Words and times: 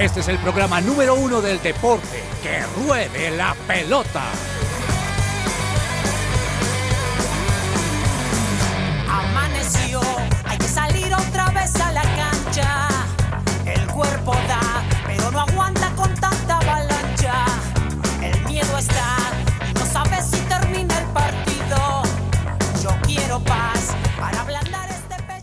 Este 0.00 0.20
es 0.20 0.28
el 0.28 0.38
programa 0.38 0.80
número 0.80 1.14
uno 1.14 1.42
del 1.42 1.60
deporte. 1.60 2.22
Que 2.42 2.62
ruede 2.86 3.36
la 3.36 3.54
pelota. 3.66 4.24
Hay 10.44 10.58
que 10.58 10.66
salir 10.66 11.14
otra 11.14 11.46
vez 11.50 11.74
a 11.76 11.92
la 11.92 12.02
cancha. 12.02 12.88
El 13.64 13.86
cuerpo 13.86 14.32
da, 14.48 14.82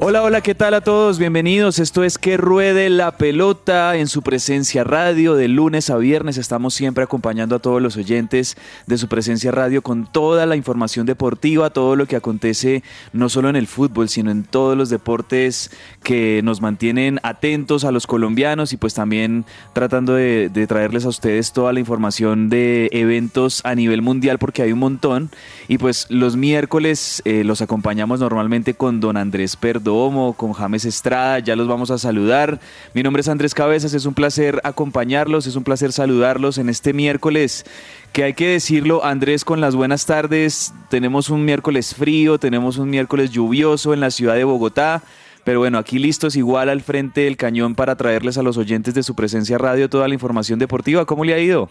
Hola, 0.10 0.24
hola, 0.24 0.40
¿qué 0.40 0.56
tal 0.56 0.74
a 0.74 0.80
todos? 0.80 1.20
Bienvenidos. 1.20 1.80
Esto 1.80 2.02
es 2.02 2.18
Que 2.18 2.38
Ruede 2.38 2.90
la 2.90 3.18
Pelota 3.18 3.98
en 3.98 4.08
su 4.08 4.22
presencia 4.22 4.86
radio. 4.86 5.36
De 5.36 5.50
lunes 5.50 5.90
a 5.90 5.98
viernes 5.98 6.38
estamos 6.38 6.74
siempre 6.74 7.04
acompañando 7.04 7.58
a 7.58 7.60
todos 7.60 7.82
los 7.82 7.98
oyentes 7.98 8.56
de 8.86 8.98
su 8.98 9.10
presencia 9.10 9.52
radio 9.52 9.82
con 9.82 10.10
toda 10.10 10.46
la 10.46 10.56
información 10.56 11.06
deportiva, 11.06 11.72
todo 11.72 11.98
lo 11.98 12.06
que 12.06 12.16
acontece 12.16 12.84
no 13.12 13.28
solo 13.28 13.50
en 13.50 13.58
el 13.58 13.68
fútbol, 13.68 14.08
sino 14.08 14.32
en 14.32 14.46
todos 14.46 14.78
los 14.78 14.90
deportes 14.90 15.72
que 16.04 16.40
nos 16.42 16.62
mantienen 16.62 17.20
atentos 17.24 17.84
a 17.84 17.92
los 17.92 18.08
colombianos 18.08 18.72
y 18.72 18.78
pues 18.78 18.94
también 18.94 19.44
tratando 19.74 20.14
de, 20.14 20.50
traerles 20.70 21.04
a 21.04 21.10
ustedes 21.10 21.52
toda 21.52 21.74
la 21.74 21.82
información 21.82 22.48
de 22.48 22.88
eventos 22.94 23.60
a 23.66 23.76
nivel 23.76 24.02
mundial 24.02 24.40
porque 24.40 24.62
hay 24.62 24.72
un 24.72 24.80
montón. 24.80 25.32
Y 25.68 25.80
pues 25.80 26.06
los 26.10 26.38
miércoles 26.38 27.22
eh, 27.26 27.44
los 27.44 27.62
acompañamos 27.62 28.22
normalmente 28.22 28.74
con 28.74 29.02
don 29.02 29.18
Andrés 29.18 29.58
Perdomo, 29.98 30.34
con 30.34 30.54
James 30.54 30.86
Estrada, 30.86 31.40
ya 31.40 31.56
los 31.56 31.68
vamos 31.68 31.90
a 31.90 31.98
saludar. 31.98 32.60
Mi 32.94 33.02
nombre 33.02 33.22
es 33.22 33.28
Andrés 33.28 33.56
Cabezas, 33.56 33.96
es 33.96 34.06
un 34.06 34.14
placer 34.14 34.62
acompañarlos, 34.64 35.48
es 35.48 35.56
un 35.56 35.64
placer 35.64 35.92
saludarlos 35.92 36.60
en 36.60 36.70
este 36.70 36.94
miércoles 36.94 37.66
que 38.14 38.24
hay 38.24 38.34
que 38.34 38.48
decirlo, 38.48 39.04
Andrés, 39.04 39.44
con 39.44 39.60
las 39.60 39.76
buenas 39.76 40.06
tardes, 40.06 40.72
tenemos 40.90 41.30
un 41.30 41.46
miércoles 41.46 41.96
frío, 41.96 42.38
tenemos 42.38 42.78
un 42.78 42.92
miércoles 42.92 43.32
lluvioso 43.32 43.92
en 43.92 44.00
la 44.00 44.12
ciudad 44.12 44.36
de 44.36 44.44
Bogotá. 44.44 45.02
Pero 45.44 45.60
bueno, 45.60 45.80
aquí 45.80 45.98
listos 45.98 46.36
igual 46.36 46.70
al 46.70 46.82
frente 46.82 47.22
del 47.22 47.36
cañón 47.36 47.74
para 47.74 47.96
traerles 47.96 48.38
a 48.38 48.44
los 48.44 48.58
oyentes 48.58 48.94
de 48.94 49.02
su 49.02 49.16
presencia 49.16 49.58
radio 49.58 49.90
toda 49.90 50.08
la 50.08 50.14
información 50.14 50.60
deportiva. 50.60 51.06
¿Cómo 51.06 51.26
le 51.26 51.34
ha 51.34 51.40
ido? 51.40 51.70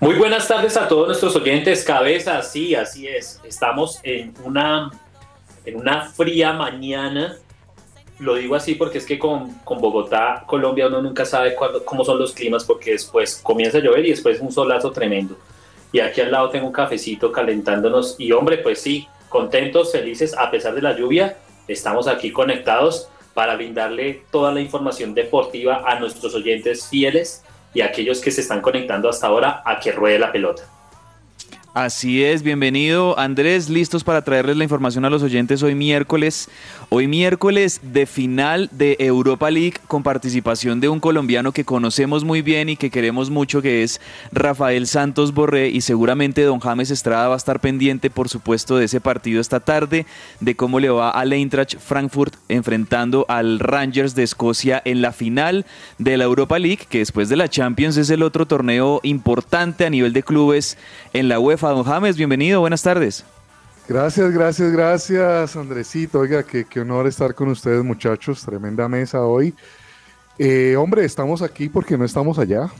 Muy 0.00 0.16
buenas 0.16 0.48
tardes 0.48 0.76
a 0.76 0.88
todos 0.88 1.06
nuestros 1.06 1.36
oyentes. 1.36 1.84
Cabeza, 1.84 2.42
sí, 2.42 2.74
así 2.74 3.06
es. 3.06 3.40
Estamos 3.44 4.00
en 4.02 4.34
una, 4.44 4.90
en 5.64 5.76
una 5.76 6.02
fría 6.10 6.52
mañana. 6.52 7.36
Lo 8.18 8.36
digo 8.36 8.54
así 8.54 8.74
porque 8.76 8.98
es 8.98 9.06
que 9.06 9.18
con, 9.18 9.50
con 9.64 9.80
Bogotá, 9.80 10.44
Colombia, 10.46 10.86
uno 10.86 11.02
nunca 11.02 11.24
sabe 11.24 11.54
cuándo- 11.54 11.84
cómo 11.84 12.04
son 12.04 12.18
los 12.18 12.32
climas 12.32 12.64
porque 12.64 12.92
después 12.92 13.40
comienza 13.42 13.78
a 13.78 13.80
llover 13.80 14.06
y 14.06 14.10
después 14.10 14.40
un 14.40 14.52
solazo 14.52 14.92
tremendo. 14.92 15.36
Y 15.92 16.00
aquí 16.00 16.20
al 16.20 16.30
lado 16.30 16.50
tengo 16.50 16.66
un 16.66 16.72
cafecito 16.72 17.32
calentándonos. 17.32 18.16
Y 18.18 18.32
hombre, 18.32 18.58
pues 18.58 18.80
sí, 18.80 19.08
contentos, 19.28 19.92
felices, 19.92 20.36
a 20.36 20.50
pesar 20.50 20.74
de 20.74 20.82
la 20.82 20.96
lluvia, 20.96 21.36
estamos 21.66 22.06
aquí 22.06 22.30
conectados 22.30 23.08
para 23.32 23.56
brindarle 23.56 24.22
toda 24.30 24.52
la 24.52 24.60
información 24.60 25.12
deportiva 25.12 25.82
a 25.84 25.98
nuestros 25.98 26.34
oyentes 26.36 26.86
fieles 26.88 27.42
y 27.74 27.80
a 27.80 27.86
aquellos 27.86 28.20
que 28.20 28.30
se 28.30 28.42
están 28.42 28.60
conectando 28.60 29.08
hasta 29.08 29.26
ahora 29.26 29.62
a 29.64 29.80
que 29.80 29.90
ruede 29.90 30.20
la 30.20 30.30
pelota. 30.30 30.62
Así 31.74 32.22
es, 32.22 32.44
bienvenido 32.44 33.18
Andrés, 33.18 33.68
listos 33.68 34.04
para 34.04 34.22
traerles 34.22 34.56
la 34.56 34.62
información 34.62 35.04
a 35.04 35.10
los 35.10 35.24
oyentes 35.24 35.60
hoy 35.64 35.74
miércoles. 35.74 36.48
Hoy 36.88 37.08
miércoles 37.08 37.80
de 37.82 38.06
final 38.06 38.68
de 38.70 38.96
Europa 39.00 39.50
League 39.50 39.78
con 39.88 40.04
participación 40.04 40.78
de 40.78 40.88
un 40.88 41.00
colombiano 41.00 41.50
que 41.50 41.64
conocemos 41.64 42.22
muy 42.22 42.42
bien 42.42 42.68
y 42.68 42.76
que 42.76 42.90
queremos 42.90 43.28
mucho, 43.28 43.60
que 43.60 43.82
es 43.82 44.00
Rafael 44.30 44.86
Santos 44.86 45.34
Borré 45.34 45.68
y 45.70 45.80
seguramente 45.80 46.42
don 46.42 46.60
James 46.60 46.92
Estrada 46.92 47.26
va 47.26 47.34
a 47.34 47.38
estar 47.38 47.58
pendiente, 47.58 48.08
por 48.08 48.28
supuesto, 48.28 48.76
de 48.76 48.84
ese 48.84 49.00
partido 49.00 49.40
esta 49.40 49.58
tarde, 49.58 50.06
de 50.38 50.54
cómo 50.54 50.78
le 50.78 50.90
va 50.90 51.10
al 51.10 51.32
Eintracht 51.32 51.80
Frankfurt 51.80 52.36
enfrentando 52.48 53.26
al 53.26 53.58
Rangers 53.58 54.14
de 54.14 54.22
Escocia 54.22 54.80
en 54.84 55.02
la 55.02 55.10
final 55.10 55.66
de 55.98 56.16
la 56.18 56.22
Europa 56.22 56.60
League, 56.60 56.86
que 56.88 56.98
después 56.98 57.28
de 57.28 57.34
la 57.34 57.48
Champions 57.48 57.96
es 57.96 58.10
el 58.10 58.22
otro 58.22 58.46
torneo 58.46 59.00
importante 59.02 59.84
a 59.84 59.90
nivel 59.90 60.12
de 60.12 60.22
clubes 60.22 60.78
en 61.12 61.28
la 61.28 61.40
UEFA 61.40 61.63
Don 61.72 61.82
James, 61.82 62.16
bienvenido, 62.16 62.60
buenas 62.60 62.82
tardes. 62.82 63.24
Gracias, 63.88 64.32
gracias, 64.32 64.70
gracias, 64.70 65.56
Andresito. 65.56 66.20
Oiga, 66.20 66.42
qué, 66.42 66.66
honor 66.80 67.06
estar 67.06 67.34
con 67.34 67.48
ustedes, 67.48 67.82
muchachos. 67.82 68.42
Tremenda 68.44 68.86
mesa 68.86 69.22
hoy. 69.22 69.54
Eh, 70.38 70.76
hombre, 70.76 71.04
estamos 71.06 71.40
aquí 71.40 71.70
porque 71.70 71.96
no 71.96 72.04
estamos 72.04 72.38
allá. 72.38 72.70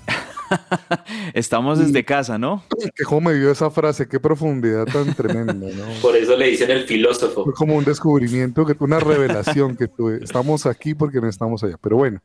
estamos 1.34 1.78
desde 1.78 2.04
casa, 2.04 2.36
¿no? 2.36 2.62
Qué 2.94 3.20
me 3.20 3.32
dio 3.32 3.50
esa 3.50 3.70
frase, 3.70 4.06
qué 4.06 4.20
profundidad 4.20 4.84
tan 4.84 5.14
tremenda, 5.14 5.54
¿no? 5.54 5.86
Por 6.02 6.14
eso 6.14 6.36
le 6.36 6.48
dicen 6.48 6.70
el 6.70 6.84
filósofo. 6.84 7.44
Fue 7.44 7.54
como 7.54 7.76
un 7.76 7.84
descubrimiento, 7.84 8.66
una 8.80 9.00
revelación 9.00 9.76
que 9.76 9.88
tuve. 9.88 10.22
Estamos 10.22 10.66
aquí 10.66 10.94
porque 10.94 11.22
no 11.22 11.28
estamos 11.28 11.64
allá. 11.64 11.78
Pero 11.80 11.96
bueno, 11.96 12.20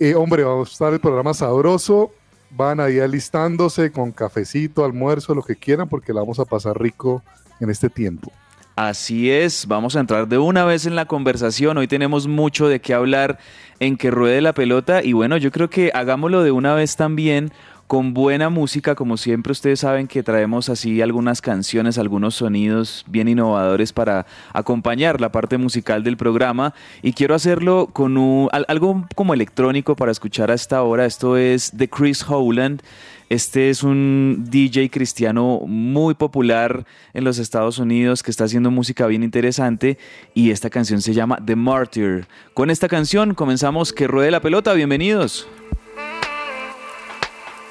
eh, 0.00 0.16
hombre, 0.16 0.42
vamos 0.42 0.70
a 0.70 0.72
estar 0.72 0.92
el 0.92 1.00
programa 1.00 1.32
sabroso 1.32 2.12
van 2.56 2.80
ahí 2.80 2.98
alistándose 2.98 3.92
con 3.92 4.12
cafecito, 4.12 4.84
almuerzo, 4.84 5.34
lo 5.34 5.42
que 5.42 5.56
quieran, 5.56 5.88
porque 5.88 6.12
la 6.12 6.20
vamos 6.20 6.38
a 6.38 6.44
pasar 6.44 6.80
rico 6.80 7.22
en 7.60 7.70
este 7.70 7.90
tiempo. 7.90 8.32
Así 8.76 9.30
es, 9.30 9.66
vamos 9.66 9.96
a 9.96 10.00
entrar 10.00 10.28
de 10.28 10.36
una 10.36 10.64
vez 10.66 10.84
en 10.84 10.96
la 10.96 11.06
conversación. 11.06 11.78
Hoy 11.78 11.88
tenemos 11.88 12.26
mucho 12.26 12.68
de 12.68 12.80
qué 12.80 12.92
hablar 12.92 13.38
en 13.80 13.96
que 13.96 14.10
ruede 14.10 14.42
la 14.42 14.52
pelota 14.52 15.02
y 15.02 15.14
bueno, 15.14 15.38
yo 15.38 15.50
creo 15.50 15.70
que 15.70 15.90
hagámoslo 15.94 16.42
de 16.42 16.50
una 16.50 16.74
vez 16.74 16.96
también 16.96 17.52
con 17.86 18.14
buena 18.14 18.50
música, 18.50 18.94
como 18.94 19.16
siempre 19.16 19.52
ustedes 19.52 19.80
saben 19.80 20.08
que 20.08 20.22
traemos 20.22 20.68
así 20.68 21.00
algunas 21.00 21.40
canciones, 21.40 21.98
algunos 21.98 22.34
sonidos 22.34 23.04
bien 23.06 23.28
innovadores 23.28 23.92
para 23.92 24.26
acompañar 24.52 25.20
la 25.20 25.30
parte 25.30 25.56
musical 25.56 26.02
del 26.02 26.16
programa 26.16 26.74
y 27.02 27.12
quiero 27.12 27.34
hacerlo 27.34 27.88
con 27.92 28.48
algo 28.50 29.04
como 29.14 29.34
electrónico 29.34 29.94
para 29.94 30.10
escuchar 30.12 30.50
a 30.50 30.54
esta 30.54 30.82
hora. 30.82 31.06
Esto 31.06 31.36
es 31.36 31.76
de 31.76 31.88
Chris 31.88 32.24
Howland. 32.28 32.82
Este 33.28 33.70
es 33.70 33.82
un 33.82 34.44
DJ 34.48 34.88
cristiano 34.90 35.60
muy 35.66 36.14
popular 36.14 36.86
en 37.12 37.24
los 37.24 37.38
Estados 37.38 37.78
Unidos 37.78 38.22
que 38.22 38.30
está 38.30 38.44
haciendo 38.44 38.70
música 38.70 39.06
bien 39.08 39.24
interesante 39.24 39.98
y 40.32 40.50
esta 40.52 40.70
canción 40.70 41.02
se 41.02 41.12
llama 41.12 41.38
The 41.44 41.56
Martyr. 41.56 42.26
Con 42.54 42.70
esta 42.70 42.88
canción 42.88 43.34
comenzamos 43.34 43.92
Que 43.92 44.06
Ruede 44.06 44.30
la 44.30 44.40
Pelota. 44.40 44.74
Bienvenidos. 44.74 45.48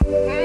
Bye. 0.05 0.44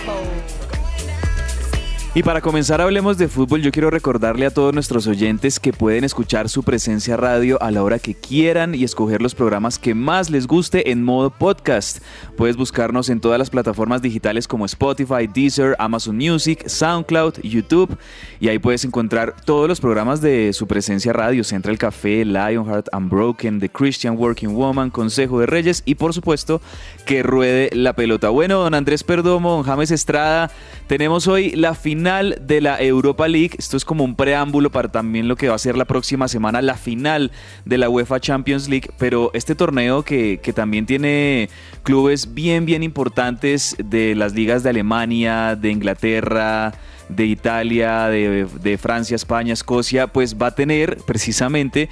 Y 2.13 2.23
para 2.23 2.41
comenzar 2.41 2.81
hablemos 2.81 3.17
de 3.17 3.29
fútbol, 3.29 3.61
yo 3.61 3.71
quiero 3.71 3.89
recordarle 3.89 4.45
a 4.45 4.51
todos 4.51 4.73
nuestros 4.73 5.07
oyentes 5.07 5.61
que 5.61 5.71
pueden 5.71 6.03
escuchar 6.03 6.49
su 6.49 6.61
presencia 6.61 7.15
radio 7.15 7.57
a 7.63 7.71
la 7.71 7.83
hora 7.83 7.99
que 7.99 8.15
quieran 8.15 8.75
y 8.75 8.83
escoger 8.83 9.21
los 9.21 9.33
programas 9.33 9.79
que 9.79 9.95
más 9.95 10.29
les 10.29 10.45
guste 10.45 10.91
en 10.91 11.05
modo 11.05 11.29
podcast. 11.29 11.99
Puedes 12.35 12.57
buscarnos 12.57 13.07
en 13.07 13.21
todas 13.21 13.39
las 13.39 13.49
plataformas 13.49 14.01
digitales 14.01 14.45
como 14.45 14.65
Spotify, 14.65 15.25
Deezer, 15.33 15.73
Amazon 15.79 16.17
Music, 16.17 16.67
SoundCloud, 16.67 17.35
YouTube 17.43 17.97
y 18.41 18.49
ahí 18.49 18.59
puedes 18.59 18.83
encontrar 18.83 19.33
todos 19.45 19.69
los 19.69 19.79
programas 19.79 20.19
de 20.19 20.51
su 20.51 20.67
presencia 20.67 21.13
radio, 21.13 21.45
Central 21.45 21.77
Café, 21.77 22.25
Lionheart, 22.25 22.89
Unbroken, 22.93 23.61
The 23.61 23.69
Christian 23.69 24.17
Working 24.17 24.53
Woman, 24.53 24.89
Consejo 24.89 25.39
de 25.39 25.45
Reyes 25.45 25.81
y 25.85 25.95
por 25.95 26.13
supuesto 26.13 26.61
que 27.05 27.23
ruede 27.23 27.69
la 27.71 27.93
pelota. 27.93 28.27
Bueno, 28.27 28.59
don 28.59 28.73
Andrés 28.73 29.05
Perdomo, 29.05 29.51
don 29.51 29.63
James 29.63 29.91
Estrada, 29.91 30.51
tenemos 30.87 31.29
hoy 31.29 31.51
la 31.51 31.73
final 31.73 32.00
final 32.01 32.41
de 32.41 32.61
la 32.61 32.81
Europa 32.81 33.27
League. 33.27 33.51
Esto 33.59 33.77
es 33.77 33.85
como 33.85 34.03
un 34.03 34.15
preámbulo 34.15 34.71
para 34.71 34.89
también 34.89 35.27
lo 35.27 35.35
que 35.35 35.49
va 35.49 35.55
a 35.55 35.59
ser 35.59 35.77
la 35.77 35.85
próxima 35.85 36.27
semana, 36.27 36.59
la 36.59 36.73
final 36.73 37.31
de 37.63 37.77
la 37.77 37.89
UEFA 37.89 38.19
Champions 38.19 38.67
League. 38.67 38.89
Pero 38.97 39.29
este 39.35 39.53
torneo 39.53 40.01
que, 40.01 40.39
también 40.55 40.87
tiene 40.87 41.47
clubes 41.83 42.33
bien, 42.33 42.65
bien 42.65 42.81
importantes 42.81 43.75
de 43.77 44.15
las 44.15 44.33
ligas 44.33 44.63
de 44.63 44.71
Alemania, 44.71 45.55
de 45.55 45.69
Inglaterra, 45.69 46.73
de 47.07 47.25
Italia, 47.25 48.07
de, 48.07 48.47
de, 48.47 48.77
Francia, 48.79 49.15
España, 49.15 49.53
Escocia, 49.53 50.07
pues 50.07 50.35
va 50.41 50.47
a 50.47 50.55
tener 50.55 50.97
precisamente 51.05 51.87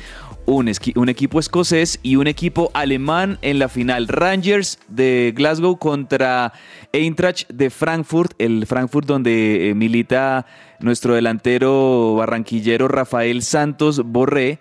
un, 0.50 1.10
equipo 1.10 1.40
escocés 1.40 2.00
y 2.02 2.16
un 2.16 2.28
equipo 2.28 2.72
alemán 2.74 3.38
en 3.42 3.60
la 3.60 3.70
final. 3.70 4.08
Rangers 4.08 4.80
de 4.88 5.34
Glasgow 5.36 5.78
contra 5.78 6.54
Eintracht 6.92 7.50
de 7.50 7.70
Frankfurt, 7.70 8.34
el 8.40 8.66
Frankfurt 8.66 9.08
donde 9.08 9.70
eh, 9.70 9.76
milita 9.76 10.46
nuestro 10.80 11.14
delantero 11.14 12.16
barranquillero 12.16 12.88
Rafael 12.88 13.44
Santos 13.44 14.02
Borré. 14.04 14.60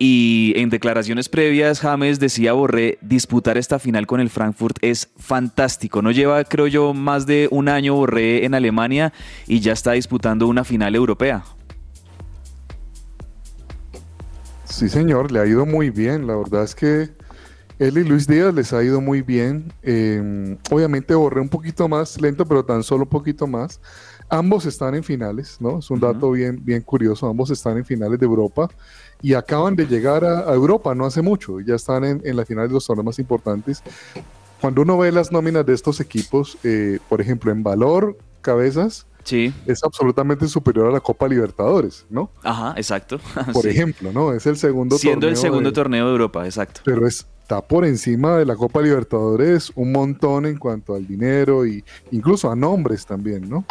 Y 0.00 0.52
en 0.54 0.70
declaraciones 0.70 1.28
previas, 1.28 1.80
James 1.80 2.20
decía 2.20 2.52
Borré, 2.52 2.98
disputar 3.00 3.58
esta 3.58 3.80
final 3.80 4.06
con 4.06 4.20
el 4.20 4.30
Frankfurt 4.30 4.76
es 4.80 5.10
fantástico. 5.16 6.02
No 6.02 6.12
lleva, 6.12 6.44
creo 6.44 6.68
yo, 6.68 6.94
más 6.94 7.26
de 7.26 7.48
un 7.50 7.68
año 7.68 7.94
Borré 7.94 8.44
en 8.44 8.54
Alemania 8.54 9.12
y 9.48 9.58
ya 9.58 9.72
está 9.72 9.92
disputando 9.92 10.46
una 10.46 10.62
final 10.62 10.94
europea. 10.94 11.42
Sí, 14.70 14.88
señor, 14.88 15.32
le 15.32 15.40
ha 15.40 15.46
ido 15.46 15.66
muy 15.66 15.90
bien. 15.90 16.26
La 16.26 16.36
verdad 16.36 16.62
es 16.62 16.74
que 16.74 17.10
él 17.78 17.98
y 17.98 18.04
Luis 18.04 18.26
Díaz 18.26 18.54
les 18.54 18.72
ha 18.72 18.82
ido 18.82 19.00
muy 19.00 19.22
bien. 19.22 19.72
Em, 19.82 20.56
obviamente 20.70 21.14
borré 21.14 21.40
un 21.40 21.48
poquito 21.48 21.88
más 21.88 22.20
lento, 22.20 22.46
pero 22.46 22.64
tan 22.64 22.82
solo 22.82 23.04
un 23.04 23.08
poquito 23.08 23.46
más. 23.46 23.80
Ambos 24.28 24.66
están 24.66 24.94
en 24.94 25.02
finales, 25.02 25.56
¿no? 25.58 25.78
Es 25.78 25.90
un 25.90 26.00
dato 26.00 26.30
bien, 26.32 26.60
bien 26.62 26.82
curioso. 26.82 27.26
Ambos 27.26 27.50
están 27.50 27.78
en 27.78 27.84
finales 27.84 28.20
de 28.20 28.26
Europa 28.26 28.68
y 29.22 29.34
acaban 29.34 29.74
de 29.74 29.86
llegar 29.86 30.24
a, 30.24 30.52
Europa 30.52 30.94
no 30.94 31.06
hace 31.06 31.22
mucho. 31.22 31.60
Ya 31.60 31.74
están 31.74 32.04
en, 32.04 32.20
en 32.24 32.36
la 32.36 32.44
final 32.44 32.68
de 32.68 32.74
los 32.74 32.86
torneos 32.86 33.06
más 33.06 33.18
importantes. 33.18 33.82
Cuando 34.60 34.82
uno 34.82 34.98
ve 34.98 35.12
las 35.12 35.32
nóminas 35.32 35.64
de 35.64 35.72
estos 35.72 36.00
equipos, 36.00 36.58
eh, 36.62 36.98
por 37.08 37.20
ejemplo, 37.20 37.52
en 37.52 37.62
valor, 37.62 38.18
cabezas, 38.42 39.06
es 39.66 39.84
absolutamente 39.84 40.48
superior 40.48 40.88
a 40.88 40.92
la 40.92 41.00
Copa 41.00 41.28
Libertadores, 41.28 42.06
¿no? 42.08 42.30
Ajá, 42.42 42.74
exacto. 42.76 43.20
Por 43.52 43.66
ejemplo, 43.66 44.12
¿no? 44.12 44.32
Es 44.32 44.46
el 44.46 44.56
segundo 44.56 44.98
Siendo 44.98 45.28
el 45.28 45.36
segundo 45.36 45.72
torneo 45.72 46.06
de 46.06 46.12
Europa, 46.12 46.44
exacto. 46.44 46.80
Pero 46.84 47.06
está 47.06 47.62
por 47.66 47.84
encima 47.84 48.36
de 48.36 48.44
la 48.44 48.56
Copa 48.56 48.82
Libertadores 48.82 49.72
un 49.74 49.92
montón 49.92 50.46
en 50.46 50.58
cuanto 50.58 50.94
al 50.94 51.06
dinero 51.06 51.66
y 51.66 51.82
incluso 52.10 52.50
a 52.50 52.56
nombres 52.56 53.06
también, 53.06 53.48
¿no? 53.48 53.64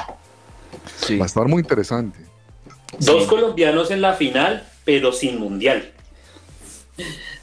Sí. 0.95 1.17
Va 1.17 1.25
a 1.25 1.27
estar 1.27 1.47
muy 1.47 1.61
interesante. 1.61 2.19
Dos 2.99 3.27
colombianos 3.27 3.91
en 3.91 4.01
la 4.01 4.13
final, 4.13 4.63
pero 4.83 5.11
sin 5.11 5.39
mundial. 5.39 5.91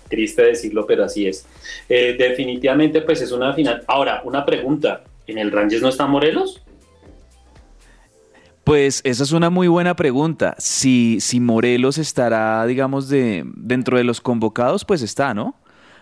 Triste 0.09 0.43
decirlo, 0.43 0.87
pero 0.87 1.05
así 1.05 1.27
es. 1.27 1.47
Eh, 1.89 2.17
definitivamente, 2.19 3.03
pues 3.03 3.21
es 3.21 3.31
una 3.31 3.53
final. 3.55 3.85
Ahora, 3.87 4.23
una 4.25 4.45
pregunta. 4.45 5.05
¿En 5.27 5.39
el 5.39 5.51
Rangers 5.51 5.81
no 5.81 5.89
está 5.89 6.07
Morelos? 6.07 6.63
Pues 8.65 9.03
esa 9.05 9.23
es 9.23 9.33
una 9.33 9.51
muy 9.51 9.69
buena 9.69 9.95
pregunta. 9.95 10.57
Si, 10.59 11.19
si 11.21 11.39
Morelos 11.39 11.99
estará, 11.99 12.65
digamos, 12.67 13.09
de, 13.09 13.45
dentro 13.57 13.99
de 13.99 14.05
los 14.05 14.21
convocados, 14.21 14.85
pues 14.85 15.03
está, 15.03 15.35
¿no? 15.35 15.55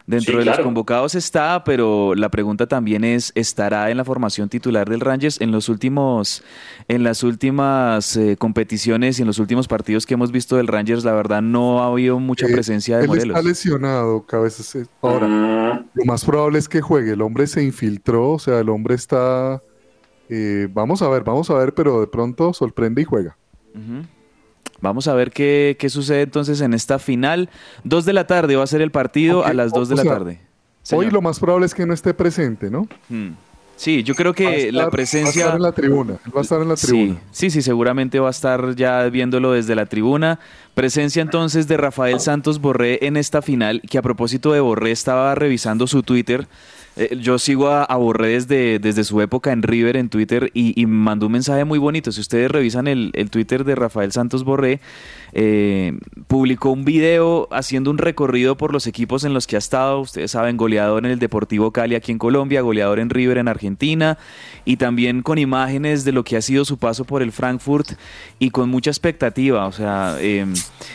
Dentro 0.06 0.38
de 0.38 0.44
los 0.44 0.58
convocados 0.58 1.14
está, 1.14 1.62
pero 1.64 2.14
la 2.16 2.28
pregunta 2.28 2.66
también 2.66 3.04
es, 3.04 3.30
¿estará 3.36 3.90
en 3.90 3.96
la 3.96 4.04
formación 4.04 4.48
titular 4.48 4.88
del 4.88 5.00
Rangers 5.00 5.40
en 5.40 5.52
los 5.52 5.68
últimos, 5.68 6.42
en 6.88 7.04
las 7.04 7.22
últimas 7.22 8.16
eh, 8.16 8.36
competiciones 8.36 9.18
y 9.18 9.22
en 9.22 9.28
los 9.28 9.38
últimos 9.38 9.68
partidos 9.68 10.04
que 10.04 10.14
hemos 10.14 10.32
visto 10.32 10.56
del 10.56 10.66
Rangers? 10.66 11.04
La 11.04 11.12
verdad 11.12 11.40
no 11.40 11.82
ha 11.82 11.86
habido 11.86 12.18
mucha 12.18 12.46
eh, 12.46 12.52
presencia 12.52 12.96
de 12.96 13.04
él 13.04 13.08
Morelos. 13.08 13.36
Está 13.36 13.48
lesionado, 13.48 14.26
cabezas. 14.26 14.76
Ahora, 15.00 15.28
mm. 15.28 15.90
lo 15.94 16.04
más 16.04 16.24
probable 16.24 16.58
es 16.58 16.68
que 16.68 16.80
juegue. 16.80 17.12
El 17.12 17.22
hombre 17.22 17.46
se 17.46 17.62
infiltró, 17.62 18.30
o 18.32 18.38
sea, 18.38 18.58
el 18.58 18.68
hombre 18.70 18.96
está. 18.96 19.62
Eh, 20.34 20.66
vamos 20.72 21.02
a 21.02 21.08
ver, 21.10 21.24
vamos 21.24 21.50
a 21.50 21.54
ver, 21.54 21.74
pero 21.74 22.00
de 22.00 22.06
pronto 22.06 22.54
sorprende 22.54 23.02
y 23.02 23.04
juega. 23.04 23.36
Vamos 24.80 25.06
a 25.06 25.12
ver 25.12 25.30
qué, 25.30 25.76
sucede 25.90 26.22
entonces 26.22 26.62
en 26.62 26.72
esta 26.72 26.98
final. 26.98 27.50
Dos 27.84 28.06
de 28.06 28.14
la 28.14 28.26
tarde 28.26 28.56
va 28.56 28.64
a 28.64 28.66
ser 28.66 28.80
el 28.80 28.90
partido 28.90 29.44
a 29.44 29.52
las 29.52 29.72
dos 29.72 29.90
de 29.90 29.96
la 29.96 30.04
tarde. 30.04 30.40
Hoy 30.90 31.10
lo 31.10 31.20
más 31.20 31.38
probable 31.38 31.66
es 31.66 31.74
que 31.74 31.84
no 31.84 31.92
esté 31.92 32.14
presente, 32.14 32.70
¿no? 32.70 32.88
Hmm. 33.10 33.32
Sí, 33.76 34.02
yo 34.04 34.14
creo 34.14 34.32
que 34.32 34.72
la 34.72 34.88
presencia... 34.90 35.48
Va 35.48 35.52
a 35.52 35.56
estar 35.56 35.56
en 35.56 35.62
la 35.62 35.72
tribuna, 35.72 36.12
va 36.34 36.38
a 36.38 36.42
estar 36.42 36.62
en 36.62 36.68
la 36.68 36.76
tribuna. 36.76 37.20
Sí, 37.30 37.50
sí, 37.50 37.60
seguramente 37.60 38.18
va 38.18 38.28
a 38.28 38.30
estar 38.30 38.74
ya 38.74 39.02
viéndolo 39.10 39.52
desde 39.52 39.74
la 39.74 39.84
tribuna. 39.84 40.38
Presencia 40.74 41.20
entonces 41.20 41.68
de 41.68 41.76
Rafael 41.76 42.20
Santos 42.20 42.58
Borré 42.58 43.06
en 43.06 43.18
esta 43.18 43.42
final, 43.42 43.82
que 43.82 43.98
a 43.98 44.02
propósito 44.02 44.52
de 44.52 44.60
Borré 44.60 44.92
estaba 44.92 45.34
revisando 45.34 45.86
su 45.86 46.02
Twitter 46.02 46.46
eh, 46.96 47.16
yo 47.20 47.38
sigo 47.38 47.68
a, 47.68 47.96
Borré 47.96 48.28
desde, 48.28 48.78
desde 48.78 49.04
su 49.04 49.20
época 49.20 49.52
en 49.52 49.62
River 49.62 49.96
en 49.96 50.08
Twitter 50.08 50.50
y, 50.54 50.84
mandó 50.86 51.26
un 51.26 51.32
mensaje 51.32 51.64
muy 51.64 51.78
bonito. 51.78 52.12
Si 52.12 52.20
ustedes 52.20 52.50
revisan 52.50 52.86
el, 52.86 53.10
el 53.14 53.30
Twitter 53.30 53.64
de 53.64 53.74
Rafael 53.74 54.12
Santos 54.12 54.44
Borré, 54.44 54.80
eh, 55.34 55.98
publicó 56.26 56.70
un 56.70 56.84
video 56.84 57.48
haciendo 57.50 57.90
un 57.90 57.98
recorrido 57.98 58.56
por 58.56 58.72
los 58.72 58.86
equipos 58.86 59.24
en 59.24 59.32
los 59.32 59.46
que 59.46 59.56
ha 59.56 59.58
estado. 59.58 60.00
Ustedes 60.00 60.32
saben, 60.32 60.56
goleador 60.56 61.06
en 61.06 61.12
el 61.12 61.18
Deportivo 61.18 61.70
Cali 61.70 61.94
aquí 61.94 62.12
en 62.12 62.18
Colombia, 62.18 62.60
goleador 62.60 62.98
en 62.98 63.08
River 63.08 63.38
en 63.38 63.48
Argentina 63.48 64.18
y 64.64 64.76
también 64.76 65.22
con 65.22 65.38
imágenes 65.38 66.04
de 66.04 66.12
lo 66.12 66.22
que 66.24 66.36
ha 66.36 66.42
sido 66.42 66.64
su 66.64 66.78
paso 66.78 67.04
por 67.04 67.22
el 67.22 67.32
Frankfurt 67.32 67.92
y 68.38 68.50
con 68.50 68.68
mucha 68.68 68.90
expectativa. 68.90 69.66
O 69.66 69.72
sea, 69.72 70.16
em, 70.20 70.52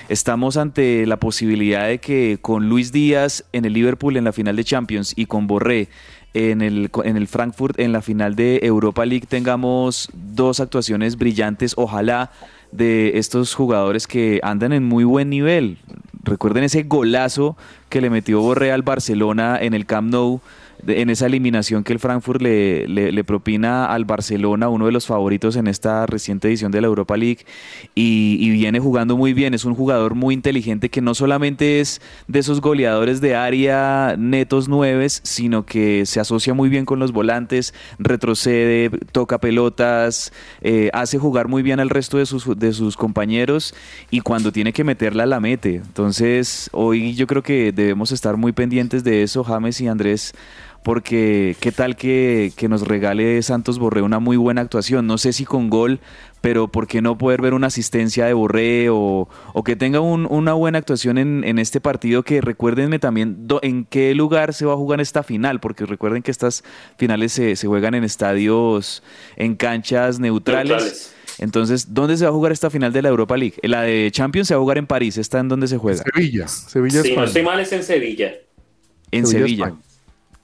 estamos 0.08 0.58
ante 0.58 1.06
la 1.08 1.17
posibilidad 1.17 1.88
de 1.88 2.00
que 2.00 2.38
con 2.41 2.70
Luis 2.70 2.91
Díaz 2.91 3.44
en 3.53 3.65
el 3.65 3.74
Liverpool 3.74 4.17
en 4.17 4.24
la 4.24 4.34
final 4.34 4.56
de 4.56 4.63
Champions 4.63 5.13
y 5.15 5.25
con 5.25 5.48
Borré 5.48 5.89
en 6.34 6.62
el, 6.62 6.91
en 7.03 7.17
el 7.17 7.27
Frankfurt 7.27 7.79
en 7.79 7.91
la 7.91 8.01
final 8.01 8.36
de 8.36 8.60
Europa 8.62 9.06
League 9.06 9.25
tengamos 9.27 10.10
dos 10.13 10.60
actuaciones 10.60 11.17
brillantes. 11.17 11.74
Ojalá 11.77 12.32
de 12.78 13.18
estos 13.18 13.54
jugadores 13.54 14.08
que 14.08 14.40
andan 14.44 14.72
en 14.72 14.84
muy 14.84 15.04
buen 15.04 15.30
nivel. 15.30 15.78
Recuerden 16.24 16.64
ese 16.64 16.84
golazo 16.84 17.58
que 17.90 18.02
le 18.02 18.10
metió 18.10 18.42
Borré 18.42 18.72
al 18.72 18.84
Barcelona 18.84 19.58
en 19.60 19.74
el 19.74 19.86
Camp 19.86 20.12
Nou 20.12 20.42
en 20.86 21.10
esa 21.10 21.26
eliminación 21.26 21.84
que 21.84 21.94
el 21.94 22.00
Frankfurt 22.00 22.42
le, 22.42 22.88
le, 22.88 23.24
propina 23.24 23.88
al 23.88 24.06
Barcelona, 24.06 24.70
uno 24.70 24.86
de 24.86 24.92
los 24.92 25.08
favoritos 25.08 25.56
en 25.56 25.68
esta 25.68 26.06
reciente 26.06 26.48
edición 26.48 26.72
de 26.72 26.82
la 26.82 26.88
Europa 26.88 27.18
League, 27.18 27.46
y, 27.96 28.50
viene 28.52 28.80
jugando 28.80 29.18
muy 29.18 29.34
bien. 29.34 29.54
Es 29.54 29.66
un 29.66 29.76
jugador 29.76 30.16
muy 30.16 30.34
inteligente 30.34 30.90
que 30.90 31.02
no 31.02 31.14
solamente 31.14 31.80
es 31.80 32.02
de 32.28 32.40
esos 32.40 32.62
goleadores 32.62 33.22
de 33.22 33.36
área 33.36 34.16
netos 34.18 34.68
nueves, 34.68 35.22
sino 35.24 35.66
que 35.66 36.06
se 36.06 36.20
asocia 36.20 36.54
muy 36.54 36.70
bien 36.70 36.86
con 36.86 37.00
los 37.00 37.12
volantes, 37.12 37.74
retrocede, 38.00 38.90
toca 39.12 39.40
pelotas, 39.40 40.32
eh, 40.62 40.90
hace 40.94 41.18
jugar 41.18 41.48
muy 41.48 41.64
bien 41.64 41.80
al 41.80 41.90
resto 41.90 42.18
de 42.18 42.26
sus, 42.26 42.58
de 42.58 42.74
sus 42.74 42.98
compañeros 42.98 43.76
y 44.10 44.22
cuando 44.22 44.52
tiene 44.52 44.74
que 44.74 44.84
meterla 44.84 45.26
la 45.26 45.40
mete. 45.40 45.76
Entonces, 45.76 46.70
hoy 46.74 47.14
yo 47.16 47.28
creo 47.28 47.44
que 47.44 47.72
debemos 47.72 48.12
estar 48.12 48.38
muy 48.38 48.52
pendientes 48.52 49.04
de 49.04 49.24
eso, 49.24 49.44
James 49.44 49.80
y 49.82 49.88
Andrés 49.88 50.34
porque 50.88 51.58
qué 51.60 51.74
tal 51.74 51.98
que, 51.98 52.53
nos 52.70 52.88
regale 52.88 53.41
Santos 53.41 53.77
Borré 53.77 54.01
una 54.01 54.20
muy 54.20 54.38
buena 54.38 54.62
actuación, 54.62 55.06
no 55.06 55.17
sé 55.17 55.34
si 55.34 55.44
con 55.44 55.70
gol, 55.70 56.00
pero 56.39 56.70
¿por 56.70 56.88
qué 56.88 57.01
no 57.01 57.17
poder 57.17 57.41
ver 57.41 57.53
una 57.53 57.67
asistencia 57.67 58.25
de 58.25 58.32
Borré 58.32 58.88
o, 58.89 59.27
que 59.65 59.75
tenga 59.75 60.00
una 60.00 60.53
buena 60.53 60.77
actuación 60.77 61.17
en, 61.17 61.60
este 61.60 61.82
partido? 61.82 62.24
Que 62.24 62.39
recuérdenme 62.39 63.00
también 63.00 63.50
en 63.63 63.84
qué 63.84 64.15
lugar 64.15 64.53
se 64.53 64.65
va 64.65 64.75
a 64.75 64.75
jugar 64.77 65.01
esta 65.01 65.24
final, 65.24 65.60
porque 65.60 65.86
recuerden 65.86 66.24
que 66.24 66.32
estas 66.32 66.63
finales 66.98 67.34
se, 67.34 67.58
juegan 67.58 67.94
en 67.94 68.06
estadios, 68.06 69.03
en 69.36 69.58
canchas 69.58 70.22
neutrales. 70.22 71.13
Entonces, 71.38 71.94
¿dónde 71.94 72.15
se 72.15 72.24
va 72.24 72.29
a 72.29 72.34
jugar 72.34 72.53
esta 72.53 72.70
final 72.70 72.94
de 72.94 73.01
la 73.01 73.10
Europa 73.10 73.36
League? 73.36 73.56
La 73.63 73.82
de 73.82 74.10
Champions 74.13 74.48
se 74.48 74.53
va 74.53 74.60
a 74.60 74.62
jugar 74.62 74.77
en 74.77 74.88
París, 74.88 75.17
¿está 75.17 75.39
en 75.39 75.50
dónde 75.50 75.67
se 75.67 75.77
juega? 75.77 76.01
Sevilla, 76.01 76.48
Sevilla. 76.48 77.01
Sí, 77.01 77.13
no 77.13 77.25
estoy 77.25 77.44
mal, 77.44 77.60
es 77.60 77.74
en 77.74 77.84
Sevilla. 77.84 78.32
En 79.12 79.27
Sevilla 79.27 79.74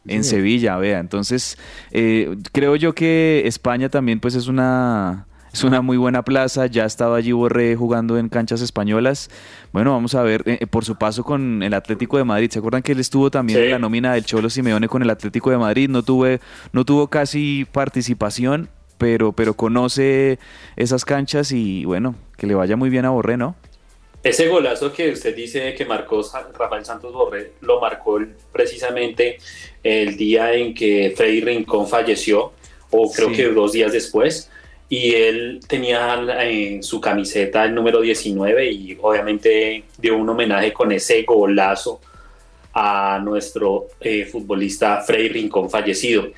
en 0.07 0.23
Sevilla, 0.23 0.77
vea. 0.77 0.99
Entonces, 0.99 1.57
eh, 1.91 2.35
creo 2.51 2.75
yo 2.75 2.93
que 2.93 3.43
España 3.45 3.89
también 3.89 4.19
pues 4.19 4.35
es 4.35 4.47
una, 4.47 5.27
es 5.51 5.63
una 5.63 5.81
muy 5.81 5.97
buena 5.97 6.23
plaza. 6.23 6.65
Ya 6.67 6.83
ha 6.83 6.87
estado 6.87 7.15
allí 7.15 7.31
Borré 7.31 7.75
jugando 7.75 8.17
en 8.17 8.29
canchas 8.29 8.61
españolas. 8.61 9.29
Bueno, 9.71 9.91
vamos 9.91 10.15
a 10.15 10.23
ver 10.23 10.43
eh, 10.45 10.67
por 10.67 10.85
su 10.85 10.95
paso 10.97 11.23
con 11.23 11.63
el 11.63 11.73
Atlético 11.73 12.17
de 12.17 12.23
Madrid. 12.23 12.49
¿Se 12.51 12.59
acuerdan 12.59 12.81
que 12.81 12.91
él 12.91 12.99
estuvo 12.99 13.31
también 13.31 13.59
en 13.59 13.71
la 13.71 13.79
nómina 13.79 14.13
del 14.13 14.25
Cholo 14.25 14.49
Simeone 14.49 14.87
con 14.87 15.01
el 15.01 15.09
Atlético 15.09 15.51
de 15.51 15.57
Madrid? 15.57 15.89
No, 15.89 16.03
tuve, 16.03 16.41
no 16.73 16.85
tuvo 16.85 17.07
casi 17.07 17.65
participación, 17.71 18.69
pero, 18.97 19.31
pero 19.31 19.53
conoce 19.53 20.39
esas 20.75 21.05
canchas 21.05 21.51
y 21.51 21.85
bueno, 21.85 22.15
que 22.37 22.47
le 22.47 22.55
vaya 22.55 22.75
muy 22.75 22.89
bien 22.89 23.05
a 23.05 23.11
Borré, 23.11 23.37
¿no? 23.37 23.55
Ese 24.23 24.47
golazo 24.47 24.93
que 24.93 25.11
usted 25.11 25.35
dice 25.35 25.75
que 25.75 25.85
marcó 25.85 26.21
Rafael 26.57 26.85
Santos 26.85 27.11
Borré, 27.11 27.55
lo 27.59 27.81
marcó 27.81 28.19
precisamente 28.53 29.37
el 29.83 30.15
día 30.15 30.53
en 30.53 30.73
que 30.73 31.13
Freddy 31.15 31.41
Rincón 31.41 31.87
falleció, 31.87 32.53
o 32.89 33.11
creo 33.11 33.31
que 33.31 33.49
dos 33.49 33.73
días 33.73 33.91
después, 33.91 34.49
y 34.89 35.15
él 35.15 35.59
tenía 35.67 36.23
en 36.43 36.83
su 36.83 37.01
camiseta 37.01 37.65
el 37.65 37.73
número 37.73 37.99
19 38.01 38.71
y 38.71 38.97
obviamente 39.01 39.83
dio 39.97 40.17
un 40.17 40.29
homenaje 40.29 40.71
con 40.71 40.91
ese 40.91 41.23
golazo 41.23 41.99
a 42.73 43.19
nuestro 43.23 43.87
eh, 43.99 44.25
futbolista 44.25 45.01
Freddy 45.01 45.29
Rincón 45.29 45.69
fallecido. 45.69 46.31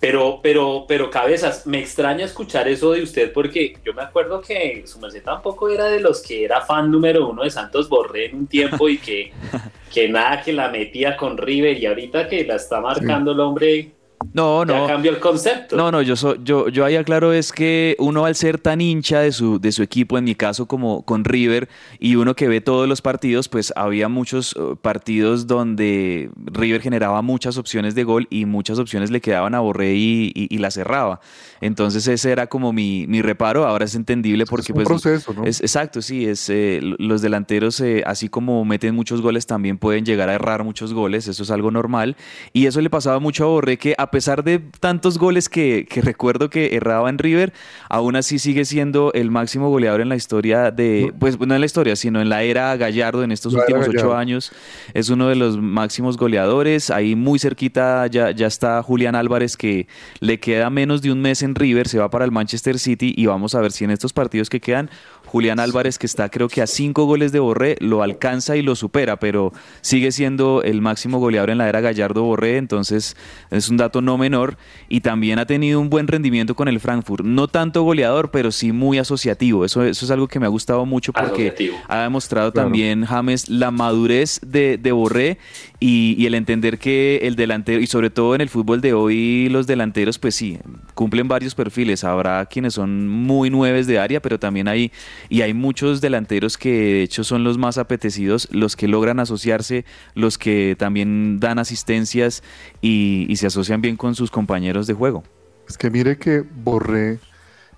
Pero, 0.00 0.40
pero, 0.42 0.84
pero 0.86 1.10
cabezas, 1.10 1.66
me 1.66 1.78
extraña 1.78 2.26
escuchar 2.26 2.68
eso 2.68 2.92
de 2.92 3.02
usted 3.02 3.32
porque 3.32 3.78
yo 3.84 3.94
me 3.94 4.02
acuerdo 4.02 4.40
que 4.40 4.82
su 4.86 4.98
merced 4.98 5.22
tampoco 5.22 5.70
era 5.70 5.86
de 5.86 6.00
los 6.00 6.20
que 6.20 6.44
era 6.44 6.60
fan 6.60 6.90
número 6.90 7.26
uno 7.28 7.42
de 7.42 7.50
Santos 7.50 7.88
Borré 7.88 8.26
en 8.26 8.36
un 8.36 8.46
tiempo 8.46 8.88
y 8.88 8.98
que, 8.98 9.32
que 9.92 10.08
nada, 10.08 10.42
que 10.42 10.52
la 10.52 10.68
metía 10.68 11.16
con 11.16 11.38
River 11.38 11.78
y 11.78 11.86
ahorita 11.86 12.28
que 12.28 12.44
la 12.44 12.56
está 12.56 12.80
marcando 12.80 13.32
el 13.32 13.40
hombre 13.40 13.92
no, 14.32 14.64
no. 14.64 14.86
Ya 14.86 14.86
cambió 14.86 15.10
el 15.10 15.20
concepto. 15.20 15.76
No, 15.76 15.90
no, 15.90 16.02
yo, 16.02 16.14
yo, 16.42 16.68
yo 16.68 16.84
ahí 16.84 16.96
aclaro 16.96 17.32
es 17.32 17.52
que 17.52 17.96
uno 17.98 18.24
al 18.24 18.34
ser 18.34 18.58
tan 18.58 18.80
hincha 18.80 19.20
de 19.20 19.32
su, 19.32 19.60
de 19.60 19.72
su 19.72 19.82
equipo, 19.82 20.18
en 20.18 20.24
mi 20.24 20.34
caso 20.34 20.66
como 20.66 21.04
con 21.04 21.24
River, 21.24 21.68
y 21.98 22.16
uno 22.16 22.34
que 22.34 22.48
ve 22.48 22.60
todos 22.60 22.88
los 22.88 23.02
partidos, 23.02 23.48
pues 23.48 23.72
había 23.76 24.08
muchos 24.08 24.54
uh, 24.56 24.76
partidos 24.76 25.46
donde 25.46 26.30
River 26.36 26.80
generaba 26.80 27.22
muchas 27.22 27.58
opciones 27.58 27.94
de 27.94 28.04
gol 28.04 28.26
y 28.30 28.46
muchas 28.46 28.78
opciones 28.78 29.10
le 29.10 29.20
quedaban 29.20 29.54
a 29.54 29.60
Borré 29.60 29.94
y, 29.94 30.32
y, 30.34 30.58
la 30.58 30.70
cerraba. 30.70 31.20
Entonces 31.60 32.06
ese 32.06 32.30
era 32.30 32.46
como 32.46 32.72
mi, 32.72 33.06
mi 33.06 33.22
reparo, 33.22 33.66
ahora 33.66 33.84
es 33.84 33.94
entendible 33.94 34.46
porque 34.46 34.62
es 34.62 34.70
un 34.70 34.74
pues... 34.76 34.88
Proceso, 34.88 35.34
¿no? 35.34 35.44
es, 35.44 35.60
exacto, 35.60 36.02
sí, 36.02 36.26
es 36.26 36.48
eh, 36.48 36.80
los 36.82 37.22
delanteros, 37.22 37.80
eh, 37.80 38.02
así 38.06 38.28
como 38.28 38.64
meten 38.64 38.94
muchos 38.94 39.20
goles, 39.20 39.46
también 39.46 39.78
pueden 39.78 40.04
llegar 40.04 40.28
a 40.28 40.34
errar 40.34 40.64
muchos 40.64 40.92
goles, 40.92 41.28
eso 41.28 41.42
es 41.42 41.50
algo 41.50 41.70
normal. 41.70 42.16
Y 42.52 42.66
eso 42.66 42.80
le 42.80 42.90
pasaba 42.90 43.18
mucho 43.18 43.44
a 43.44 43.48
Borré 43.48 43.78
que 43.78 43.94
a 43.98 44.10
pesar 44.14 44.44
de 44.44 44.60
tantos 44.78 45.18
goles 45.18 45.48
que, 45.48 45.88
recuerdo 45.96 46.48
que 46.48 46.76
erraba 46.76 47.10
en 47.10 47.18
River, 47.18 47.52
aún 47.88 48.14
así 48.14 48.38
sigue 48.38 48.64
siendo 48.64 49.12
el 49.12 49.32
máximo 49.32 49.70
goleador 49.70 50.00
en 50.00 50.08
la 50.08 50.14
historia 50.14 50.70
de, 50.70 51.12
pues 51.18 51.36
no 51.40 51.52
en 51.52 51.60
la 51.60 51.66
historia, 51.66 51.96
sino 51.96 52.20
en 52.20 52.28
la 52.28 52.44
era 52.44 52.76
Gallardo 52.76 53.24
en 53.24 53.32
estos 53.32 53.54
últimos 53.54 53.88
ocho 53.88 54.14
años. 54.14 54.52
Es 54.92 55.08
uno 55.08 55.26
de 55.26 55.34
los 55.34 55.58
máximos 55.58 56.16
goleadores. 56.16 56.90
Ahí 56.90 57.16
muy 57.16 57.40
cerquita 57.40 58.06
ya, 58.06 58.30
ya 58.30 58.46
está 58.46 58.80
Julián 58.84 59.16
Álvarez 59.16 59.56
que 59.56 59.88
le 60.20 60.38
queda 60.38 60.70
menos 60.70 61.02
de 61.02 61.10
un 61.10 61.20
mes 61.20 61.42
en 61.42 61.56
River, 61.56 61.88
se 61.88 61.98
va 61.98 62.08
para 62.08 62.24
el 62.24 62.30
Manchester 62.30 62.78
City 62.78 63.14
y 63.16 63.26
vamos 63.26 63.56
a 63.56 63.60
ver 63.60 63.72
si 63.72 63.82
en 63.82 63.90
estos 63.90 64.12
partidos 64.12 64.48
que 64.48 64.60
quedan 64.60 64.90
Julián 65.34 65.58
Álvarez, 65.58 65.98
que 65.98 66.06
está 66.06 66.28
creo 66.28 66.46
que 66.46 66.62
a 66.62 66.68
cinco 66.68 67.06
goles 67.06 67.32
de 67.32 67.40
Borré, 67.40 67.74
lo 67.80 68.04
alcanza 68.04 68.56
y 68.56 68.62
lo 68.62 68.76
supera, 68.76 69.18
pero 69.18 69.52
sigue 69.80 70.12
siendo 70.12 70.62
el 70.62 70.80
máximo 70.80 71.18
goleador 71.18 71.50
en 71.50 71.58
la 71.58 71.68
era 71.68 71.80
Gallardo 71.80 72.22
Borré, 72.22 72.56
entonces 72.56 73.16
es 73.50 73.68
un 73.68 73.76
dato 73.76 74.00
no 74.00 74.16
menor 74.16 74.56
y 74.88 75.00
también 75.00 75.40
ha 75.40 75.44
tenido 75.44 75.80
un 75.80 75.90
buen 75.90 76.06
rendimiento 76.06 76.54
con 76.54 76.68
el 76.68 76.78
Frankfurt. 76.78 77.24
No 77.24 77.48
tanto 77.48 77.82
goleador, 77.82 78.30
pero 78.30 78.52
sí 78.52 78.70
muy 78.70 78.98
asociativo. 78.98 79.64
Eso, 79.64 79.82
eso 79.82 80.04
es 80.04 80.10
algo 80.12 80.28
que 80.28 80.38
me 80.38 80.46
ha 80.46 80.50
gustado 80.50 80.86
mucho 80.86 81.12
porque 81.12 81.52
ha 81.88 82.02
demostrado 82.02 82.52
también 82.52 83.04
James 83.04 83.48
la 83.48 83.72
madurez 83.72 84.38
de, 84.40 84.78
de 84.78 84.92
Borré 84.92 85.38
y, 85.86 86.24
el 86.24 86.34
entender 86.34 86.78
que 86.78 87.18
el 87.24 87.36
delantero, 87.36 87.80
y 87.80 87.86
sobre 87.86 88.08
todo 88.08 88.34
en 88.34 88.40
el 88.40 88.48
fútbol 88.48 88.80
de 88.80 88.94
hoy, 88.94 89.48
los 89.50 89.66
delanteros, 89.66 90.18
pues 90.18 90.34
sí, 90.34 90.58
cumplen 90.94 91.28
varios 91.28 91.54
perfiles. 91.54 92.04
Habrá 92.04 92.46
quienes 92.46 92.72
son 92.72 93.06
muy 93.06 93.50
nueves 93.50 93.86
de 93.86 93.98
área, 93.98 94.22
pero 94.22 94.38
también 94.38 94.66
hay 94.66 94.92
y 95.28 95.42
hay 95.42 95.54
muchos 95.54 96.00
delanteros 96.00 96.58
que 96.58 96.70
de 96.70 97.02
hecho 97.02 97.24
son 97.24 97.44
los 97.44 97.58
más 97.58 97.78
apetecidos, 97.78 98.48
los 98.50 98.76
que 98.76 98.88
logran 98.88 99.20
asociarse, 99.20 99.84
los 100.14 100.38
que 100.38 100.76
también 100.78 101.40
dan 101.40 101.58
asistencias 101.58 102.42
y, 102.80 103.26
y 103.28 103.36
se 103.36 103.46
asocian 103.46 103.80
bien 103.80 103.96
con 103.96 104.14
sus 104.14 104.30
compañeros 104.30 104.86
de 104.86 104.94
juego. 104.94 105.24
Es 105.68 105.78
que 105.78 105.90
mire 105.90 106.18
que 106.18 106.42
Borré 106.42 107.18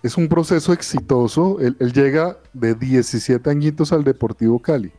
es 0.03 0.17
un 0.17 0.29
proceso 0.29 0.73
exitoso. 0.73 1.59
Él, 1.61 1.77
él, 1.79 1.93
llega 1.93 2.39
de 2.53 2.75
17 2.75 3.49
añitos 3.49 3.93
al 3.93 4.05
Deportivo 4.05 4.61
Cali. 4.61 4.93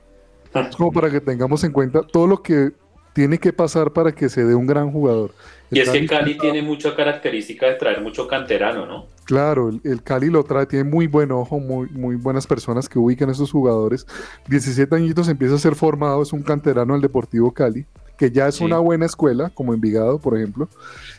Es 0.53 0.75
como 0.75 0.91
para 0.91 1.09
que 1.11 1.21
tengamos 1.21 1.63
en 1.63 1.71
cuenta 1.71 2.01
todo 2.01 2.27
lo 2.27 2.41
que 2.41 2.71
tiene 3.13 3.37
que 3.37 3.51
pasar 3.53 3.93
para 3.93 4.11
que 4.11 4.29
se 4.29 4.43
dé 4.43 4.55
un 4.55 4.67
gran 4.67 4.91
jugador. 4.91 5.33
El 5.71 5.77
y 5.77 5.81
es 5.81 5.87
Cali, 5.87 5.99
que 6.01 6.07
Cali 6.07 6.37
tiene 6.37 6.61
mucha 6.61 6.95
característica 6.95 7.67
de 7.67 7.75
traer 7.75 8.01
mucho 8.01 8.27
canterano, 8.27 8.85
¿no? 8.85 9.07
Claro, 9.27 9.67
el, 9.67 9.81
el, 9.83 10.01
Cali 10.01 10.29
lo 10.29 10.41
trae, 10.45 10.65
tiene 10.65 10.89
muy 10.89 11.05
buen 11.05 11.33
ojo, 11.33 11.59
muy, 11.59 11.89
muy 11.89 12.15
buenas 12.15 12.47
personas 12.47 12.87
que 12.87 12.97
ubican 12.97 13.27
a 13.27 13.33
esos 13.33 13.51
jugadores. 13.51 14.07
17 14.47 14.95
añitos 14.95 15.27
empieza 15.27 15.55
a 15.55 15.59
ser 15.59 15.75
formado, 15.75 16.21
es 16.21 16.31
un 16.31 16.43
canterano 16.43 16.93
al 16.93 17.01
Deportivo 17.01 17.51
Cali, 17.51 17.85
que 18.17 18.31
ya 18.31 18.47
es 18.47 18.55
sí. 18.55 18.63
una 18.63 18.79
buena 18.79 19.05
escuela, 19.05 19.49
como 19.49 19.73
Envigado, 19.73 20.17
por 20.17 20.37
ejemplo. 20.37 20.69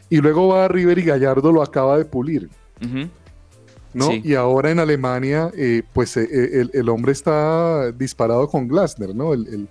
Y 0.08 0.22
luego 0.22 0.48
va 0.48 0.64
a 0.64 0.68
River 0.68 0.98
y 0.98 1.02
Gallardo 1.02 1.52
lo 1.52 1.62
acaba 1.62 1.98
de 1.98 2.06
pulir. 2.06 2.48
Uh 2.80 2.86
-huh. 2.86 3.10
¿no? 3.92 4.06
Sí. 4.06 4.22
Y 4.24 4.34
ahora 4.34 4.70
en 4.70 4.78
Alemania, 4.78 5.50
eh, 5.54 5.82
pues 5.92 6.16
eh, 6.16 6.28
el, 6.32 6.70
el, 6.72 6.88
hombre 6.88 7.12
está 7.12 7.92
disparado 7.92 8.48
con 8.48 8.68
Glasner, 8.68 9.14
¿no? 9.14 9.34
El, 9.34 9.68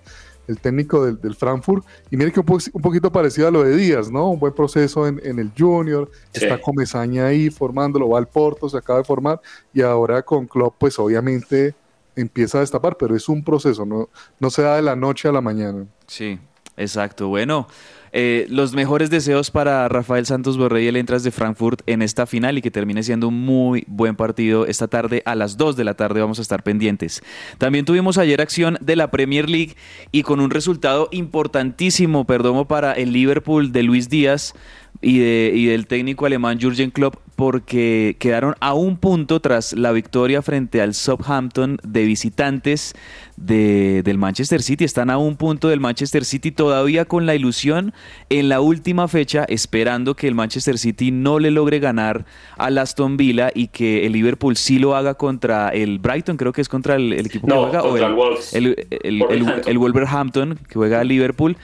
el, 0.48 0.58
técnico 0.58 1.04
del, 1.04 1.20
del, 1.20 1.34
Frankfurt. 1.34 1.84
Y 2.10 2.16
mire 2.16 2.32
que 2.32 2.40
un, 2.40 2.46
po 2.46 2.58
un, 2.72 2.82
poquito 2.82 3.12
parecido 3.12 3.48
a 3.48 3.50
lo 3.50 3.62
de 3.62 3.76
Díaz, 3.76 4.10
¿no? 4.10 4.30
Un 4.30 4.40
buen 4.40 4.52
proceso 4.52 5.06
en, 5.06 5.20
en 5.24 5.38
el 5.38 5.52
Junior, 5.56 6.10
sí. 6.32 6.44
está 6.44 6.60
Comesaña 6.60 7.26
ahí 7.26 7.50
formándolo, 7.50 8.08
va 8.08 8.18
al 8.18 8.28
Porto, 8.28 8.68
se 8.68 8.76
acaba 8.76 8.98
de 8.98 9.04
formar. 9.04 9.40
Y 9.72 9.82
ahora 9.82 10.22
con 10.22 10.46
Klopp, 10.46 10.76
pues 10.78 10.98
obviamente 10.98 11.74
empieza 12.16 12.58
a 12.58 12.60
destapar, 12.62 12.96
pero 12.96 13.14
es 13.14 13.28
un 13.28 13.44
proceso, 13.44 13.86
no, 13.86 14.08
no 14.40 14.50
se 14.50 14.62
da 14.62 14.76
de 14.76 14.82
la 14.82 14.96
noche 14.96 15.28
a 15.28 15.32
la 15.32 15.40
mañana. 15.40 15.86
Sí, 16.06 16.38
exacto. 16.76 17.28
Bueno. 17.28 17.68
Eh, 18.12 18.46
los 18.48 18.74
mejores 18.74 19.10
deseos 19.10 19.50
para 19.50 19.88
Rafael 19.88 20.26
Santos 20.26 20.56
Borré 20.56 20.84
y 20.84 20.86
el 20.88 20.96
Entras 20.96 21.22
de 21.22 21.30
Frankfurt 21.30 21.82
en 21.86 22.02
esta 22.02 22.26
final 22.26 22.58
y 22.58 22.62
que 22.62 22.70
termine 22.70 23.02
siendo 23.02 23.28
un 23.28 23.44
muy 23.44 23.84
buen 23.86 24.16
partido 24.16 24.66
esta 24.66 24.88
tarde 24.88 25.22
a 25.24 25.34
las 25.34 25.56
2 25.56 25.76
de 25.76 25.84
la 25.84 25.94
tarde 25.94 26.20
vamos 26.20 26.38
a 26.38 26.42
estar 26.42 26.62
pendientes. 26.62 27.22
También 27.58 27.84
tuvimos 27.84 28.18
ayer 28.18 28.40
acción 28.40 28.78
de 28.80 28.96
la 28.96 29.10
Premier 29.10 29.48
League 29.48 29.74
y 30.12 30.22
con 30.22 30.40
un 30.40 30.50
resultado 30.50 31.08
importantísimo, 31.12 32.26
perdomo, 32.26 32.66
para 32.66 32.92
el 32.92 33.12
Liverpool 33.12 33.72
de 33.72 33.82
Luis 33.82 34.08
Díaz 34.08 34.54
y, 35.00 35.18
de, 35.18 35.52
y, 35.54 35.66
del 35.66 35.86
técnico 35.86 36.26
alemán 36.26 36.58
Jürgen 36.58 36.90
Klopp 36.90 37.16
porque 37.38 38.16
quedaron 38.18 38.56
a 38.58 38.74
un 38.74 38.96
punto 38.96 39.38
tras 39.38 39.72
la 39.72 39.92
victoria 39.92 40.42
frente 40.42 40.82
al 40.82 40.92
Southampton 40.92 41.78
de 41.84 42.02
visitantes 42.02 42.96
de, 43.36 44.02
del 44.02 44.18
Manchester 44.18 44.60
City. 44.60 44.82
Están 44.82 45.08
a 45.08 45.18
un 45.18 45.36
punto 45.36 45.68
del 45.68 45.78
Manchester 45.78 46.24
City 46.24 46.50
todavía 46.50 47.04
con 47.04 47.26
la 47.26 47.36
ilusión 47.36 47.94
en 48.28 48.48
la 48.48 48.60
última 48.60 49.06
fecha 49.06 49.44
esperando 49.48 50.16
que 50.16 50.26
el 50.26 50.34
Manchester 50.34 50.78
City 50.78 51.12
no 51.12 51.38
le 51.38 51.52
logre 51.52 51.78
ganar 51.78 52.24
al 52.56 52.76
Aston 52.76 53.16
Villa 53.16 53.52
y 53.54 53.68
que 53.68 54.04
el 54.04 54.14
Liverpool 54.14 54.56
sí 54.56 54.80
lo 54.80 54.96
haga 54.96 55.14
contra 55.14 55.68
el 55.68 56.00
Brighton, 56.00 56.38
creo 56.38 56.52
que 56.52 56.60
es 56.60 56.68
contra 56.68 56.96
el, 56.96 57.12
el 57.12 57.26
equipo 57.26 57.46
no, 57.46 57.70
que 57.70 57.78
juega, 57.78 58.14
o 58.14 58.36
el, 58.52 58.88
el, 59.04 59.22
el, 59.30 59.62
el 59.64 59.78
Wolverhampton. 59.78 60.58
que 60.68 60.74
juega 60.74 60.98
a 60.98 61.04
Liverpool 61.04 61.56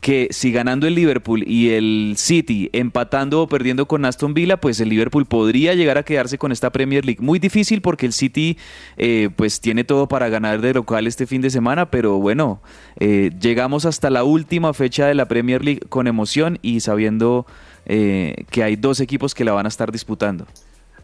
que 0.00 0.28
si 0.30 0.50
ganando 0.50 0.86
el 0.86 0.94
Liverpool 0.94 1.44
y 1.46 1.70
el 1.70 2.14
City 2.16 2.70
empatando 2.72 3.42
o 3.42 3.48
perdiendo 3.48 3.86
con 3.86 4.04
Aston 4.04 4.32
Villa, 4.32 4.56
pues 4.56 4.80
el 4.80 4.88
Liverpool 4.88 5.26
podría 5.26 5.74
llegar 5.74 5.98
a 5.98 6.02
quedarse 6.02 6.38
con 6.38 6.52
esta 6.52 6.70
Premier 6.70 7.04
League. 7.04 7.20
Muy 7.20 7.38
difícil 7.38 7.82
porque 7.82 8.06
el 8.06 8.12
City 8.12 8.56
eh, 8.96 9.28
pues 9.36 9.60
tiene 9.60 9.84
todo 9.84 10.08
para 10.08 10.28
ganar 10.28 10.60
de 10.60 10.74
local 10.74 11.06
este 11.06 11.26
fin 11.26 11.42
de 11.42 11.50
semana, 11.50 11.90
pero 11.90 12.18
bueno, 12.18 12.62
eh, 12.98 13.30
llegamos 13.40 13.84
hasta 13.84 14.08
la 14.10 14.24
última 14.24 14.72
fecha 14.72 15.06
de 15.06 15.14
la 15.14 15.26
Premier 15.26 15.64
League 15.64 15.80
con 15.88 16.06
emoción 16.06 16.58
y 16.62 16.80
sabiendo 16.80 17.46
eh, 17.84 18.44
que 18.50 18.62
hay 18.62 18.76
dos 18.76 19.00
equipos 19.00 19.34
que 19.34 19.44
la 19.44 19.52
van 19.52 19.66
a 19.66 19.68
estar 19.68 19.92
disputando. 19.92 20.46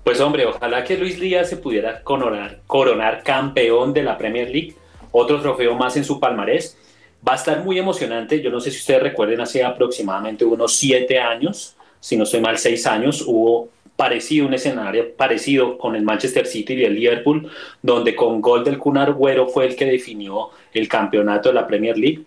Pues 0.05 0.21
hombre, 0.21 0.47
ojalá 0.47 0.85
que 0.85 0.97
Luis 0.97 1.21
Díaz 1.21 1.51
se 1.51 1.57
pudiera 1.57 2.03
coronar, 2.03 2.61
coronar 2.67 3.23
campeón 3.25 3.93
de 3.93 4.05
la 4.05 4.17
Premier 4.17 4.49
League, 4.49 4.75
otro 5.11 5.41
trofeo 5.41 5.75
más 5.75 5.97
en 5.97 6.05
su 6.05 6.21
palmarés 6.21 6.79
Va 7.27 7.33
a 7.33 7.37
estar 7.37 7.65
muy 7.65 7.79
emocionante. 7.79 8.41
Yo 8.41 8.51
no 8.51 8.61
sé 8.61 8.71
si 8.71 8.79
ustedes 8.79 9.03
recuerden, 9.03 9.41
hace 9.41 9.65
aproximadamente 9.65 10.45
unos 10.45 10.77
siete 10.77 11.19
años, 11.19 11.77
si 11.99 12.17
no 12.17 12.25
estoy 12.25 12.41
mal, 12.41 12.59
seis 12.59 12.87
años, 12.87 13.23
hubo 13.27 13.71
parecido 13.97 14.47
un 14.47 14.55
escenario 14.55 15.15
parecido 15.17 15.79
con 15.79 15.97
el 15.97 16.03
Manchester 16.03 16.47
City 16.47 16.75
y 16.75 16.85
el 16.85 16.95
Liverpool, 16.95 17.51
donde 17.83 18.15
con 18.15 18.41
gol 18.41 18.63
del 18.63 18.79
Kun 18.79 18.99
Agüero 18.99 19.49
fue 19.49 19.67
el 19.67 19.75
que 19.75 19.87
definió 19.87 20.51
el 20.73 20.87
campeonato 20.87 21.49
de 21.49 21.55
la 21.55 21.67
Premier 21.67 21.97
League 21.97 22.25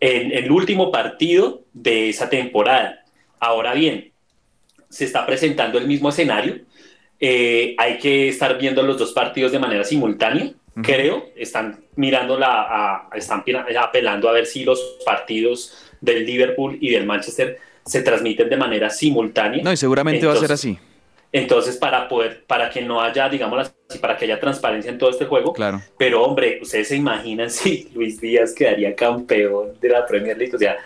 en, 0.00 0.32
el 0.32 0.50
último 0.50 0.90
partido 0.90 1.62
de 1.72 2.08
esa 2.08 2.28
temporada. 2.28 3.04
Ahora 3.38 3.74
bien, 3.74 4.10
se 4.88 5.04
está 5.04 5.26
presentando 5.26 5.78
el 5.78 5.86
mismo 5.86 6.08
escenario. 6.08 6.60
Eh, 7.20 7.74
hay 7.78 7.98
que 7.98 8.28
estar 8.28 8.58
viendo 8.58 8.82
los 8.82 8.98
dos 8.98 9.12
partidos 9.12 9.52
de 9.52 9.58
manera 9.58 9.84
simultánea 9.84 10.52
creo, 10.82 11.30
están 11.36 11.84
mirando 11.96 12.38
la, 12.38 13.08
a, 13.08 13.16
están 13.16 13.44
apelando 13.78 14.28
a 14.28 14.32
ver 14.32 14.46
si 14.46 14.64
los 14.64 14.98
partidos 15.04 15.76
del 16.00 16.24
Liverpool 16.24 16.78
y 16.80 16.90
del 16.90 17.06
Manchester 17.06 17.58
se 17.84 18.02
transmiten 18.02 18.48
de 18.48 18.56
manera 18.56 18.90
simultánea. 18.90 19.62
No, 19.62 19.72
y 19.72 19.76
seguramente 19.76 20.20
entonces, 20.20 20.42
va 20.42 20.44
a 20.44 20.48
ser 20.48 20.54
así. 20.54 20.78
Entonces, 21.32 21.76
para 21.76 22.08
poder, 22.08 22.44
para 22.46 22.70
que 22.70 22.82
no 22.82 23.00
haya, 23.00 23.28
digamos 23.28 23.72
así, 23.88 23.98
para 23.98 24.16
que 24.16 24.24
haya 24.24 24.40
transparencia 24.40 24.90
en 24.90 24.98
todo 24.98 25.10
este 25.10 25.26
juego. 25.26 25.52
Claro. 25.52 25.80
Pero, 25.96 26.22
hombre, 26.22 26.58
ustedes 26.62 26.88
se 26.88 26.96
imaginan 26.96 27.50
si 27.50 27.90
Luis 27.94 28.20
Díaz 28.20 28.52
quedaría 28.54 28.94
campeón 28.94 29.78
de 29.80 29.88
la 29.88 30.06
Premier 30.06 30.36
League. 30.36 30.54
O 30.54 30.58
sea, 30.58 30.76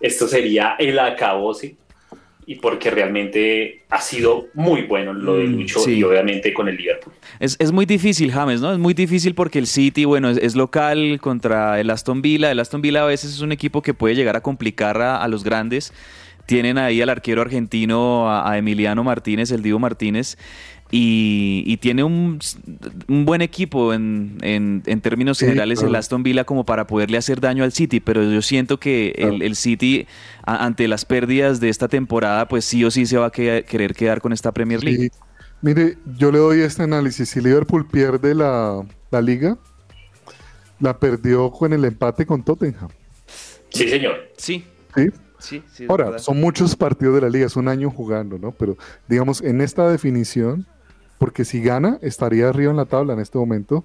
esto 0.00 0.26
sería 0.26 0.76
el 0.78 0.98
acabose 0.98 1.76
y 2.46 2.56
porque 2.56 2.90
realmente 2.90 3.82
ha 3.88 4.00
sido 4.00 4.48
muy 4.54 4.82
bueno 4.82 5.12
lo 5.12 5.36
de 5.36 5.44
Lucho 5.44 5.80
sí. 5.80 5.94
y 5.94 6.02
obviamente 6.02 6.52
con 6.52 6.68
el 6.68 6.76
Liverpool. 6.76 7.14
Es, 7.38 7.56
es, 7.58 7.70
muy 7.70 7.86
difícil, 7.86 8.32
James, 8.32 8.60
¿no? 8.60 8.72
Es 8.72 8.78
muy 8.78 8.94
difícil 8.94 9.34
porque 9.34 9.58
el 9.58 9.66
City, 9.66 10.04
bueno, 10.04 10.30
es, 10.30 10.38
es, 10.38 10.56
local 10.56 11.18
contra 11.20 11.78
el 11.78 11.90
Aston 11.90 12.20
Villa. 12.20 12.50
El 12.50 12.58
Aston 12.58 12.82
Villa 12.82 13.02
a 13.02 13.06
veces 13.06 13.32
es 13.32 13.40
un 13.40 13.52
equipo 13.52 13.82
que 13.82 13.94
puede 13.94 14.14
llegar 14.14 14.36
a 14.36 14.40
complicar 14.40 15.00
a, 15.00 15.22
a 15.22 15.28
los 15.28 15.44
grandes. 15.44 15.92
Tienen 16.52 16.78
ahí 16.78 17.00
al 17.00 17.08
arquero 17.08 17.40
argentino, 17.40 18.28
a, 18.30 18.50
a 18.50 18.58
Emiliano 18.58 19.02
Martínez, 19.04 19.50
el 19.50 19.62
Divo 19.62 19.78
Martínez, 19.78 20.36
y, 20.90 21.64
y, 21.66 21.78
tiene 21.78 22.04
un, 22.04 22.38
un 23.08 23.24
buen 23.24 23.40
equipo 23.40 23.94
en, 23.94 24.36
en, 24.42 24.82
en 24.84 25.00
términos 25.00 25.38
sí, 25.38 25.46
generales 25.46 25.78
claro. 25.78 25.88
el 25.88 25.94
Aston 25.96 26.22
Villa 26.22 26.44
como 26.44 26.66
para 26.66 26.86
poderle 26.86 27.16
hacer 27.16 27.40
daño 27.40 27.64
al 27.64 27.72
City, 27.72 28.00
pero 28.00 28.22
yo 28.22 28.42
siento 28.42 28.78
que 28.78 29.14
claro. 29.16 29.36
el, 29.36 29.42
el, 29.42 29.56
City 29.56 30.06
a, 30.44 30.66
ante 30.66 30.86
las 30.88 31.06
pérdidas 31.06 31.60
de 31.60 31.70
esta 31.70 31.88
temporada 31.88 32.46
pues 32.46 32.66
sí 32.66 32.84
o 32.84 32.90
sí 32.90 33.06
se 33.06 33.16
va 33.16 33.28
a 33.28 33.30
que, 33.30 33.64
querer 33.66 33.94
quedar 33.94 34.20
con 34.20 34.34
esta 34.34 34.52
Premier 34.52 34.84
League. 34.84 35.04
Sí. 35.04 35.18
Mire, 35.62 35.96
yo 36.18 36.30
le 36.30 36.38
doy 36.38 36.60
este 36.60 36.82
análisis, 36.82 37.30
si 37.30 37.40
Liverpool 37.40 37.88
pierde 37.88 38.34
la, 38.34 38.84
la 39.10 39.22
liga, 39.22 39.56
la 40.78 40.98
perdió 40.98 41.50
con 41.50 41.72
el 41.72 41.86
empate 41.86 42.26
con 42.26 42.44
Tottenham. 42.44 42.90
Sí, 43.70 43.88
señor. 43.88 44.30
Sí. 44.36 44.62
Sí. 44.94 45.08
Sí, 45.42 45.62
sí, 45.72 45.86
Ahora, 45.88 46.06
verdad. 46.06 46.18
son 46.18 46.40
muchos 46.40 46.76
partidos 46.76 47.16
de 47.16 47.20
la 47.20 47.28
liga, 47.28 47.46
es 47.46 47.56
un 47.56 47.68
año 47.68 47.90
jugando, 47.90 48.38
¿no? 48.38 48.52
Pero 48.52 48.76
digamos, 49.08 49.40
en 49.42 49.60
esta 49.60 49.88
definición, 49.90 50.66
porque 51.18 51.44
si 51.44 51.62
gana, 51.62 51.98
estaría 52.00 52.48
arriba 52.48 52.70
en 52.70 52.76
la 52.76 52.86
tabla 52.86 53.12
en 53.12 53.20
este 53.20 53.38
momento. 53.38 53.84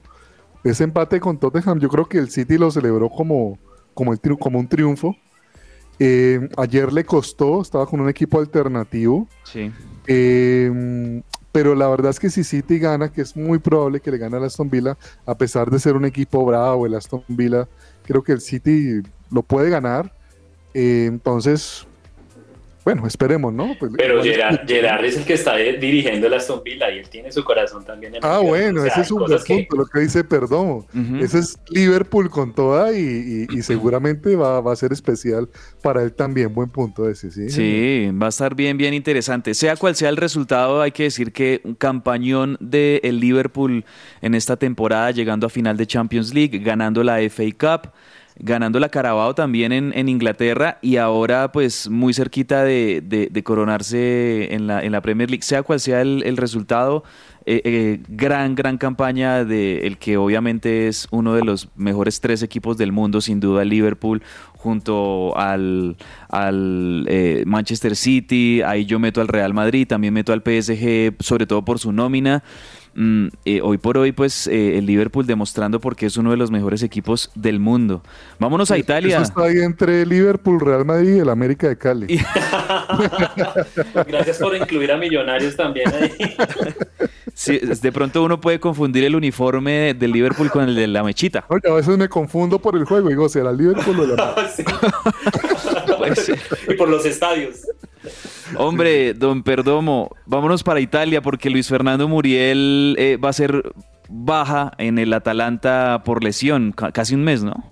Ese 0.64 0.84
empate 0.84 1.20
con 1.20 1.38
Tottenham, 1.38 1.80
yo 1.80 1.90
creo 1.90 2.06
que 2.08 2.18
el 2.18 2.30
City 2.30 2.58
lo 2.58 2.72
celebró 2.72 3.10
como, 3.10 3.58
como, 3.94 4.14
el, 4.14 4.20
como 4.40 4.60
un 4.60 4.68
triunfo. 4.68 5.16
Eh, 6.00 6.48
ayer 6.58 6.94
le 6.94 7.06
costó, 7.06 7.62
estaba 7.62 7.86
con 7.88 8.02
un 8.02 8.10
equipo 8.10 8.40
alternativo. 8.40 9.28
Sí. 9.44 9.72
Eh, 10.08 11.22
pero 11.52 11.74
la 11.74 11.88
verdad 11.88 12.12
es 12.12 12.20
que 12.20 12.30
si 12.30 12.44
City 12.44 12.78
gana, 12.78 13.12
que 13.12 13.22
es 13.22 13.36
muy 13.36 13.58
probable 13.58 14.00
que 14.00 14.12
le 14.12 14.20
gane 14.20 14.38
al 14.38 14.44
Aston 14.44 14.70
Villa, 14.70 14.96
a 15.26 15.36
pesar 15.36 15.72
de 15.72 15.80
ser 15.80 15.96
un 15.96 16.06
equipo 16.06 16.46
bravo, 16.46 16.86
el 16.86 16.94
Aston 16.94 17.24
Villa, 17.28 17.68
creo 18.04 18.22
que 18.24 18.32
el 18.32 18.42
City 18.42 19.02
lo 19.32 19.42
puede 19.42 19.72
ganar. 19.72 20.14
Eh, 20.80 21.08
entonces, 21.08 21.88
bueno, 22.86 23.08
esperemos, 23.08 23.52
¿no? 23.52 23.76
Pues, 23.80 23.92
Pero 23.98 24.22
Gerard, 24.22 24.62
es... 24.62 24.68
Gerard, 24.68 25.04
es 25.06 25.18
el 25.18 25.26
que 25.26 25.34
está 25.34 25.56
dirigiendo 25.56 26.28
el 26.28 26.34
Aston 26.36 26.62
Villa 26.64 26.92
y 26.92 27.00
él 27.00 27.10
tiene 27.10 27.32
su 27.32 27.44
corazón 27.44 27.84
también 27.84 28.14
en 28.14 28.24
Ah, 28.24 28.38
bueno, 28.38 28.82
o 28.82 28.84
sea, 28.84 28.94
ese 28.94 29.02
es 29.02 29.12
un 29.12 29.26
buen 29.26 29.44
que... 29.44 29.56
punto, 29.56 29.76
lo 29.76 29.86
que 29.88 30.02
dice 30.02 30.24
Perdón. 30.24 30.70
Uh 30.70 30.86
-huh. 30.94 31.24
Ese 31.24 31.40
es 31.40 31.58
Liverpool 31.70 32.30
con 32.30 32.54
toda 32.54 32.94
y, 32.94 33.48
y, 33.50 33.58
y 33.58 33.64
seguramente 33.64 34.36
va, 34.36 34.62
va, 34.62 34.72
a 34.72 34.76
ser 34.76 34.94
especial 34.94 35.50
para 35.82 36.04
él 36.04 36.14
también. 36.14 36.54
Buen 36.54 36.70
punto 36.70 37.10
ese, 37.10 37.32
¿sí? 37.32 37.50
Sí, 37.50 38.12
va 38.12 38.28
a 38.28 38.30
estar 38.30 38.54
bien, 38.54 38.78
bien 38.78 38.94
interesante. 38.94 39.56
Sea 39.56 39.76
cual 39.78 39.96
sea 39.96 40.10
el 40.10 40.16
resultado, 40.18 40.80
hay 40.80 40.92
que 40.92 41.04
decir 41.04 41.32
que 41.32 41.60
un 41.64 41.74
campañón 41.74 42.56
del 42.60 43.02
de 43.02 43.12
Liverpool 43.12 43.84
en 44.22 44.36
esta 44.36 44.58
temporada, 44.58 45.10
llegando 45.10 45.48
a 45.48 45.50
final 45.50 45.76
de 45.76 45.88
Champions 45.88 46.36
League, 46.36 46.60
ganando 46.60 47.04
la 47.04 47.18
FA 47.30 47.46
Cup 47.60 47.92
ganando 48.40 48.80
la 48.80 48.90
Carabao 48.90 49.34
también 49.36 49.72
en, 49.72 50.10
Inglaterra 50.10 50.78
y 50.82 50.98
ahora 50.98 51.52
pues 51.52 51.90
muy 51.90 52.14
cerquita 52.14 52.64
de, 52.64 53.42
coronarse 53.44 54.54
en 54.54 54.68
la, 54.68 54.82
en 54.84 54.92
la 54.92 55.02
Premier 55.02 55.30
League, 55.30 55.44
sea 55.44 55.64
cual 55.64 55.80
sea 55.80 56.02
el, 56.02 56.38
resultado. 56.38 57.04
Eh, 57.50 57.62
eh, 57.64 58.00
gran, 58.10 58.56
gran 58.56 58.78
campaña 58.78 59.46
de 59.46 59.88
el 59.88 59.98
que 59.98 60.18
obviamente 60.18 60.90
es 60.90 61.08
uno 61.12 61.34
de 61.34 61.46
los 61.46 61.70
mejores 61.78 62.20
tres 62.20 62.44
equipos 62.44 62.78
del 62.78 62.92
mundo, 62.92 63.22
sin 63.22 63.40
duda 63.40 63.64
Liverpool, 63.64 64.22
junto 64.58 65.38
al, 65.38 65.96
al 66.28 67.06
eh, 67.08 67.44
Manchester 67.48 67.96
City, 67.96 68.62
ahí 68.64 68.86
yo 68.86 69.00
meto 69.00 69.22
al 69.22 69.30
Real 69.30 69.54
Madrid, 69.54 69.88
también 69.88 70.14
meto 70.14 70.34
al 70.34 70.42
PSG, 70.42 71.16
sobre 71.20 71.46
todo 71.48 71.64
por 71.64 71.80
su 71.80 71.94
nómina. 71.94 72.44
Mm, 73.00 73.28
eh, 73.46 73.62
hoy 73.62 73.78
por 73.78 73.96
hoy, 74.00 74.12
pues 74.12 74.48
eh, 74.48 74.80
el 74.80 74.88
Liverpool 74.88 75.28
demostrando 75.28 75.80
porque 75.80 76.08
es 76.08 76.18
uno 76.18 76.32
de 76.32 76.38
los 76.38 76.50
mejores 76.50 76.82
equipos 76.82 77.30
del 77.36 77.60
mundo. 77.60 78.02
Vámonos 78.40 78.72
a 78.72 78.78
Italia. 78.80 79.18
Eso 79.18 79.24
está 79.26 79.44
ahí 79.44 79.60
entre 79.60 80.04
Liverpool, 80.04 80.60
Real 80.60 80.84
Madrid 80.84 81.18
y 81.18 81.20
el 81.20 81.30
América 81.30 81.68
de 81.68 81.78
Cali. 81.78 82.08
Gracias 84.08 84.40
por 84.40 84.56
incluir 84.56 84.92
a 84.92 84.98
Millonarios 84.98 85.56
también 85.56 85.94
ahí. 85.94 86.12
Sí, 87.34 87.60
de 87.60 87.92
pronto 87.92 88.24
uno 88.24 88.42
puede 88.42 88.60
confundir 88.60 89.04
el 89.04 89.16
uniforme 89.16 89.94
del 89.94 90.12
Liverpool 90.12 90.50
con 90.50 90.68
el 90.68 90.74
de 90.74 90.88
la 90.88 91.04
mechita. 91.04 91.46
Oye, 91.50 91.70
a 91.70 91.74
veces 91.74 91.96
me 91.96 92.10
confundo 92.10 92.58
por 92.58 92.76
el 92.76 92.84
juego, 92.84 93.10
digo, 93.10 93.30
¿será 93.30 93.52
el 93.52 93.58
Liverpool 93.58 94.00
o 94.00 94.08
la 94.08 94.36
Y 96.68 96.74
por 96.74 96.90
los 96.90 97.06
estadios. 97.06 97.58
Hombre, 98.56 99.14
don 99.14 99.44
Perdomo, 99.44 100.16
vámonos 100.26 100.64
para 100.64 100.80
Italia 100.80 101.22
porque 101.22 101.50
Luis 101.50 101.68
Fernando 101.68 102.08
Muriel 102.08 102.96
eh, 102.98 103.18
va 103.18 103.30
a 103.30 103.34
ser 103.34 103.74
baja 104.10 104.72
en 104.78 105.00
el 105.00 105.14
Atalanta 105.14 106.02
por 106.06 106.24
lesión, 106.24 106.72
casi 106.72 107.16
un 107.16 107.24
mes, 107.24 107.44
¿no? 107.44 107.72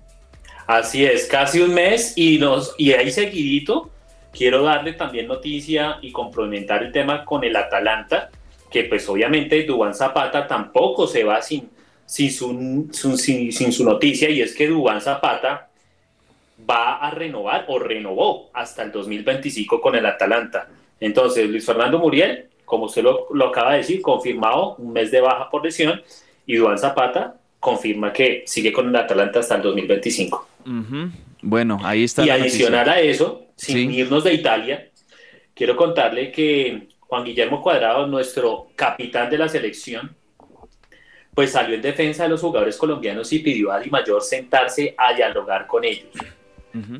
Así 0.66 1.04
es, 1.04 1.26
casi 1.26 1.60
un 1.60 1.72
mes 1.74 2.12
y, 2.16 2.38
nos, 2.38 2.74
y 2.76 2.92
ahí 2.92 3.10
seguidito 3.10 3.90
quiero 4.32 4.62
darle 4.62 4.92
también 4.92 5.28
noticia 5.28 5.98
y 6.02 6.12
complementar 6.12 6.82
el 6.82 6.92
tema 6.92 7.24
con 7.24 7.44
el 7.44 7.56
Atalanta, 7.56 8.30
que 8.70 8.84
pues 8.84 9.08
obviamente 9.08 9.62
Dubán 9.62 9.94
Zapata 9.94 10.46
tampoco 10.46 11.06
se 11.06 11.24
va 11.24 11.40
sin, 11.40 11.70
sin, 12.04 12.30
su, 12.30 12.90
sin 13.16 13.72
su 13.72 13.84
noticia 13.84 14.28
y 14.28 14.42
es 14.42 14.54
que 14.54 14.68
Dubán 14.68 15.00
Zapata 15.00 15.70
va 16.68 16.96
a 16.96 17.10
renovar 17.10 17.66
o 17.68 17.78
renovó 17.78 18.50
hasta 18.52 18.82
el 18.82 18.92
2025 18.92 19.80
con 19.80 19.94
el 19.94 20.06
Atalanta. 20.06 20.68
Entonces, 21.00 21.48
Luis 21.48 21.64
Fernando 21.64 21.98
Muriel, 21.98 22.46
como 22.64 22.86
usted 22.86 23.02
lo, 23.02 23.46
acaba 23.46 23.72
de 23.72 23.78
decir, 23.78 24.02
confirmado 24.02 24.74
un 24.76 24.92
mes 24.92 25.10
de 25.10 25.20
baja 25.20 25.48
por 25.50 25.64
lesión 25.64 26.02
y 26.46 26.56
Duan 26.56 26.78
Zapata 26.78 27.36
confirma 27.60 28.12
que 28.12 28.44
sigue 28.46 28.72
con 28.72 28.88
el 28.88 28.96
Atalanta 28.96 29.40
hasta 29.40 29.56
el 29.56 29.62
2025. 29.62 30.48
Bueno, 31.42 31.78
ahí 31.82 32.04
está. 32.04 32.24
Y 32.24 32.30
adicional 32.30 32.88
a 32.88 33.00
eso, 33.00 33.46
sin 33.56 33.90
irnos 33.92 34.24
de 34.24 34.34
Italia, 34.34 34.88
quiero 35.54 35.76
contarle 35.76 36.32
que 36.32 36.88
Juan 37.00 37.24
Guillermo 37.24 37.62
Cuadrado, 37.62 38.06
nuestro 38.06 38.68
capitán 38.74 39.30
de 39.30 39.38
la 39.38 39.48
selección, 39.48 40.14
pues 41.34 41.52
salió 41.52 41.74
en 41.74 41.82
defensa 41.82 42.24
de 42.24 42.30
los 42.30 42.40
jugadores 42.40 42.76
colombianos 42.76 43.32
y 43.32 43.40
pidió 43.40 43.70
a 43.70 43.78
Di 43.78 43.90
Mayor 43.90 44.22
sentarse 44.22 44.94
a 44.96 45.12
dialogar 45.12 45.66
con 45.66 45.84
ellos 45.84 46.08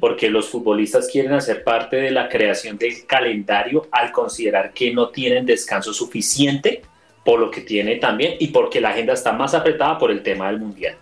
porque 0.00 0.30
los 0.30 0.48
futbolistas 0.48 1.08
quieren 1.10 1.32
hacer 1.32 1.64
parte 1.64 1.96
de 1.96 2.10
la 2.10 2.28
creación 2.28 2.78
del 2.78 3.06
calendario 3.06 3.86
al 3.90 4.12
considerar 4.12 4.72
que 4.72 4.92
no 4.92 5.08
tienen 5.08 5.44
descanso 5.46 5.92
suficiente 5.92 6.82
por 7.24 7.40
lo 7.40 7.50
que 7.50 7.60
tiene 7.60 7.96
también 7.96 8.34
y 8.38 8.48
porque 8.48 8.80
la 8.80 8.90
agenda 8.90 9.12
está 9.12 9.32
más 9.32 9.52
apretada 9.54 9.98
por 9.98 10.10
el 10.10 10.22
tema 10.22 10.46
del 10.46 10.60
mundial. 10.60 10.96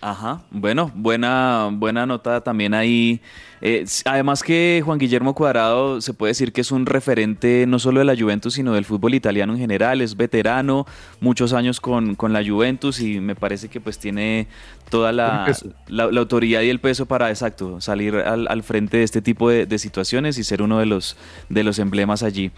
Ajá, 0.00 0.42
bueno, 0.50 0.90
buena, 0.94 1.68
buena 1.72 2.06
nota 2.06 2.40
también 2.40 2.74
ahí. 2.74 3.20
Eh, 3.62 3.84
además 4.04 4.42
que 4.42 4.82
Juan 4.84 4.98
Guillermo 4.98 5.34
Cuadrado 5.34 6.00
se 6.00 6.14
puede 6.14 6.30
decir 6.30 6.52
que 6.52 6.62
es 6.62 6.70
un 6.70 6.86
referente 6.86 7.64
no 7.66 7.78
solo 7.78 8.00
de 8.00 8.06
la 8.06 8.16
Juventus, 8.16 8.54
sino 8.54 8.72
del 8.72 8.84
fútbol 8.84 9.14
italiano 9.14 9.52
en 9.52 9.58
general, 9.58 10.00
es 10.00 10.16
veterano, 10.16 10.86
muchos 11.20 11.52
años 11.52 11.80
con, 11.80 12.14
con 12.14 12.32
la 12.32 12.44
Juventus 12.44 13.00
y 13.00 13.20
me 13.20 13.34
parece 13.34 13.68
que 13.68 13.80
pues 13.80 13.98
tiene 13.98 14.48
toda 14.90 15.12
la, 15.12 15.56
la, 15.88 16.04
autoridad 16.04 16.62
y 16.62 16.68
el 16.68 16.80
peso 16.80 17.06
para, 17.06 17.30
exacto, 17.30 17.80
salir 17.80 18.16
al, 18.16 18.62
frente 18.62 18.98
de 18.98 19.04
este 19.04 19.22
tipo 19.22 19.48
de, 19.48 19.78
situaciones 19.78 20.36
y 20.36 20.44
ser 20.44 20.60
uno 20.62 20.78
de 20.78 20.86
los, 20.86 21.16
de 21.48 21.62
los 21.62 21.78
emblemas 21.78 22.22
allí. 22.22 22.50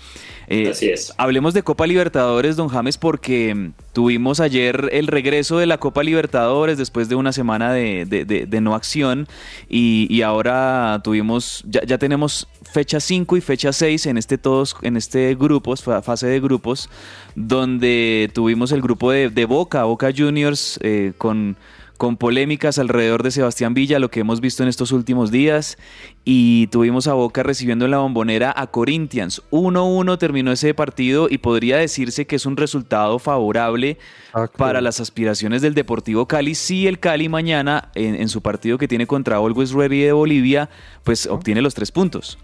Eh, 0.48 0.70
Así 0.70 0.88
es. 0.88 1.14
Hablemos 1.18 1.54
de 1.54 1.62
Copa 1.62 1.86
Libertadores, 1.86 2.56
don 2.56 2.68
James, 2.68 2.96
porque 2.96 3.70
tuvimos 3.92 4.40
ayer 4.40 4.88
el 4.92 5.06
regreso 5.06 5.58
de 5.58 5.66
la 5.66 5.78
Copa 5.78 6.02
Libertadores 6.02 6.78
después 6.78 7.08
de 7.08 7.14
una 7.14 7.32
semana 7.32 7.72
de, 7.72 8.06
de, 8.06 8.60
no 8.60 8.74
acción 8.74 9.28
y, 9.68 10.06
y 10.10 10.22
ahora 10.22 10.91
tuvimos, 11.00 11.62
ya, 11.66 11.82
ya 11.84 11.98
tenemos 11.98 12.48
fecha 12.62 13.00
5 13.00 13.36
y 13.36 13.40
fecha 13.40 13.72
6 13.72 14.06
en 14.06 14.18
este 14.18 14.38
todos, 14.38 14.76
en 14.82 14.96
este 14.96 15.34
grupos, 15.34 15.82
fase 15.82 16.26
de 16.26 16.40
grupos, 16.40 16.88
donde 17.34 18.30
tuvimos 18.34 18.72
el 18.72 18.82
grupo 18.82 19.10
de, 19.12 19.30
de 19.30 19.44
Boca, 19.44 19.84
Boca 19.84 20.10
Juniors, 20.16 20.78
eh, 20.82 21.12
con 21.16 21.56
con 22.02 22.16
polémicas 22.16 22.80
alrededor 22.80 23.22
de 23.22 23.30
Sebastián 23.30 23.74
Villa, 23.74 24.00
lo 24.00 24.10
que 24.10 24.18
hemos 24.18 24.40
visto 24.40 24.64
en 24.64 24.68
estos 24.68 24.90
últimos 24.90 25.30
días, 25.30 25.78
y 26.24 26.66
tuvimos 26.66 27.06
a 27.06 27.12
Boca 27.12 27.44
recibiendo 27.44 27.84
en 27.84 27.92
la 27.92 27.98
bombonera 27.98 28.52
a 28.56 28.66
Corinthians. 28.66 29.40
1-1 29.52 30.18
terminó 30.18 30.50
ese 30.50 30.74
partido 30.74 31.28
y 31.30 31.38
podría 31.38 31.76
decirse 31.76 32.26
que 32.26 32.34
es 32.34 32.44
un 32.44 32.56
resultado 32.56 33.20
favorable 33.20 33.98
ah, 34.32 34.48
para 34.48 34.80
las 34.80 34.98
aspiraciones 34.98 35.62
del 35.62 35.74
Deportivo 35.74 36.26
Cali 36.26 36.56
si 36.56 36.88
el 36.88 36.98
Cali 36.98 37.28
mañana, 37.28 37.92
en, 37.94 38.28
su 38.28 38.42
partido 38.42 38.78
que 38.78 38.88
tiene 38.88 39.06
contra 39.06 39.36
Always 39.36 39.70
Ready 39.70 40.00
de 40.00 40.10
Bolivia, 40.10 40.70
pues 41.04 41.28
obtiene 41.28 41.62
los 41.62 41.74
tres 41.74 41.92
puntos. 41.92 42.36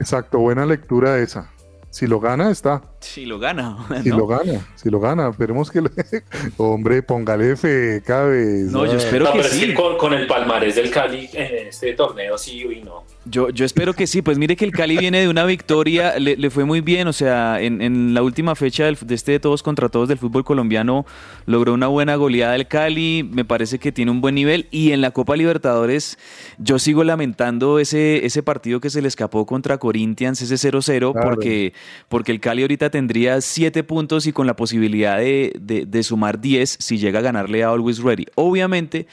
Exacto, 0.00 0.40
buena 0.40 0.66
lectura 0.66 1.20
esa. 1.20 1.52
Si 1.90 2.08
lo 2.08 2.18
gana, 2.18 2.50
está. 2.50 2.82
Si 3.06 3.24
lo 3.24 3.38
gana. 3.38 3.76
Si 4.02 4.10
lo 4.10 4.26
gana, 4.26 4.66
si 4.74 4.90
lo 4.90 5.00
gana. 5.00 5.28
Esperemos 5.28 5.70
que... 5.70 5.82
Hombre, 6.58 7.02
póngale 7.02 7.56
fe, 7.56 8.02
cabe. 8.04 8.64
No, 8.68 8.84
yo 8.84 8.98
espero 8.98 9.32
que 9.32 9.42
sí. 9.44 9.74
con, 9.74 10.12
el 10.12 10.26
palmarés 10.26 10.74
del 10.74 10.90
Cali 10.90 11.28
en 11.32 11.68
este 11.68 11.94
torneo 11.94 12.36
sí 12.36 12.62
y 12.62 12.82
no. 12.82 13.04
Yo, 13.24 13.50
yo 13.50 13.64
espero 13.64 13.94
que 13.94 14.06
sí. 14.06 14.22
Pues 14.22 14.38
mire 14.38 14.56
que 14.56 14.64
el 14.64 14.72
Cali 14.72 14.96
viene 14.96 15.20
de 15.20 15.28
una 15.28 15.44
victoria, 15.44 16.18
le, 16.18 16.50
fue 16.50 16.64
muy 16.64 16.80
bien. 16.80 17.08
O 17.08 17.12
sea, 17.12 17.60
en, 17.60 18.12
la 18.12 18.22
última 18.22 18.54
fecha 18.54 18.84
de 18.84 19.14
este 19.14 19.32
de 19.32 19.40
todos 19.40 19.62
contra 19.62 19.88
todos 19.88 20.08
del 20.08 20.18
fútbol 20.18 20.44
colombiano 20.44 21.06
logró 21.46 21.74
una 21.74 21.86
buena 21.86 22.16
goleada 22.16 22.52
del 22.52 22.66
Cali. 22.66 23.28
Me 23.32 23.44
parece 23.44 23.78
que 23.78 23.92
tiene 23.92 24.10
un 24.10 24.20
buen 24.20 24.34
nivel. 24.34 24.66
Y 24.70 24.92
en 24.92 25.00
la 25.00 25.12
Copa 25.12 25.36
Libertadores 25.36 26.18
yo 26.58 26.78
sigo 26.78 27.02
lamentando 27.04 27.78
ese, 27.78 28.26
ese 28.26 28.42
partido 28.42 28.80
que 28.80 28.90
se 28.90 29.00
le 29.00 29.08
escapó 29.08 29.46
contra 29.46 29.78
Corinthians, 29.78 30.42
ese 30.42 30.70
0-0, 30.70 31.12
porque, 31.22 31.72
porque 32.08 32.32
el 32.32 32.40
Cali 32.40 32.62
ahorita 32.62 32.90
tendría 32.96 33.42
7 33.42 33.84
puntos 33.84 34.26
y 34.26 34.32
con 34.32 34.46
la 34.46 34.56
posibilidad 34.56 35.18
de, 35.18 36.00
sumar 36.02 36.40
10 36.40 36.78
si 36.80 36.96
llega 36.96 37.18
a 37.18 37.22
ganarle 37.22 37.62
a 37.62 37.68
Always 37.68 37.98
Ready. 37.98 38.24
Obviamente, 38.36 39.06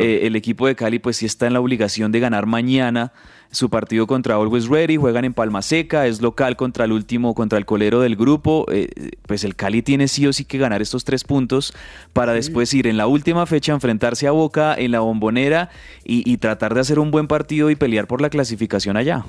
eh, 0.00 0.22
el 0.24 0.34
equipo 0.34 0.66
de 0.66 0.74
Cali 0.74 0.98
pues 0.98 1.18
sí 1.18 1.26
está 1.26 1.46
en 1.46 1.52
la 1.52 1.60
obligación 1.60 2.10
de 2.10 2.18
ganar 2.18 2.46
mañana 2.46 3.12
su 3.52 3.70
partido 3.70 4.08
contra 4.08 4.34
Always 4.34 4.66
Ready, 4.66 4.96
juegan 4.96 5.24
en 5.24 5.34
Palma 5.34 5.62
Seca, 5.62 6.08
es 6.08 6.20
local 6.20 6.56
contra 6.56 6.84
el 6.84 6.90
último, 6.90 7.32
contra 7.36 7.58
el 7.58 7.64
colero 7.64 8.00
del 8.00 8.16
grupo, 8.16 8.66
eh, 8.72 8.88
pues 9.28 9.44
el 9.44 9.54
Cali 9.54 9.82
tiene 9.82 10.08
sí 10.08 10.26
o 10.26 10.32
sí 10.32 10.44
que 10.44 10.58
ganar 10.58 10.82
estos 10.82 11.04
tres 11.04 11.22
puntos 11.22 11.72
para 12.12 12.32
después 12.32 12.74
ir 12.74 12.88
en 12.88 12.96
la 12.96 13.06
última 13.06 13.46
fecha 13.46 13.70
a 13.70 13.76
enfrentarse 13.76 14.26
a 14.26 14.32
Boca 14.32 14.74
en 14.76 14.90
la 14.90 14.98
bombonera 14.98 15.70
y 16.02 16.36
tratar 16.38 16.74
de 16.74 16.80
hacer 16.80 16.98
un 16.98 17.12
buen 17.12 17.28
partido 17.28 17.70
y 17.70 17.76
pelear 17.76 18.08
por 18.08 18.20
la 18.20 18.30
clasificación 18.30 18.96
allá. 18.96 19.24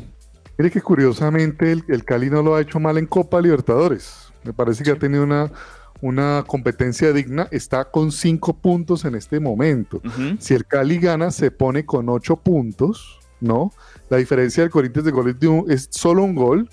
Mire 0.60 0.72
que 0.72 0.82
curiosamente 0.82 1.72
el, 1.72 2.04
Cali 2.04 2.30
no 2.30 2.44
lo 2.44 2.54
ha 2.54 2.60
hecho 2.60 2.82
mal 2.82 2.98
en 2.98 3.06
Copa 3.06 3.40
Libertadores. 3.40 4.34
Me 4.44 4.52
parece 4.52 4.84
que 4.84 4.92
ha 4.92 5.00
tenido 5.00 5.24
una, 5.24 5.50
una 6.02 6.44
competencia 6.46 7.14
digna. 7.14 7.48
Está 7.50 7.86
con 7.86 8.12
cinco 8.12 8.52
puntos 8.52 9.06
en 9.06 9.16
este 9.16 9.40
momento. 9.40 10.02
Si 10.40 10.54
el 10.54 10.66
Cali 10.66 11.00
gana, 11.00 11.32
se 11.32 11.50
pone 11.50 11.86
con 11.86 12.10
ocho 12.10 12.36
puntos, 12.36 13.20
¿no? 13.40 13.72
La 14.10 14.18
diferencia 14.18 14.62
del 14.62 14.70
Corinthians 14.70 15.06
de 15.06 15.12
goles 15.14 15.38
es 15.70 15.88
solo 15.92 16.26
un 16.26 16.36
gol. 16.36 16.70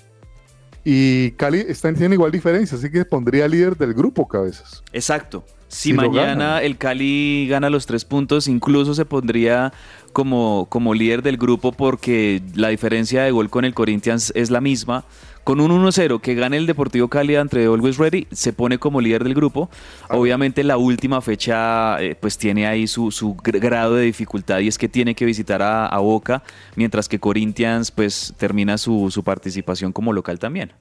Y 0.83 1.31
Cali 1.33 1.61
está, 1.61 1.93
tiene 1.93 2.17
igual 2.17 2.33
diferencia, 2.33 2.77
así 2.77 2.91
que 2.91 3.05
pondría 3.05 3.47
líder 3.47 3.77
del 3.77 3.95
grupo 3.95 4.27
cabezas. 4.27 4.83
Exacto. 4.93 5.45
Si, 5.69 5.93
mañana 5.93 6.63
el 6.63 6.79
Cali 6.79 7.47
gana 7.49 7.71
los 7.71 7.87
tres 7.87 8.05
puntos, 8.05 8.47
incluso 8.47 8.95
se 8.95 9.05
pondría 9.05 9.73
como, 10.13 10.67
como 10.69 10.95
líder 10.95 11.23
del 11.23 11.37
grupo 11.37 11.73
porque 11.73 12.41
la 12.55 12.69
diferencia 12.69 13.23
de 13.23 13.31
gol 13.33 13.51
con 13.51 13.65
el 13.65 13.75
Corinthians 13.75 14.33
es 14.35 14.51
la 14.51 14.61
misma. 14.61 15.05
Con 15.45 15.61
un 15.61 15.71
1-0 15.71 16.21
que 16.21 16.35
gane 16.35 16.57
el 16.57 16.67
Deportivo 16.67 17.07
Cali 17.09 17.37
entre 17.37 17.67
Always 17.67 17.99
Ready, 17.99 18.27
se 18.33 18.53
pone 18.53 18.79
como 18.79 19.01
líder 19.01 19.23
del 19.23 19.35
grupo. 19.35 19.71
Obviamente 20.09 20.65
la 20.65 20.77
última 20.77 21.21
fecha 21.21 22.03
eh, 22.03 22.17
pues 22.19 22.37
tiene 22.37 22.67
ahí 22.67 22.89
su, 22.89 23.13
su, 23.13 23.37
grado 23.37 23.95
de 23.95 24.05
dificultad 24.05 24.59
y 24.59 24.69
es 24.69 24.77
que 24.77 24.89
tiene 24.89 25.15
que 25.15 25.25
visitar 25.25 25.63
a, 25.63 25.97
Boca, 25.99 26.43
mientras 26.75 27.09
que 27.09 27.21
Corinthians 27.21 27.91
pues 27.91 28.35
termina 28.37 28.77
su, 28.77 29.11
su 29.11 29.23
participación 29.23 29.93
como 29.93 30.13
local 30.13 30.39
también. 30.39 30.73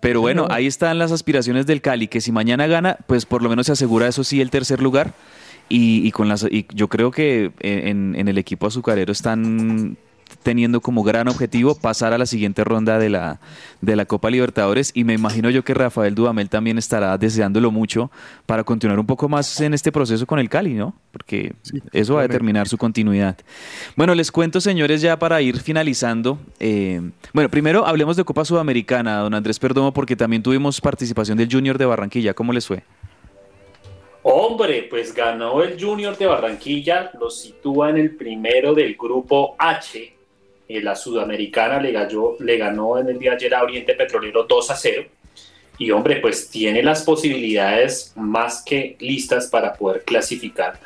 Pero 0.00 0.20
bueno, 0.20 0.46
ahí 0.50 0.66
están 0.66 0.98
las 0.98 1.12
aspiraciones 1.12 1.66
del 1.66 1.82
Cali, 1.82 2.08
que 2.08 2.20
si 2.20 2.30
mañana 2.30 2.66
gana, 2.66 2.98
pues 3.06 3.26
por 3.26 3.42
lo 3.42 3.48
menos 3.48 3.66
se 3.66 3.72
asegura 3.72 4.06
eso 4.06 4.22
sí 4.24 4.40
el 4.40 4.50
tercer 4.50 4.80
lugar. 4.80 5.14
Y, 5.70 6.10
con 6.12 6.28
las, 6.28 6.44
y 6.44 6.66
yo 6.72 6.88
creo 6.88 7.10
que 7.10 7.52
en, 7.60 8.14
en 8.16 8.28
el 8.28 8.38
equipo 8.38 8.66
azucarero 8.66 9.12
están 9.12 9.98
teniendo 10.42 10.80
como 10.80 11.02
gran 11.02 11.28
objetivo 11.28 11.74
pasar 11.74 12.12
a 12.12 12.18
la 12.18 12.26
siguiente 12.26 12.64
ronda 12.64 12.98
de 12.98 13.10
la, 13.10 13.40
de 13.80 13.96
la 13.96 14.06
Copa 14.06 14.30
Libertadores 14.30 14.92
y 14.94 15.04
me 15.04 15.14
imagino 15.14 15.50
yo 15.50 15.64
que 15.64 15.74
Rafael 15.74 16.14
Dudamel 16.14 16.48
también 16.48 16.78
estará 16.78 17.16
deseándolo 17.18 17.70
mucho 17.70 18.10
para 18.46 18.64
continuar 18.64 18.98
un 18.98 19.06
poco 19.06 19.28
más 19.28 19.60
en 19.60 19.74
este 19.74 19.92
proceso 19.92 20.26
con 20.26 20.38
el 20.38 20.48
Cali, 20.48 20.74
¿no? 20.74 20.94
Porque 21.12 21.54
eso 21.92 22.14
va 22.14 22.20
a 22.20 22.22
determinar 22.22 22.68
su 22.68 22.78
continuidad. 22.78 23.36
Bueno, 23.96 24.14
les 24.14 24.32
cuento, 24.32 24.60
señores, 24.60 25.00
ya 25.00 25.18
para 25.18 25.40
ir 25.42 25.60
finalizando. 25.60 26.38
Eh, 26.60 27.00
bueno, 27.32 27.50
primero 27.50 27.86
hablemos 27.86 28.16
de 28.16 28.24
Copa 28.24 28.44
Sudamericana, 28.44 29.18
don 29.18 29.34
Andrés 29.34 29.58
Perdomo, 29.58 29.92
porque 29.92 30.16
también 30.16 30.42
tuvimos 30.42 30.80
participación 30.80 31.38
del 31.38 31.48
Junior 31.50 31.78
de 31.78 31.86
Barranquilla. 31.86 32.34
¿Cómo 32.34 32.52
les 32.52 32.66
fue? 32.66 32.82
Hombre, 34.22 34.86
pues 34.90 35.14
ganó 35.14 35.62
el 35.62 35.82
Junior 35.82 36.16
de 36.16 36.26
Barranquilla, 36.26 37.10
lo 37.18 37.30
sitúa 37.30 37.90
en 37.90 37.96
el 37.96 38.16
primero 38.16 38.74
del 38.74 38.94
grupo 38.94 39.56
H 39.58 40.17
eh, 40.68 40.82
la 40.82 40.94
Sudamericana 40.94 41.80
le, 41.80 41.94
le 42.40 42.58
ganó 42.58 42.98
en 42.98 43.08
el 43.08 43.18
día 43.18 43.30
de 43.30 43.36
ayer 43.36 43.54
a 43.54 43.62
Oriente 43.62 43.94
Petrolero 43.94 44.44
2 44.44 44.70
a 44.70 44.76
0. 44.76 45.04
Y 45.78 45.90
hombre, 45.92 46.16
pues 46.16 46.50
tiene 46.50 46.82
las 46.82 47.04
posibilidades 47.04 48.12
más 48.16 48.62
que 48.62 48.96
listas 49.00 49.46
para 49.46 49.72
poder 49.72 50.02
clasificar 50.02 50.78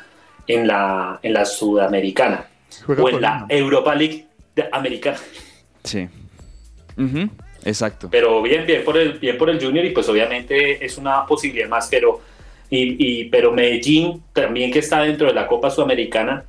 en 0.47 0.67
la, 0.67 1.19
en 1.21 1.33
la 1.33 1.45
Sudamericana 1.45 2.47
o 2.87 3.09
en 3.09 3.21
la 3.21 3.45
Europa 3.49 3.93
League 3.95 4.27
Americana. 4.71 5.17
Sí. 5.83 6.07
Exacto. 7.65 8.07
Pero 8.11 8.41
bien, 8.41 8.65
bien 8.65 8.83
por 8.83 8.97
el 8.97 9.13
bien 9.19 9.37
por 9.37 9.49
el 9.49 9.63
Junior 9.63 9.83
y 9.83 9.89
pues 9.91 10.07
obviamente 10.09 10.83
es 10.85 10.97
una 10.97 11.25
posibilidad 11.25 11.67
más, 11.67 11.87
pero 11.89 12.21
y 12.69 13.25
pero 13.25 13.51
Medellín 13.51 14.23
también 14.33 14.71
que 14.71 14.79
está 14.79 15.01
dentro 15.01 15.27
de 15.27 15.33
la 15.33 15.47
Copa 15.47 15.69
Sudamericana 15.69 16.45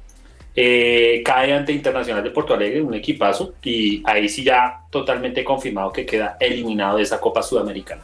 eh, 0.57 1.23
cae 1.25 1.53
ante 1.53 1.73
Internacional 1.73 2.23
de 2.23 2.31
Porto 2.31 2.55
Alegre, 2.55 2.83
un 2.83 2.95
equipazo, 2.95 3.55
y 3.63 4.03
ahí 4.05 4.29
sí 4.29 4.45
ya 4.45 4.83
totalmente 4.91 5.43
confirmado 5.43 5.93
que 5.93 6.07
queda 6.07 6.37
eliminado 6.39 6.97
de 6.97 7.03
esa 7.03 7.21
Copa 7.21 7.43
Sudamericana. 7.43 8.03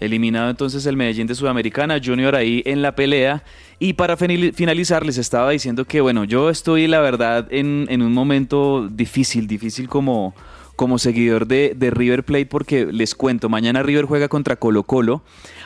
Eliminado 0.00 0.50
entonces 0.50 0.84
el 0.86 0.96
Medellín 0.96 1.28
de 1.28 1.34
Sudamericana, 1.34 2.00
Junior 2.02 2.34
ahí 2.34 2.62
en 2.66 2.82
la 2.82 2.96
pelea. 2.96 3.44
Y 3.78 3.92
para 3.92 4.16
finalizar, 4.16 5.06
les 5.06 5.16
estaba 5.16 5.50
diciendo 5.50 5.84
que, 5.84 6.00
bueno, 6.00 6.24
yo 6.24 6.50
estoy, 6.50 6.88
la 6.88 7.00
verdad, 7.00 7.46
en, 7.50 7.86
en 7.88 8.02
un 8.02 8.12
momento 8.12 8.88
difícil, 8.88 9.46
difícil 9.46 9.88
como, 9.88 10.34
como 10.76 10.98
seguidor 10.98 11.46
de, 11.46 11.76
River 11.92 12.24
Plate 12.24 12.46
porque 12.46 12.86
les 12.86 13.14
cuento, 13.14 13.48
mañana 13.48 13.82
River 13.82 14.06
juega 14.06 14.28
contra 14.28 14.56
Colo 14.56 14.82
Colo. 14.84 15.22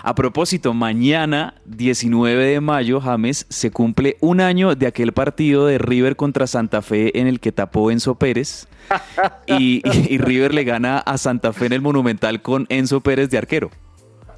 A 0.07 0.15
propósito, 0.15 0.73
mañana 0.73 1.55
19 1.65 2.47
de 2.47 2.61
mayo, 2.61 3.01
James, 3.01 3.45
se 3.49 3.73
cumple 3.73 4.17
un 4.21 4.41
año 4.41 4.77
de 4.77 4.87
aquel 4.87 5.11
partido 5.11 5.67
de 5.67 5.79
River 5.79 6.15
contra 6.15 6.47
Santa 6.47 6.81
Fe 6.81 7.19
en 7.19 7.27
el 7.27 7.41
que 7.41 7.51
tapó 7.51 7.91
Enzo 7.91 8.15
Pérez. 8.15 8.69
y 9.49 9.83
River 10.19 10.55
le 10.55 10.63
gana 10.63 10.99
a 10.99 11.19
Santa 11.19 11.53
Fe 11.53 11.67
en 11.67 11.73
el 11.73 11.83
Monumental 11.83 12.41
con 12.41 12.67
Enzo 12.69 13.01
Pérez 13.01 13.31
de 13.31 13.39
arquero 13.39 13.73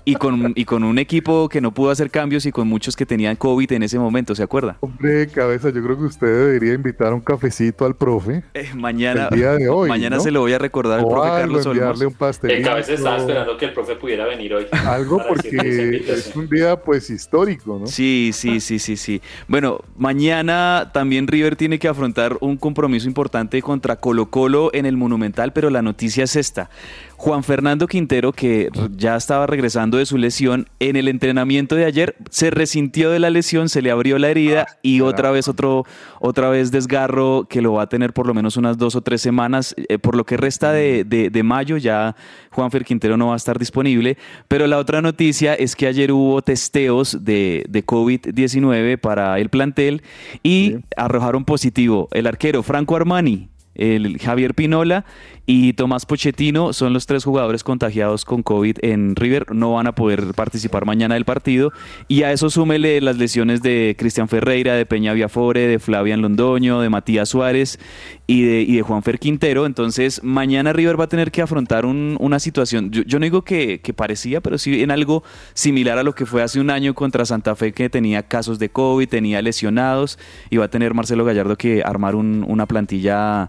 y 0.08 0.14
con, 0.14 0.54
y 0.56 0.64
con 0.64 0.84
un 0.84 0.98
equipo 0.98 1.50
que 1.50 1.60
no 1.60 1.72
pudo 1.72 1.90
hacer 1.90 2.10
cambios 2.10 2.46
y 2.46 2.52
con 2.52 2.66
muchos 2.66 2.96
que 2.96 3.04
tenían 3.04 3.36
COVID 3.36 3.72
en 3.72 3.82
ese 3.82 3.98
momento, 3.98 4.34
¿se 4.34 4.42
acuerda? 4.42 4.78
Hombre, 4.80 5.28
cabeza, 5.28 5.68
yo 5.68 5.82
creo 5.82 5.98
que 5.98 6.04
usted 6.04 6.26
debería 6.26 6.72
invitar 6.72 7.12
un 7.12 7.20
cafecito 7.20 7.84
al 7.84 7.94
profe. 7.94 8.42
Eh, 8.54 8.70
mañana 8.74 9.28
de 9.28 9.68
hoy, 9.68 9.86
mañana 9.86 10.18
se 10.18 10.30
lo 10.30 10.40
voy 10.40 10.54
a 10.54 10.58
recordar 10.58 11.00
al 11.00 11.06
profe 11.06 11.28
Carlos 11.28 11.66
Olmos. 11.66 12.00
Un 12.00 12.50
el 12.50 12.62
cabeza 12.62 12.94
estaba 12.94 13.18
esperando 13.18 13.58
que 13.58 13.66
el 13.66 13.74
profe 13.74 13.96
pudiera 13.96 14.24
venir 14.24 14.54
hoy. 14.54 14.66
Algo 14.86 15.20
porque 15.28 16.02
es 16.08 16.34
un 16.34 16.48
día 16.48 16.80
pues 16.80 17.10
histórico, 17.10 17.78
¿no? 17.78 17.86
Sí, 17.86 18.30
sí, 18.32 18.60
sí, 18.60 18.78
sí, 18.78 18.96
sí. 18.96 19.20
Bueno, 19.46 19.80
mañana 19.98 20.90
también 20.94 21.26
River 21.26 21.54
tiene 21.54 21.78
que 21.78 21.86
afrontar 21.86 22.38
un 22.40 22.56
compromiso 22.56 23.06
importante 23.06 23.60
contra 23.60 23.96
Colo 23.96 24.30
Colo 24.30 24.70
en 24.72 24.86
el 24.86 24.96
Monumental, 24.96 25.52
pero 25.52 25.68
la 25.68 25.82
noticia 25.82 26.24
es 26.24 26.34
esta. 26.34 26.70
Juan 27.18 27.42
Fernando 27.42 27.88
Quintero, 27.88 28.32
que 28.32 28.70
ya 28.96 29.16
estaba 29.16 29.46
regresando 29.46 29.97
de 29.98 30.06
su 30.06 30.18
lesión, 30.18 30.68
en 30.80 30.96
el 30.96 31.08
entrenamiento 31.08 31.74
de 31.74 31.84
ayer 31.84 32.16
se 32.30 32.50
resintió 32.50 33.10
de 33.10 33.18
la 33.18 33.30
lesión, 33.30 33.68
se 33.68 33.82
le 33.82 33.90
abrió 33.90 34.18
la 34.18 34.30
herida 34.30 34.66
ah, 34.68 34.78
y 34.82 35.00
otra 35.00 35.30
vez 35.30 35.48
otro, 35.48 35.84
otra 36.20 36.48
vez 36.48 36.70
desgarro 36.70 37.46
que 37.48 37.60
lo 37.60 37.74
va 37.74 37.82
a 37.82 37.88
tener 37.88 38.12
por 38.12 38.26
lo 38.26 38.34
menos 38.34 38.56
unas 38.56 38.78
dos 38.78 38.96
o 38.96 39.02
tres 39.02 39.20
semanas. 39.20 39.74
Eh, 39.76 39.98
por 39.98 40.16
lo 40.16 40.24
que 40.24 40.36
resta 40.36 40.72
de, 40.72 41.04
de, 41.04 41.42
mayo 41.42 41.76
ya 41.76 42.16
Juan 42.50 42.70
Fer 42.70 42.84
Quintero 42.84 43.16
no 43.16 43.28
va 43.28 43.34
a 43.34 43.36
estar 43.36 43.58
disponible. 43.58 44.16
Pero 44.48 44.66
la 44.66 44.78
otra 44.78 45.02
noticia 45.02 45.54
es 45.54 45.76
que 45.76 45.86
ayer 45.86 46.12
hubo 46.12 46.40
testeos 46.42 47.24
de, 47.24 47.64
de 47.68 47.84
COVID-19 47.84 48.98
para 48.98 49.38
el 49.38 49.48
plantel 49.48 50.02
y 50.42 50.76
arrojaron 50.96 51.44
positivo 51.44 52.08
el 52.12 52.26
arquero 52.26 52.62
Franco 52.62 52.96
Armani 52.96 53.48
el 53.78 54.18
Javier 54.18 54.54
Pinola 54.54 55.04
y 55.50 55.72
Tomás 55.72 56.04
Pochettino 56.04 56.74
son 56.74 56.92
los 56.92 57.06
tres 57.06 57.24
jugadores 57.24 57.64
contagiados 57.64 58.26
con 58.26 58.42
COVID 58.42 58.76
en 58.82 59.16
River. 59.16 59.54
No 59.54 59.72
van 59.72 59.86
a 59.86 59.94
poder 59.94 60.34
participar 60.34 60.84
mañana 60.84 61.14
del 61.14 61.24
partido. 61.24 61.72
Y 62.06 62.22
a 62.22 62.32
eso 62.32 62.50
súmele 62.50 63.00
las 63.00 63.16
lesiones 63.16 63.62
de 63.62 63.96
Cristian 63.98 64.28
Ferreira, 64.28 64.74
de 64.74 64.84
Peña 64.84 65.14
Viafore, 65.14 65.66
de 65.66 65.78
Flavian 65.78 66.20
Londoño, 66.20 66.82
de 66.82 66.90
Matías 66.90 67.30
Suárez 67.30 67.78
y 68.26 68.42
de, 68.42 68.60
y 68.60 68.76
de 68.76 68.82
Juan 68.82 69.02
Fer 69.02 69.18
Quintero. 69.18 69.64
Entonces, 69.64 70.22
mañana 70.22 70.74
River 70.74 71.00
va 71.00 71.04
a 71.04 71.08
tener 71.08 71.30
que 71.30 71.40
afrontar 71.40 71.86
una 71.86 72.38
situación. 72.40 72.90
Yo, 72.90 73.18
no 73.18 73.24
digo 73.24 73.40
que, 73.42 73.80
parecía, 73.96 74.42
pero 74.42 74.58
sí 74.58 74.82
en 74.82 74.90
algo 74.90 75.24
similar 75.54 75.96
a 75.96 76.02
lo 76.02 76.14
que 76.14 76.26
fue 76.26 76.42
hace 76.42 76.60
un 76.60 76.68
año 76.68 76.94
contra 76.94 77.24
Santa 77.24 77.56
Fe, 77.56 77.72
que 77.72 77.88
tenía 77.88 78.22
casos 78.22 78.58
de 78.58 78.68
COVID, 78.68 79.08
tenía 79.08 79.40
lesionados. 79.40 80.18
Y 80.50 80.58
va 80.58 80.66
a 80.66 80.70
tener 80.70 80.92
Marcelo 80.92 81.24
Gallardo 81.24 81.56
que 81.56 81.82
armar 81.82 82.16
una 82.16 82.66
plantilla 82.66 83.48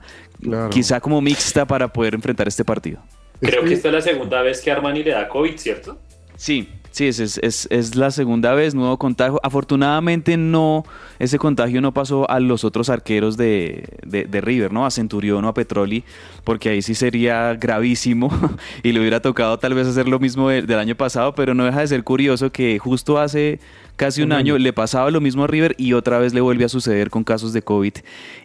quizá 0.72 1.00
como 1.00 1.22
mixta 1.22 1.66
para 1.66 1.88
poder 1.88 2.14
enfrentar 2.16 2.48
este 2.48 2.64
partido. 2.64 3.02
Creo 3.42 3.64
que 3.64 3.74
esta 3.74 3.88
es 3.88 3.94
la 3.94 4.02
segunda 4.02 4.42
vez 4.42 4.62
que 4.62 4.72
Armani 4.72 5.04
le 5.04 5.12
da 5.12 5.28
COVID, 5.30 5.58
¿cierto? 5.58 5.98
Sí, 6.36 6.70
sí, 6.92 7.08
es, 7.08 7.20
es, 7.20 7.68
es, 7.70 7.96
la 7.96 8.12
segunda 8.12 8.54
vez, 8.54 8.76
nuevo 8.76 8.98
contagio. 8.98 9.40
Afortunadamente 9.44 10.38
no, 10.38 10.86
ese 11.20 11.38
contagio 11.38 11.82
no 11.82 11.94
pasó 11.94 12.30
a 12.30 12.40
los 12.40 12.64
otros 12.64 12.90
arqueros 12.90 13.38
de, 13.38 13.84
de, 14.06 14.42
River, 14.42 14.72
¿no? 14.72 14.86
A 14.86 14.92
Centurión 14.92 15.44
o 15.46 15.50
a 15.50 15.54
Petroli, 15.54 16.04
porque 16.44 16.70
ahí 16.70 16.82
sí 16.82 16.96
sería 16.96 17.56
gravísimo 17.56 18.30
y 18.84 18.92
le 18.92 19.00
hubiera 19.00 19.22
tocado 19.22 19.60
tal 19.60 19.74
vez 19.74 19.88
hacer 19.88 20.08
lo 20.08 20.20
mismo 20.20 20.50
del 20.50 20.80
año 20.80 20.96
pasado, 20.96 21.36
pero 21.36 21.54
no 21.54 21.66
deja 21.66 21.82
de 21.82 21.88
ser 21.88 22.04
curioso 22.04 22.52
que 22.52 22.80
justo 22.80 23.20
hace 23.20 23.60
casi 24.00 24.22
un 24.22 24.32
año 24.32 24.58
le 24.58 24.72
pasaba 24.72 25.12
lo 25.12 25.20
mismo 25.20 25.44
a 25.44 25.48
River 25.48 25.76
y 25.78 25.92
otra 25.92 26.20
vez 26.20 26.34
le 26.34 26.40
vuelve 26.40 26.64
a 26.64 26.70
suceder 26.70 27.10
con 27.10 27.26
casos 27.26 27.52
de 27.52 27.62
COVID 27.62 27.94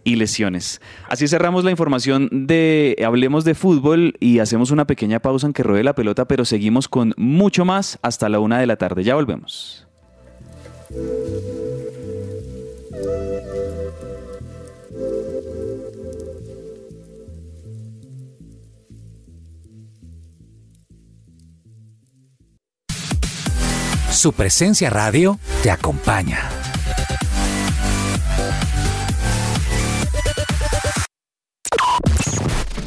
y 0.03 0.17
lesiones. 0.17 0.81
Así 1.09 1.29
cerramos 1.29 1.63
la 1.63 1.71
información 1.71 2.29
de 2.33 3.01
Hablemos 3.07 3.45
de 3.45 3.55
Fútbol 3.55 4.15
y 4.19 4.41
hacemos 4.41 4.73
una 4.73 4.85
pequeña 4.89 5.21
pausa 5.21 5.47
en 5.47 5.53
que 5.53 5.63
ruede 5.63 5.85
la 5.85 5.95
pelota, 5.95 6.27
pero 6.27 6.45
seguimos 6.45 6.89
con 6.89 7.15
mucho 7.17 7.65
más 7.65 8.01
hasta 8.03 8.29
la 8.29 8.41
una 8.41 8.59
de 8.59 8.67
la 8.67 8.77
tarde. 8.77 9.05
Ya 9.05 9.15
volvemos. 9.15 9.87
Su 24.15 24.33
presencia 24.33 24.91
radio 24.91 25.41
te 25.63 25.73
acompaña. 25.73 26.49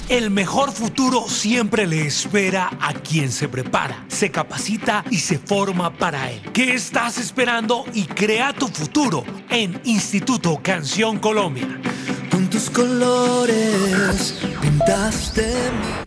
El 0.08 0.32
mejor 0.32 0.72
futuro 0.72 1.28
siempre 1.28 1.86
le 1.86 2.08
espera 2.08 2.72
a 2.80 2.94
quien 2.94 3.30
se 3.30 3.50
prepara, 3.50 4.06
se 4.08 4.32
capacita 4.32 5.04
y 5.12 5.18
se 5.18 5.38
forma 5.38 5.94
para 5.94 6.32
él. 6.32 6.42
¿Qué 6.54 6.74
estás 6.74 7.18
esperando 7.18 7.84
y 7.94 8.06
crea 8.06 8.54
tu 8.54 8.70
futuro 8.70 9.26
en 9.50 9.80
Instituto 9.84 10.58
Canción 10.64 11.20
Colombia? 11.20 11.68
Con 12.32 12.50
tus 12.50 12.70
colores 12.70 14.40
pintaste 14.62 16.07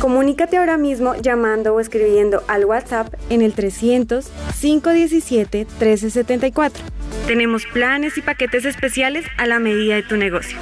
Comunícate 0.00 0.56
ahora 0.56 0.78
mismo 0.78 1.14
llamando 1.14 1.74
o 1.74 1.80
escribiendo 1.80 2.42
al 2.48 2.64
WhatsApp 2.64 3.12
en 3.28 3.42
el 3.42 3.52
300 3.52 4.30
517 4.62 5.58
1374. 5.58 6.82
Tenemos 7.26 7.66
planes 7.66 8.16
y 8.16 8.22
paquetes 8.22 8.64
especiales 8.64 9.26
a 9.36 9.46
la 9.46 9.58
medida 9.58 9.96
de 9.96 10.04
tu 10.04 10.16
negocio. 10.16 10.56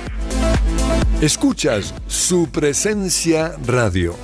Escuchas 1.20 1.94
su 2.08 2.50
presencia 2.50 3.54
radio. 3.64 4.16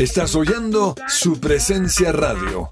Estás 0.00 0.34
oyendo 0.34 0.96
su 1.06 1.38
presencia 1.38 2.10
radio. 2.10 2.68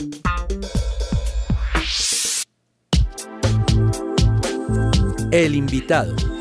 El 5.33 5.57
invitado. 5.57 6.36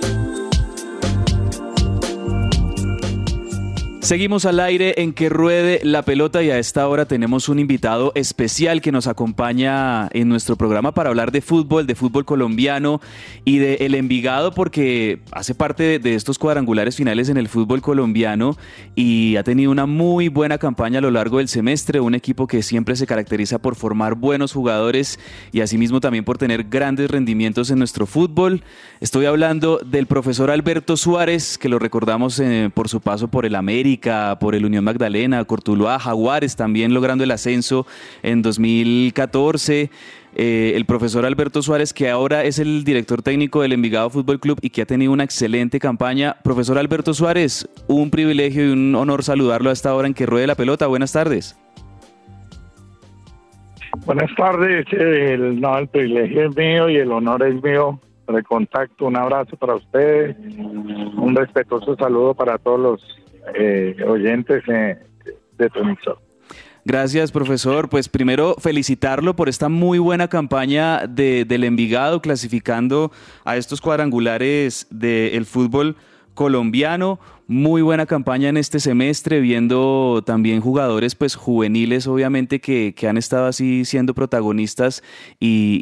Seguimos 4.05 4.45
al 4.45 4.59
aire 4.59 5.01
en 5.01 5.13
que 5.13 5.29
ruede 5.29 5.79
la 5.81 6.03
pelota 6.03 6.43
y 6.43 6.51
a 6.51 6.59
esta 6.59 6.87
hora 6.87 7.07
tenemos 7.07 7.49
un 7.49 7.57
invitado 7.57 8.11
especial 8.13 8.79
que 8.79 8.91
nos 8.91 9.07
acompaña 9.07 10.09
en 10.11 10.29
nuestro 10.29 10.55
programa 10.55 10.93
para 10.93 11.09
hablar 11.09 11.31
de 11.31 11.41
fútbol, 11.41 11.87
de 11.87 11.95
fútbol 11.95 12.23
colombiano 12.23 13.01
y 13.45 13.57
de 13.57 13.77
el 13.81 13.95
Envigado 13.95 14.53
porque 14.53 15.21
hace 15.31 15.55
parte 15.55 15.97
de, 15.97 16.13
estos 16.13 16.37
cuadrangulares 16.37 16.95
finales 16.95 17.29
en 17.29 17.37
el 17.37 17.49
fútbol 17.49 17.81
colombiano 17.81 18.55
y 18.93 19.37
ha 19.37 19.43
tenido 19.43 19.71
una 19.71 19.87
muy 19.87 20.27
buena 20.27 20.59
campaña 20.59 20.99
a 20.99 21.01
lo 21.01 21.09
largo 21.09 21.39
del 21.39 21.47
semestre, 21.47 21.99
un 21.99 22.13
equipo 22.13 22.45
que 22.45 22.61
siempre 22.61 22.95
se 22.95 23.07
caracteriza 23.07 23.57
por 23.57 23.75
formar 23.75 24.13
buenos 24.13 24.53
jugadores 24.53 25.19
y 25.51 25.61
asimismo 25.61 25.99
también 25.99 26.25
por 26.25 26.37
tener 26.37 26.65
grandes 26.65 27.09
rendimientos 27.09 27.71
en 27.71 27.79
nuestro 27.79 28.05
fútbol. 28.05 28.61
Estoy 28.99 29.25
hablando 29.25 29.79
del 29.83 30.05
profesor 30.05 30.51
Alberto 30.51 30.95
Suárez, 30.95 31.57
que 31.57 31.69
lo 31.69 31.79
recordamos 31.79 32.39
eh, 32.39 32.69
por 32.71 32.87
su 32.87 33.01
paso 33.01 33.29
por 33.29 33.47
el 33.47 33.55
América 33.55 33.94
por 34.39 34.55
el 34.55 34.65
Unión 34.65 34.83
Magdalena, 34.83 35.43
Cortuluá, 35.45 35.99
Jaguares 35.99 36.55
también 36.55 36.93
logrando 36.93 37.23
el 37.23 37.31
ascenso 37.31 37.85
en 38.23 38.41
2014. 38.41 39.89
Eh, 40.37 40.73
el 40.75 40.85
profesor 40.85 41.25
Alberto 41.25 41.61
Suárez, 41.61 41.93
que 41.93 42.09
ahora 42.09 42.43
es 42.43 42.59
el 42.59 42.83
director 42.83 43.21
técnico 43.21 43.61
del 43.61 43.71
Envigado 43.71 44.09
Fútbol 44.09 44.39
Club 44.39 44.59
y 44.61 44.69
que 44.69 44.81
ha 44.81 44.85
tenido 44.85 45.13
una 45.13 45.23
excelente 45.23 45.79
campaña. 45.79 46.35
Profesor 46.43 46.77
Alberto 46.77 47.13
Suárez, 47.13 47.69
un 47.87 48.11
privilegio 48.11 48.67
y 48.67 48.71
un 48.71 48.93
honor 48.95 49.23
saludarlo 49.23 49.69
a 49.69 49.73
esta 49.73 49.95
hora 49.95 50.07
en 50.07 50.13
que 50.13 50.25
ruede 50.25 50.45
la 50.45 50.55
pelota. 50.55 50.87
Buenas 50.87 51.13
tardes. 51.13 51.57
Buenas 54.05 54.29
tardes, 54.35 54.85
no, 55.57 55.77
el 55.77 55.87
privilegio 55.87 56.49
es 56.49 56.55
mío 56.55 56.89
y 56.89 56.97
el 56.97 57.11
honor 57.11 57.43
es 57.43 57.63
mío. 57.63 57.99
De 58.27 58.43
contacto, 58.43 59.05
un 59.05 59.15
abrazo 59.15 59.55
para 59.55 59.75
ustedes, 59.75 60.35
un 60.57 61.35
respetuoso 61.35 61.95
saludo 61.95 62.33
para 62.33 62.57
todos 62.57 62.79
los 62.79 63.24
eh, 63.53 63.95
oyentes 64.07 64.63
eh, 64.67 64.97
de 65.57 65.69
tu. 65.69 65.81
Gracias, 66.87 67.31
profesor. 67.31 67.89
Pues 67.89 68.09
primero 68.09 68.55
felicitarlo 68.59 69.35
por 69.35 69.49
esta 69.49 69.69
muy 69.69 69.97
buena 69.97 70.27
campaña 70.27 71.07
de, 71.07 71.43
del 71.45 71.63
Envigado, 71.63 72.21
clasificando 72.21 73.11
a 73.43 73.57
estos 73.57 73.81
cuadrangulares 73.81 74.87
del 74.91 75.45
fútbol 75.45 75.95
colombiano. 76.35 77.19
Muy 77.47 77.83
buena 77.83 78.07
campaña 78.07 78.49
en 78.49 78.57
este 78.57 78.79
semestre, 78.79 79.39
viendo 79.39 80.23
también 80.25 80.61
jugadores 80.61 81.13
pues 81.13 81.35
juveniles, 81.35 82.07
obviamente, 82.07 82.59
que, 82.59 82.95
que 82.97 83.07
han 83.07 83.17
estado 83.17 83.45
así 83.45 83.85
siendo 83.85 84.15
protagonistas 84.15 85.03
y, 85.39 85.79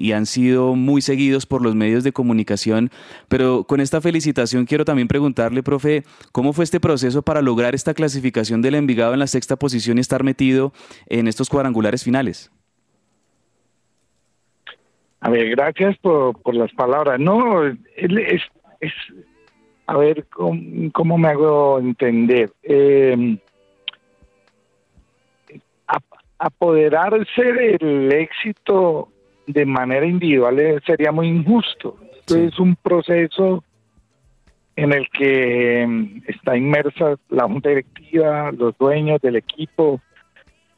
y, 0.00 0.12
han 0.12 0.24
sido 0.24 0.76
muy 0.76 1.02
seguidos 1.02 1.46
por 1.46 1.62
los 1.62 1.74
medios 1.74 2.04
de 2.04 2.12
comunicación. 2.12 2.90
Pero 3.26 3.64
con 3.64 3.80
esta 3.80 4.00
felicitación 4.00 4.66
quiero 4.66 4.84
también 4.84 5.08
preguntarle, 5.08 5.64
profe, 5.64 6.04
¿cómo 6.30 6.52
fue 6.52 6.62
este 6.62 6.78
proceso 6.78 7.22
para 7.22 7.42
lograr 7.42 7.74
esta 7.74 7.92
clasificación 7.92 8.62
del 8.62 8.76
Envigado 8.76 9.14
en 9.14 9.18
la 9.18 9.26
sexta 9.26 9.56
posición 9.56 9.98
y 9.98 10.00
estar 10.00 10.22
metido 10.22 10.72
en 11.06 11.26
estos 11.26 11.48
cuadrangulares 11.48 12.04
finales? 12.04 12.52
A 15.18 15.28
ver, 15.28 15.50
gracias 15.50 15.98
por, 15.98 16.40
por 16.40 16.54
las 16.54 16.72
palabras. 16.74 17.18
No, 17.18 17.66
es 17.66 18.42
a 19.86 19.96
ver 19.96 20.26
cómo, 20.26 20.60
cómo 20.92 21.18
me 21.18 21.28
hago 21.28 21.78
entender. 21.78 22.50
Eh, 22.62 23.38
apoderarse 26.38 27.42
del 27.42 28.12
éxito 28.12 29.08
de 29.46 29.64
manera 29.64 30.06
individual 30.06 30.82
sería 30.86 31.12
muy 31.12 31.28
injusto. 31.28 31.96
Esto 32.18 32.36
es 32.36 32.58
un 32.58 32.76
proceso 32.76 33.64
en 34.76 34.92
el 34.92 35.08
que 35.10 35.86
mm, 35.86 36.22
está 36.26 36.56
inmersa 36.56 37.16
la 37.28 37.44
junta 37.44 37.68
directiva, 37.68 38.52
los 38.52 38.76
dueños 38.78 39.20
del 39.20 39.36
equipo, 39.36 40.00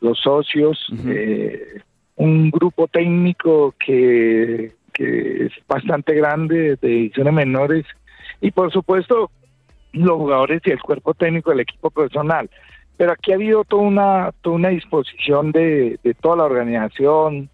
los 0.01 0.19
socios, 0.21 0.79
eh, 1.07 1.81
un 2.17 2.51
grupo 2.51 2.89
técnico 2.89 3.75
que, 3.79 4.73
que 4.93 5.47
es 5.47 5.53
bastante 5.67 6.15
grande 6.15 6.77
de 6.77 6.99
ediciones 6.99 7.33
menores 7.33 7.87
y 8.41 8.51
por 8.51 8.73
supuesto 8.73 9.31
los 9.93 10.17
jugadores 10.17 10.61
y 10.65 10.71
el 10.71 10.81
cuerpo 10.81 11.15
técnico 11.15 11.51
del 11.51 11.61
equipo 11.61 11.91
personal. 11.91 12.51
Pero 12.97 13.13
aquí 13.13 13.33
ha 13.33 13.37
habido 13.37 13.65
toda 13.65 13.83
una, 13.83 14.33
toda 14.43 14.57
una 14.57 14.69
disposición 14.71 15.53
de, 15.53 15.99
toda 16.21 16.37
la 16.37 16.45
organización, 16.45 17.51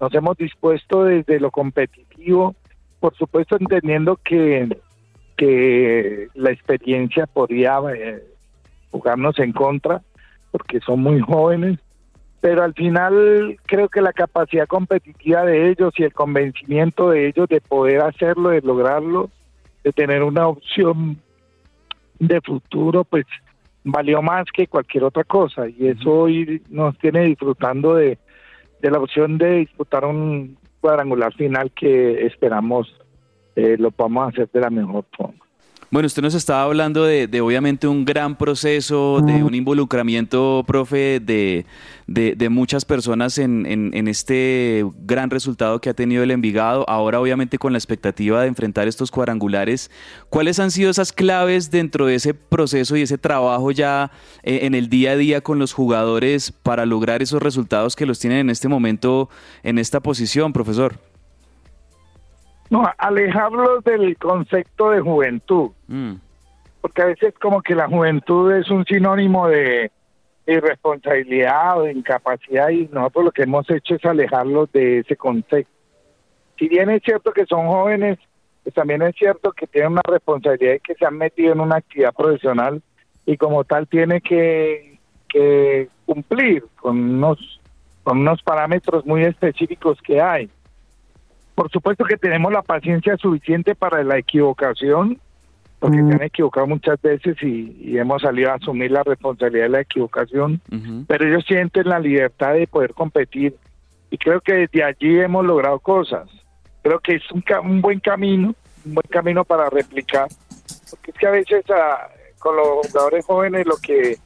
nos 0.00 0.14
hemos 0.14 0.36
dispuesto 0.36 1.04
desde 1.04 1.40
lo 1.40 1.50
competitivo, 1.50 2.54
por 3.00 3.14
supuesto 3.16 3.56
entendiendo 3.58 4.18
que, 4.22 4.76
que 5.36 6.28
la 6.34 6.50
experiencia 6.50 7.26
podría 7.26 7.78
eh, 7.94 8.22
jugarnos 8.90 9.38
en 9.38 9.52
contra, 9.52 10.02
porque 10.50 10.80
son 10.80 11.00
muy 11.00 11.20
jóvenes, 11.20 11.78
pero 12.40 12.62
al 12.62 12.74
final 12.74 13.56
creo 13.66 13.88
que 13.88 14.02
la 14.02 14.12
capacidad 14.12 14.66
competitiva 14.66 15.44
de 15.44 15.70
ellos 15.70 15.94
y 15.96 16.02
el 16.02 16.12
convencimiento 16.12 17.10
de 17.10 17.28
ellos 17.28 17.48
de 17.48 17.60
poder 17.60 18.00
hacerlo, 18.02 18.50
de 18.50 18.60
lograrlo, 18.60 19.30
de 19.84 19.92
tener 19.92 20.22
una 20.22 20.48
opción 20.48 21.18
de 22.18 22.40
futuro, 22.40 23.04
pues 23.04 23.26
valió 23.84 24.22
más 24.22 24.44
que 24.52 24.66
cualquier 24.66 25.04
otra 25.04 25.24
cosa 25.24 25.68
y 25.68 25.88
eso 25.88 26.12
hoy 26.12 26.62
nos 26.68 26.96
tiene 26.98 27.24
disfrutando 27.24 27.94
de, 27.94 28.18
de 28.80 28.90
la 28.90 28.98
opción 28.98 29.38
de 29.38 29.58
disputar 29.58 30.04
un 30.04 30.56
cuadrangular 30.80 31.32
final 31.34 31.72
que 31.72 32.26
esperamos 32.26 32.94
eh, 33.56 33.76
lo 33.78 33.90
podamos 33.90 34.28
hacer 34.28 34.48
de 34.50 34.60
la 34.60 34.70
mejor 34.70 35.04
forma. 35.16 35.44
Bueno, 35.92 36.06
usted 36.06 36.22
nos 36.22 36.32
estaba 36.32 36.62
hablando 36.62 37.04
de, 37.04 37.26
de 37.26 37.42
obviamente 37.42 37.86
un 37.86 38.06
gran 38.06 38.36
proceso, 38.36 39.20
de 39.20 39.44
un 39.44 39.54
involucramiento, 39.54 40.64
profe, 40.66 41.20
de, 41.20 41.66
de, 42.06 42.34
de 42.34 42.48
muchas 42.48 42.86
personas 42.86 43.36
en, 43.36 43.66
en, 43.66 43.90
en, 43.92 44.08
este 44.08 44.86
gran 45.00 45.28
resultado 45.28 45.82
que 45.82 45.90
ha 45.90 45.94
tenido 45.94 46.22
el 46.22 46.30
Envigado. 46.30 46.88
Ahora, 46.88 47.20
obviamente, 47.20 47.58
con 47.58 47.72
la 47.72 47.78
expectativa 47.78 48.40
de 48.40 48.48
enfrentar 48.48 48.88
estos 48.88 49.10
cuadrangulares, 49.10 49.90
¿cuáles 50.30 50.58
han 50.60 50.70
sido 50.70 50.90
esas 50.90 51.12
claves 51.12 51.70
dentro 51.70 52.06
de 52.06 52.14
ese 52.14 52.32
proceso 52.32 52.96
y 52.96 53.02
ese 53.02 53.18
trabajo 53.18 53.70
ya 53.70 54.12
eh, 54.44 54.60
en 54.62 54.74
el 54.74 54.88
día 54.88 55.10
a 55.10 55.16
día 55.16 55.42
con 55.42 55.58
los 55.58 55.74
jugadores 55.74 56.52
para 56.52 56.86
lograr 56.86 57.20
esos 57.20 57.42
resultados 57.42 57.96
que 57.96 58.06
los 58.06 58.18
tienen 58.18 58.38
en 58.38 58.48
este 58.48 58.66
momento 58.66 59.28
en 59.62 59.78
esta 59.78 60.00
posición, 60.00 60.54
profesor? 60.54 61.11
No, 62.72 62.90
alejarlos 62.96 63.84
del 63.84 64.16
concepto 64.16 64.92
de 64.92 65.02
juventud. 65.02 65.72
Mm. 65.88 66.14
Porque 66.80 67.02
a 67.02 67.04
veces 67.04 67.34
como 67.38 67.60
que 67.60 67.74
la 67.74 67.86
juventud 67.86 68.50
es 68.50 68.70
un 68.70 68.86
sinónimo 68.86 69.46
de 69.46 69.90
irresponsabilidad 70.46 71.78
o 71.78 71.82
de 71.82 71.92
incapacidad 71.92 72.70
y 72.70 72.88
nosotros 72.90 73.26
lo 73.26 73.32
que 73.32 73.42
hemos 73.42 73.68
hecho 73.68 73.96
es 73.96 74.04
alejarlos 74.06 74.72
de 74.72 75.00
ese 75.00 75.16
concepto. 75.16 75.70
Si 76.58 76.66
bien 76.66 76.88
es 76.88 77.02
cierto 77.02 77.32
que 77.32 77.44
son 77.44 77.66
jóvenes, 77.66 78.18
pues 78.62 78.74
también 78.74 79.02
es 79.02 79.14
cierto 79.16 79.52
que 79.52 79.66
tienen 79.66 79.92
una 79.92 80.02
responsabilidad 80.08 80.76
y 80.76 80.80
que 80.80 80.94
se 80.94 81.04
han 81.04 81.18
metido 81.18 81.52
en 81.52 81.60
una 81.60 81.76
actividad 81.76 82.14
profesional 82.14 82.80
y 83.26 83.36
como 83.36 83.64
tal 83.64 83.86
tiene 83.86 84.22
que, 84.22 84.98
que 85.28 85.90
cumplir 86.06 86.64
con 86.80 86.98
unos, 86.98 87.60
con 88.02 88.20
unos 88.20 88.42
parámetros 88.42 89.04
muy 89.04 89.24
específicos 89.24 89.98
que 90.00 90.22
hay. 90.22 90.48
Por 91.62 91.70
supuesto 91.70 92.04
que 92.04 92.16
tenemos 92.16 92.52
la 92.52 92.62
paciencia 92.62 93.16
suficiente 93.16 93.76
para 93.76 94.02
la 94.02 94.18
equivocación, 94.18 95.20
porque 95.78 95.98
se 95.98 96.12
han 96.12 96.22
equivocado 96.24 96.66
muchas 96.66 97.00
veces 97.00 97.40
y, 97.40 97.76
y 97.80 97.98
hemos 97.98 98.22
salido 98.22 98.50
a 98.50 98.54
asumir 98.54 98.90
la 98.90 99.04
responsabilidad 99.04 99.66
de 99.66 99.68
la 99.68 99.80
equivocación, 99.82 100.60
pero 101.06 101.24
ellos 101.24 101.44
sienten 101.46 101.88
la 101.88 102.00
libertad 102.00 102.54
de 102.54 102.66
poder 102.66 102.94
competir 102.94 103.54
y 104.10 104.18
creo 104.18 104.40
que 104.40 104.54
desde 104.54 104.82
allí 104.82 105.20
hemos 105.20 105.44
logrado 105.44 105.78
cosas. 105.78 106.28
Creo 106.82 106.98
que 106.98 107.14
es 107.14 107.30
un, 107.30 107.44
un 107.62 107.80
buen 107.80 108.00
camino, 108.00 108.56
un 108.84 108.94
buen 108.94 109.06
camino 109.08 109.44
para 109.44 109.70
replicar, 109.70 110.26
porque 110.90 111.12
es 111.12 111.16
que 111.16 111.26
a 111.28 111.30
veces 111.30 111.64
ah, 111.70 112.08
con 112.40 112.56
los 112.56 112.88
jugadores 112.90 113.24
jóvenes 113.24 113.66
lo 113.66 113.76
que 113.76 114.18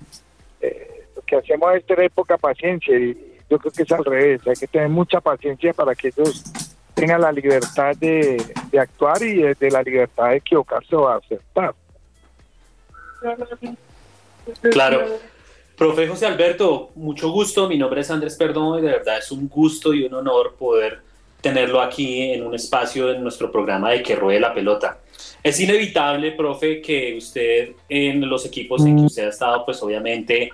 eh, 0.62 1.04
lo 1.14 1.20
que 1.20 1.36
hacemos 1.36 1.74
es 1.74 1.84
tener 1.84 2.10
poca 2.12 2.38
paciencia 2.38 2.98
y 2.98 3.36
yo 3.50 3.58
creo 3.58 3.72
que 3.72 3.82
es 3.82 3.92
al 3.92 4.06
revés, 4.06 4.40
hay 4.46 4.54
que 4.54 4.66
tener 4.68 4.88
mucha 4.88 5.20
paciencia 5.20 5.74
para 5.74 5.94
que 5.94 6.08
ellos 6.08 6.42
tengan 6.96 7.20
la 7.20 7.30
libertad 7.30 7.94
de, 7.96 8.42
de 8.70 8.80
actuar 8.80 9.22
y 9.22 9.34
de, 9.34 9.54
de 9.54 9.70
la 9.70 9.82
libertad 9.82 10.30
de 10.30 10.36
equivocarse 10.36 10.96
o 10.96 11.06
acertar. 11.06 11.74
Claro. 14.72 15.04
Profe 15.76 16.08
José 16.08 16.24
Alberto, 16.24 16.90
mucho 16.94 17.30
gusto. 17.30 17.68
Mi 17.68 17.76
nombre 17.76 18.00
es 18.00 18.10
Andrés 18.10 18.34
Perdomo 18.34 18.78
y 18.78 18.82
de 18.82 18.92
verdad 18.92 19.18
es 19.18 19.30
un 19.30 19.46
gusto 19.46 19.92
y 19.92 20.04
un 20.04 20.14
honor 20.14 20.54
poder 20.58 21.00
tenerlo 21.42 21.82
aquí 21.82 22.32
en 22.32 22.46
un 22.46 22.54
espacio 22.54 23.12
en 23.12 23.22
nuestro 23.22 23.52
programa 23.52 23.90
de 23.90 24.02
Que 24.02 24.16
Ruede 24.16 24.40
la 24.40 24.54
Pelota. 24.54 24.98
Es 25.42 25.60
inevitable, 25.60 26.32
profe, 26.32 26.80
que 26.80 27.14
usted 27.18 27.72
en 27.90 28.26
los 28.26 28.46
equipos 28.46 28.86
en 28.86 28.96
que 28.96 29.02
usted 29.02 29.26
ha 29.26 29.28
estado, 29.28 29.66
pues 29.66 29.82
obviamente 29.82 30.50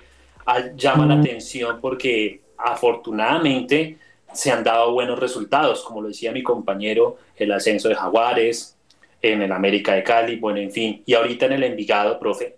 llama 0.75 1.05
la 1.05 1.15
atención 1.15 1.79
porque 1.79 2.41
afortunadamente 2.57 3.97
se 4.33 4.51
han 4.51 4.63
dado 4.63 4.91
buenos 4.91 5.19
resultados, 5.19 5.83
como 5.83 6.01
lo 6.01 6.07
decía 6.09 6.31
mi 6.31 6.43
compañero, 6.43 7.17
el 7.35 7.51
ascenso 7.51 7.89
de 7.89 7.95
Jaguares, 7.95 8.75
en 9.21 9.41
el 9.41 9.51
América 9.51 9.93
de 9.93 10.03
Cali, 10.03 10.35
bueno, 10.37 10.59
en 10.59 10.71
fin, 10.71 11.01
y 11.05 11.13
ahorita 11.13 11.45
en 11.45 11.53
el 11.53 11.63
Envigado, 11.63 12.19
profe. 12.19 12.57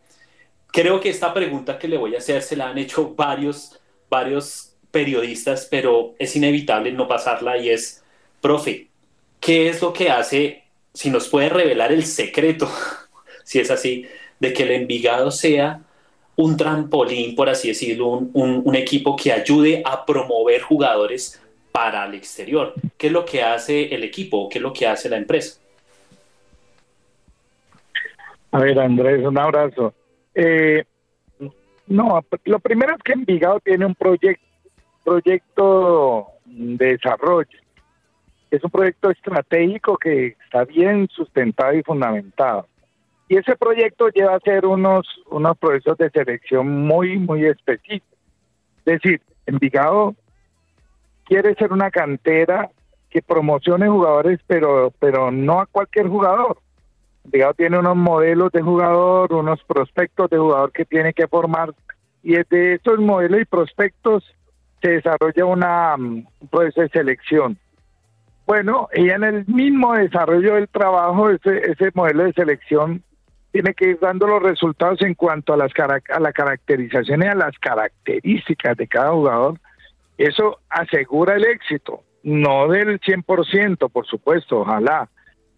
Creo 0.72 1.00
que 1.00 1.10
esta 1.10 1.34
pregunta 1.34 1.78
que 1.80 1.88
le 1.88 1.98
voy 1.98 2.16
a 2.16 2.18
hacer 2.18 2.42
se 2.42 2.56
la 2.56 2.68
han 2.70 2.78
hecho 2.78 3.14
varios, 3.16 3.80
varios 4.10 4.74
periodistas, 4.92 5.68
pero 5.70 6.16
es 6.20 6.36
inevitable 6.36 6.92
no 6.92 7.08
pasarla 7.08 7.58
y 7.58 7.70
es, 7.70 8.04
profe, 8.42 8.88
¿qué 9.40 9.70
es 9.70 9.82
lo 9.82 9.94
que 9.94 10.10
hace, 10.10 10.64
si 10.94 11.10
nos 11.10 11.28
puede 11.30 11.50
revelar 11.50 11.92
el 11.92 12.06
secreto, 12.06 12.70
si 13.44 13.60
es 13.60 13.70
así, 13.72 14.06
de 14.40 14.52
que 14.54 14.64
el 14.64 14.72
Envigado 14.72 15.32
sea 15.32 15.82
un 16.38 16.58
trampolín, 16.58 17.36
por 17.36 17.48
así 17.50 17.70
decirlo, 17.70 18.08
un, 18.08 18.32
un- 18.34 18.62
un 18.66 18.76
equipo 18.76 19.16
que 19.16 19.32
ayude 19.32 19.82
a 19.86 20.06
promover 20.06 20.62
jugadores 20.62 21.40
para 21.76 22.06
el 22.06 22.14
exterior? 22.14 22.74
¿Qué 22.98 23.08
es 23.08 23.14
lo 23.14 23.26
que 23.26 23.44
hace 23.44 23.94
el 23.94 24.06
equipo? 24.06 24.48
¿Qué 24.48 24.60
es 24.60 24.62
lo 24.62 24.72
que 24.72 24.88
hace 24.88 25.10
la 25.10 25.18
empresa? 25.18 25.60
A 28.52 28.60
ver, 28.60 28.80
Andrés, 28.80 29.26
un 29.26 29.38
abrazo. 29.38 29.94
Eh, 30.34 30.86
no, 31.88 32.22
lo 32.46 32.60
primero 32.60 32.96
es 32.96 33.04
que 33.04 33.12
Envigado 33.12 33.60
tiene 33.60 33.86
un 33.86 33.94
proyecto, 33.94 34.42
proyecto 35.04 36.28
de 36.46 36.94
desarrollo. 36.94 37.60
Es 38.50 38.64
un 38.64 38.72
proyecto 38.72 39.12
estratégico 39.12 39.98
que 39.98 40.38
está 40.46 40.64
bien 40.64 41.10
sustentado 41.10 41.74
y 41.74 41.84
fundamentado. 41.84 42.68
Y 43.28 43.36
ese 43.36 43.58
proyecto 43.58 44.08
lleva 44.08 44.32
a 44.32 44.38
hacer 44.38 44.66
unos, 44.66 45.06
unos 45.30 45.58
procesos 45.58 45.98
de 45.98 46.10
selección 46.10 46.86
muy, 46.88 47.18
muy 47.18 47.46
específicos. 47.46 48.18
Es 48.86 49.02
decir, 49.02 49.22
Envigado 49.46 50.16
quiere 51.26 51.56
ser 51.56 51.74
una 51.74 51.92
cantera 51.92 52.70
que 53.10 53.22
promocione 53.22 53.88
jugadores, 53.88 54.40
pero, 54.48 54.92
pero 55.00 55.32
no 55.32 55.60
a 55.60 55.66
cualquier 55.66 56.08
jugador. 56.08 56.58
Envigado 57.24 57.54
tiene 57.54 57.80
unos 57.80 57.96
modelos 57.96 58.52
de 58.52 58.62
jugador, 58.62 59.34
unos 59.34 59.64
prospectos 59.64 60.30
de 60.30 60.38
jugador 60.38 60.72
que 60.72 60.86
tiene 60.86 61.14
que 61.14 61.28
formar 61.28 61.74
y 62.22 62.34
desde 62.34 62.76
esos 62.76 63.00
modelos 63.00 63.42
y 63.42 63.46
prospectos 63.46 64.24
se 64.82 64.92
desarrolla 64.92 65.46
una, 65.46 65.96
mm, 65.98 66.26
un 66.40 66.48
proceso 66.50 66.82
de 66.82 66.90
selección. 66.90 67.58
Bueno, 68.46 68.90
y 68.94 69.10
en 69.10 69.24
el 69.24 69.46
mismo 69.48 69.94
desarrollo 69.94 70.56
del 70.56 70.68
trabajo, 70.68 71.30
ese, 71.30 71.72
ese 71.72 71.92
modelo 71.94 72.24
de 72.26 72.34
selección 72.34 73.04
tiene 73.52 73.74
que 73.74 73.92
ir 73.92 74.00
dando 74.00 74.28
los 74.28 74.44
resultados 74.44 75.02
en 75.02 75.14
cuanto 75.16 75.54
a, 75.54 75.58
las 75.58 75.72
a 75.80 76.20
la 76.20 76.34
caracterización 76.34 77.24
y 77.24 77.28
a 77.28 77.36
las 77.36 77.58
características 77.60 78.76
de 78.76 78.88
cada 78.88 79.12
jugador. 79.12 79.60
Eso 80.18 80.60
asegura 80.70 81.36
el 81.36 81.46
éxito, 81.46 82.04
no 82.24 82.68
del 82.68 83.00
100%, 83.00 83.90
por 83.92 84.06
supuesto, 84.08 84.60
ojalá, 84.60 85.10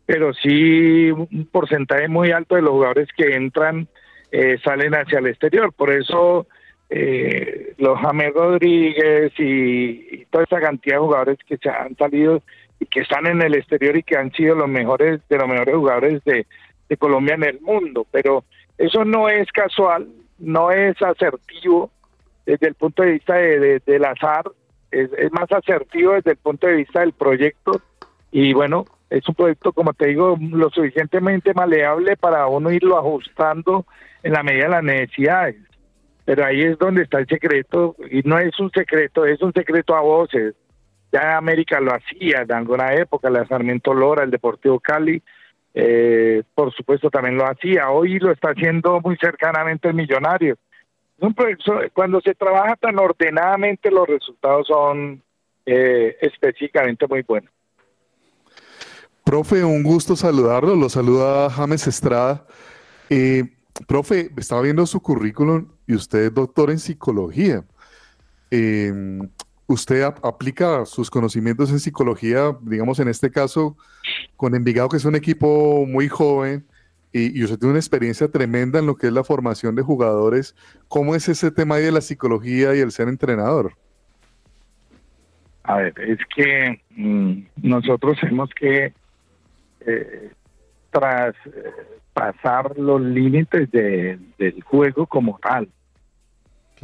pero 0.05 0.34
sí 0.34 1.12
un 1.12 1.47
porcentaje 1.51 2.08
muy 2.08 2.32
alto 2.32 2.55
de 2.55 2.62
los 2.62 2.72
jugadores 2.72 3.10
que 3.16 3.36
entran 3.36 3.88
eh, 4.32 4.58
salen 4.64 4.93
hacia 4.93 5.20
el 5.20 5.28
exterior. 5.28 5.74
Por 5.74 5.91
eso 5.91 6.47
eh, 6.89 7.74
los 7.78 7.99
James 7.99 8.34
Rodríguez 8.34 9.34
y, 9.38 10.26
toda 10.26 10.45
esa 10.45 10.60
cantidad 10.60 10.95
de 10.95 11.01
jugadores 11.01 11.38
que 11.45 11.58
se 11.58 11.70
han 11.70 11.95
salido 11.95 12.41
y 12.80 12.86
que 12.86 13.01
están 13.01 13.28
en 13.28 13.41
el 13.41 13.55
exterior 13.55 13.97
y 13.97 14.03
que 14.03 14.18
han 14.18 14.32
sido 14.32 14.55
los 14.55 14.70
mejores 14.70 15.22
de 15.30 15.38
los 15.38 15.47
mejores 15.47 15.76
jugadores 15.76 16.24
de, 16.24 16.45
de 16.89 16.97
Colombia 16.97 17.36
en 17.36 17.43
el 17.43 17.62
mundo. 17.62 18.05
Pero 18.12 18.43
eso 18.78 19.03
no 19.05 19.30
es 19.30 19.51
casual, 19.51 20.08
no 20.39 20.72
es 20.72 21.01
asertivo 21.01 21.91
desde 22.48 22.68
el 22.68 22.74
punto 22.74 23.04
de 23.04 23.12
vista 23.12 23.36
de, 23.36 23.60
de- 23.60 23.82
del 23.86 24.06
azar, 24.06 24.45
es, 24.89 25.12
es 25.18 25.32
más 25.32 25.52
asertivo 25.52 26.14
desde 26.14 26.32
el 26.32 26.38
punto 26.38 26.66
de 26.66 26.76
vista 26.78 27.02
del 27.02 27.12
proyecto 27.14 27.82
y 28.32 28.54
bueno, 28.54 28.86
es 29.10 29.28
un 29.30 29.36
proyecto, 29.36 29.72
como 29.74 29.93
te 29.93 30.08
digo, 30.08 30.38
lo 30.39 30.70
suficientemente 30.70 31.54
maleable 31.54 32.18
para 32.18 32.48
uno 32.48 32.72
irlo 32.72 32.98
ajustando 32.98 33.86
en 34.24 34.34
la 34.34 34.43
medida 34.43 34.64
de 34.66 34.70
las 34.72 34.84
necesidades. 34.84 35.56
Pero 36.26 36.43
ahí 36.45 36.62
es 36.62 36.78
donde 36.78 37.04
está 37.04 37.20
el 37.20 37.28
secreto, 37.28 37.95
y 38.12 38.22
no 38.24 38.38
es 38.38 38.60
un 38.60 38.70
secreto, 38.72 39.26
es 39.26 39.41
un 39.41 39.54
secreto 39.54 39.95
a 39.95 40.02
voces. 40.02 40.56
Ya 41.14 41.38
América 41.38 41.80
lo 41.80 41.93
hacía 41.93 42.41
en 42.41 42.52
alguna 42.52 42.93
época, 42.95 43.30
la 43.30 43.48
Sarmiento 43.48 43.93
Lora, 43.93 44.24
el 44.26 44.32
Deportivo 44.32 44.78
Cali, 44.82 45.22
eh, 45.74 46.43
por 46.54 46.74
supuesto 46.74 47.10
también 47.10 47.38
lo 47.38 47.45
hacía. 47.45 47.89
Hoy 47.91 48.20
lo 48.20 48.32
está 48.32 48.50
haciendo 48.50 49.00
muy 49.00 49.16
cercanamente 49.18 49.88
el 49.88 49.93
Millonario. 49.93 50.58
Cuando 51.93 52.22
se 52.22 52.36
trabaja 52.36 52.76
tan 52.76 52.99
ordenadamente, 52.99 53.89
los 53.89 54.07
resultados 54.07 54.68
son 54.68 55.22
eh, 55.65 56.15
específicamente 56.22 57.07
muy 57.07 57.24
buenos. 57.24 57.51
Profe, 59.24 59.63
un 59.63 59.84
gusto 59.84 60.15
saludarlo. 60.15 60.76
Lo 60.76 60.89
saluda 60.89 61.49
James 61.49 61.88
Estrada. 61.88 62.45
Eh, 63.09 63.43
profe, 63.88 64.30
estaba 64.38 64.61
viendo 64.61 64.86
su 64.86 65.01
currículum 65.01 65.68
y 65.86 65.95
usted 65.95 66.26
es 66.26 66.34
doctor 66.34 66.72
en 66.72 66.80
psicología. 66.80 67.65
Eh, 68.51 68.93
usted 69.65 70.03
ap- 70.03 70.24
aplica 70.24 70.86
sus 70.86 71.09
conocimientos 71.09 71.72
en 71.72 71.80
psicología, 71.80 72.55
digamos 72.61 72.99
en 72.99 73.09
este 73.09 73.30
caso, 73.30 73.76
con 74.38 74.55
Envigado, 74.55 74.88
que 74.88 74.97
es 74.97 75.05
un 75.05 75.15
equipo 75.15 75.86
muy 75.86 76.07
joven 76.07 76.65
y, 77.12 77.39
y 77.39 77.43
usted 77.43 77.58
tiene 77.58 77.72
una 77.72 77.80
experiencia 77.80 78.28
tremenda 78.28 78.80
en 78.80 78.86
lo 78.86 78.95
que 78.95 79.08
es 79.08 79.14
la 79.14 79.24
formación 79.24 79.76
de 79.76 79.82
jugadores. 79.82 80.55
¿Cómo 80.88 81.16
es 81.16 81.28
ese 81.30 81.51
tema 81.51 81.76
ahí 81.76 81.84
de 81.86 81.91
la 81.91 82.01
psicología 82.01 82.76
y 82.76 82.80
el 82.80 82.91
ser 82.91 83.08
entrenador? 83.08 83.74
A 85.64 85.78
ver, 85.78 85.93
es 85.99 86.20
que 86.36 86.82
mm, 86.95 87.39
nosotros 87.68 88.18
tenemos 88.22 88.49
que, 88.58 88.93
eh, 89.82 90.32
tras 90.91 91.36
eh, 91.45 91.72
pasar 92.14 92.78
los 92.78 93.01
límites 93.01 93.70
de- 93.72 94.18
del 94.38 94.62
juego 94.64 95.05
como 95.05 95.38
tal, 95.39 95.68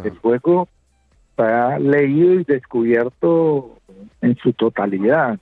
el 0.04 0.18
juego 0.18 0.68
está 1.30 1.80
leído 1.80 2.34
y 2.40 2.44
descubierto 2.44 3.80
en 4.22 4.36
su 4.38 4.54
totalidad. 4.54 5.40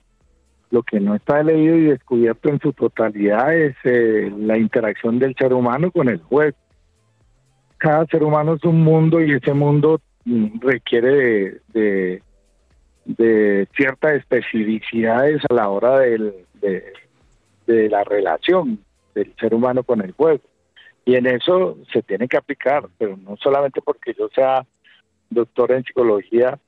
Lo 0.72 0.82
que 0.82 0.98
no 1.00 1.14
está 1.14 1.42
leído 1.42 1.76
y 1.76 1.82
descubierto 1.84 2.48
en 2.48 2.58
su 2.58 2.72
totalidad 2.72 3.54
es 3.54 3.76
eh, 3.84 4.32
la 4.38 4.56
interacción 4.56 5.18
del 5.18 5.36
ser 5.36 5.52
humano 5.52 5.90
con 5.90 6.08
el 6.08 6.18
juego. 6.22 6.56
Cada 7.76 8.06
ser 8.06 8.24
humano 8.24 8.54
es 8.54 8.64
un 8.64 8.80
mundo 8.82 9.20
y 9.20 9.32
ese 9.32 9.52
mundo 9.52 10.00
mm, 10.24 10.60
requiere 10.60 11.58
de- 11.74 12.22
ciertas 13.76 14.14
especificidades 14.14 15.42
a 15.50 15.54
la 15.54 15.68
hora 15.68 15.98
de, 15.98 16.32
de 17.66 17.88
la 17.90 18.02
relación 18.04 18.78
del 19.14 19.34
ser 19.38 19.54
humano 19.54 19.82
con 19.82 20.00
el 20.00 20.12
juego. 20.12 20.40
Y 21.04 21.16
en 21.16 21.26
eso 21.26 21.76
se 21.92 22.02
tiene 22.02 22.28
que 22.28 22.38
aplicar, 22.38 22.88
pero 22.96 23.18
no 23.18 23.36
solamente 23.36 23.82
porque 23.82 24.14
yo 24.18 24.28
sea 24.34 24.64
doctor 25.28 25.72
en 25.72 25.84
psicología, 25.84 26.58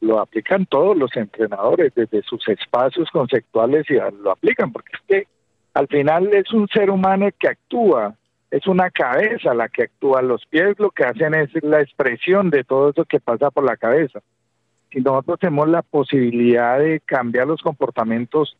lo 0.00 0.20
aplican 0.20 0.66
todos 0.66 0.96
los 0.96 1.14
entrenadores 1.16 1.92
desde 1.94 2.22
sus 2.22 2.46
espacios 2.48 3.10
conceptuales 3.10 3.84
y 3.90 3.94
lo 3.94 4.30
aplican, 4.30 4.72
porque 4.72 4.92
es 4.94 5.02
que 5.06 5.28
al 5.74 5.86
final 5.88 6.32
es 6.32 6.52
un 6.52 6.66
ser 6.68 6.90
humano 6.90 7.28
que 7.38 7.48
actúa, 7.48 8.14
es 8.50 8.66
una 8.66 8.90
cabeza 8.90 9.54
la 9.54 9.68
que 9.68 9.84
actúa, 9.84 10.22
los 10.22 10.44
pies 10.46 10.78
lo 10.78 10.90
que 10.90 11.04
hacen 11.04 11.34
es 11.34 11.50
la 11.62 11.80
expresión 11.80 12.50
de 12.50 12.64
todo 12.64 12.90
eso 12.90 13.04
que 13.04 13.20
pasa 13.20 13.50
por 13.50 13.64
la 13.64 13.76
cabeza 13.76 14.20
si 14.92 15.00
nosotros 15.00 15.38
tenemos 15.38 15.68
la 15.68 15.82
posibilidad 15.82 16.78
de 16.78 17.00
cambiar 17.00 17.46
los 17.46 17.62
comportamientos 17.62 18.56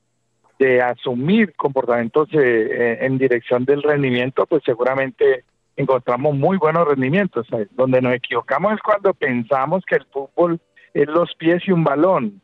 de 0.59 0.83
asumir 0.83 1.55
comportamientos 1.57 2.29
eh, 2.35 2.39
eh, 2.39 2.99
en 3.01 3.17
dirección 3.17 3.65
del 3.65 3.83
rendimiento, 3.83 4.45
pues 4.45 4.63
seguramente 4.65 5.45
encontramos 5.75 6.37
muy 6.37 6.59
buenos 6.59 6.87
rendimientos. 6.87 7.47
Donde 7.71 8.03
nos 8.03 8.13
equivocamos 8.13 8.75
es 8.75 8.83
cuando 8.83 9.15
pensamos 9.15 9.83
que 9.87 9.97
el 9.97 10.05
fútbol 10.05 10.61
es 10.95 11.09
los 11.09 11.35
pies 11.35 11.63
y 11.67 11.73
un 11.73 11.85
balón. 11.85 12.41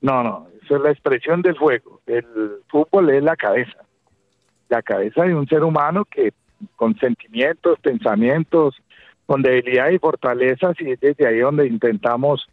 No, 0.00 0.22
no, 0.22 0.48
eso 0.62 0.76
es 0.76 0.82
la 0.82 0.90
expresión 0.90 1.42
del 1.42 1.58
juego. 1.58 2.00
El 2.06 2.24
fútbol 2.68 3.10
es 3.10 3.22
la 3.22 3.36
cabeza. 3.36 3.78
La 4.68 4.82
cabeza 4.82 5.24
de 5.24 5.34
un 5.34 5.46
ser 5.46 5.64
humano 5.64 6.04
que 6.04 6.32
con 6.76 6.96
sentimientos, 6.98 7.78
pensamientos, 7.80 8.76
con 9.26 9.42
debilidad 9.42 9.90
y 9.90 9.98
fortalezas, 9.98 10.76
y 10.80 10.92
es 10.92 11.00
desde 11.00 11.26
ahí 11.26 11.38
donde 11.38 11.66
intentamos 11.66 12.48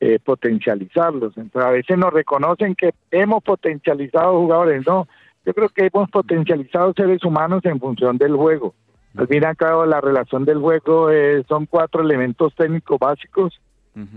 eh, 0.00 0.18
potencializarlos. 0.22 1.36
Entonces, 1.36 1.68
a 1.68 1.70
veces 1.70 1.98
nos 1.98 2.12
reconocen 2.12 2.74
que 2.74 2.92
hemos 3.10 3.42
potencializado 3.42 4.38
jugadores, 4.40 4.86
no, 4.86 5.08
yo 5.44 5.54
creo 5.54 5.68
que 5.68 5.86
hemos 5.86 6.10
potencializado 6.10 6.92
seres 6.94 7.24
humanos 7.24 7.64
en 7.64 7.78
función 7.78 8.18
del 8.18 8.34
juego. 8.36 8.74
Al 9.16 9.28
fin 9.28 9.38
y 9.38 9.40
la 9.40 10.00
relación 10.00 10.44
del 10.44 10.58
juego 10.58 11.10
eh, 11.10 11.42
son 11.48 11.64
cuatro 11.64 12.02
elementos 12.02 12.54
técnicos 12.54 12.98
básicos 12.98 13.58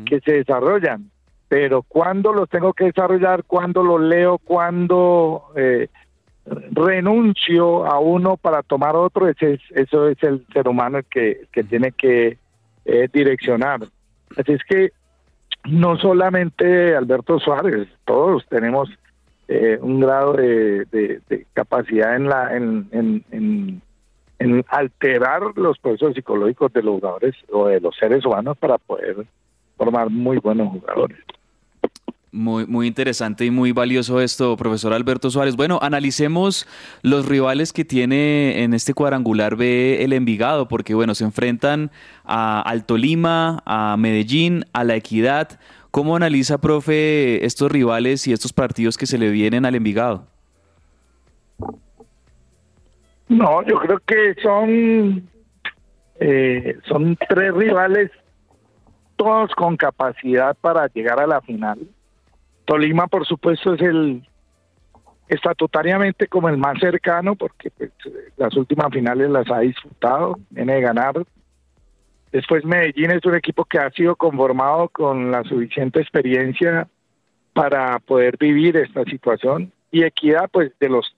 que 0.06 0.20
se 0.22 0.34
desarrollan, 0.34 1.10
pero 1.48 1.84
cuando 1.84 2.34
los 2.34 2.50
tengo 2.50 2.74
que 2.74 2.86
desarrollar, 2.86 3.44
cuando 3.46 3.84
los 3.84 4.02
leo, 4.02 4.38
cuando 4.38 5.46
eh, 5.56 5.88
renuncio 6.72 7.86
a 7.86 8.00
uno 8.00 8.38
para 8.38 8.62
tomar 8.64 8.96
otro, 8.96 9.28
ese 9.28 9.54
es, 9.54 9.62
eso 9.72 10.08
es 10.08 10.22
el 10.24 10.46
ser 10.54 10.68
humano 10.68 11.00
que, 11.10 11.48
que 11.52 11.64
tiene 11.64 11.92
que 11.92 12.38
eh, 12.86 13.08
direccionar. 13.12 13.82
Así 14.38 14.54
es 14.54 14.62
que 14.68 14.92
no 15.66 15.98
solamente 15.98 16.96
Alberto 16.96 17.40
Suárez, 17.40 17.88
todos 18.06 18.46
tenemos 18.48 18.90
eh, 19.48 19.78
un 19.82 20.00
grado 20.00 20.34
de, 20.34 20.86
de, 20.86 21.46
capacidad 21.54 22.16
en 22.16 22.30
la 22.30 22.56
en, 22.56 22.88
en, 22.92 23.82
en, 24.38 24.66
alterar 24.70 25.42
los 25.56 25.80
procesos 25.80 26.14
psicológicos 26.14 26.72
de 26.72 26.84
los 26.84 26.96
jugadores 26.96 27.36
o 27.52 27.68
de 27.68 27.82
los 27.82 27.96
seres 27.96 28.26
humanos 28.26 28.58
para 28.58 28.78
poder 28.78 29.26
formar 29.80 30.10
muy 30.12 30.38
buenos 30.38 30.70
jugadores. 30.70 31.18
Muy, 32.32 32.68
muy 32.68 32.86
interesante 32.86 33.44
y 33.46 33.50
muy 33.50 33.72
valioso 33.72 34.22
esto, 34.22 34.56
profesor 34.56 34.94
Alberto 34.94 35.32
Suárez. 35.32 35.56
Bueno, 35.56 35.80
analicemos 35.82 36.68
los 37.02 37.28
rivales 37.28 37.74
que 37.74 37.86
tiene 37.86 38.64
en 38.64 38.76
este 38.76 38.94
cuadrangular 38.94 39.56
B 39.56 40.04
el 40.04 40.14
Envigado, 40.14 40.68
porque 40.68 40.94
bueno, 40.94 41.16
se 41.16 41.24
enfrentan 41.24 41.90
a, 42.26 42.62
al 42.62 42.86
Tolima, 42.86 43.64
a 43.66 43.98
Medellín, 43.98 44.64
a 44.74 44.84
la 44.84 44.96
Equidad. 44.96 45.60
¿Cómo 45.90 46.16
analiza, 46.16 46.60
profe, 46.60 47.44
estos 47.44 47.72
rivales 47.72 48.28
y 48.28 48.34
estos 48.34 48.54
partidos 48.54 48.96
que 48.96 49.08
se 49.08 49.18
le 49.18 49.32
vienen 49.32 49.66
al 49.66 49.74
Envigado? 49.74 50.28
No, 53.28 53.64
yo 53.66 53.80
creo 53.80 54.00
que 54.06 54.36
son, 54.44 55.28
eh, 56.20 56.78
son 56.88 57.18
tres 57.28 57.54
rivales, 57.56 58.12
todos 59.20 59.54
con 59.54 59.76
capacidad 59.76 60.56
para 60.62 60.88
llegar 60.88 61.20
a 61.20 61.28
la 61.28 61.42
final 61.42 61.80
Tolima, 62.70 63.08
por 63.08 63.26
supuesto, 63.26 63.74
es 63.74 63.82
el 63.82 64.22
estatutariamente 65.28 66.28
como 66.28 66.50
el 66.50 66.58
más 66.58 66.80
cercano 66.80 67.36
porque 67.36 67.72
pues, 67.72 67.92
las 68.38 68.56
últimas 68.56 68.92
finales 68.92 69.28
las 69.32 69.50
ha 69.50 69.62
disfrutado, 69.62 70.40
viene 70.52 70.76
de 70.76 70.82
ganar. 70.82 71.16
Después 72.32 72.64
Medellín 72.66 73.10
es 73.10 73.26
un 73.26 73.34
equipo 73.34 73.66
que 73.66 73.80
ha 73.80 73.90
sido 73.90 74.16
conformado 74.16 74.88
con 74.90 75.32
la 75.32 75.44
suficiente 75.46 76.00
experiencia 76.00 76.88
para 77.54 77.98
poder 77.98 78.38
vivir 78.38 78.78
esta 78.78 79.04
situación 79.06 79.72
y 79.92 80.04
Equidad 80.04 80.48
pues 80.52 80.72
de 80.80 80.90
los 80.90 81.16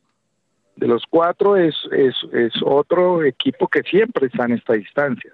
de 0.81 0.87
los 0.87 1.03
cuatro 1.07 1.55
es, 1.55 1.75
es, 1.91 2.15
es 2.33 2.53
otro 2.65 3.23
equipo 3.23 3.67
que 3.67 3.83
siempre 3.83 4.27
está 4.27 4.45
en 4.45 4.53
estas 4.53 4.77
distancias. 4.77 5.33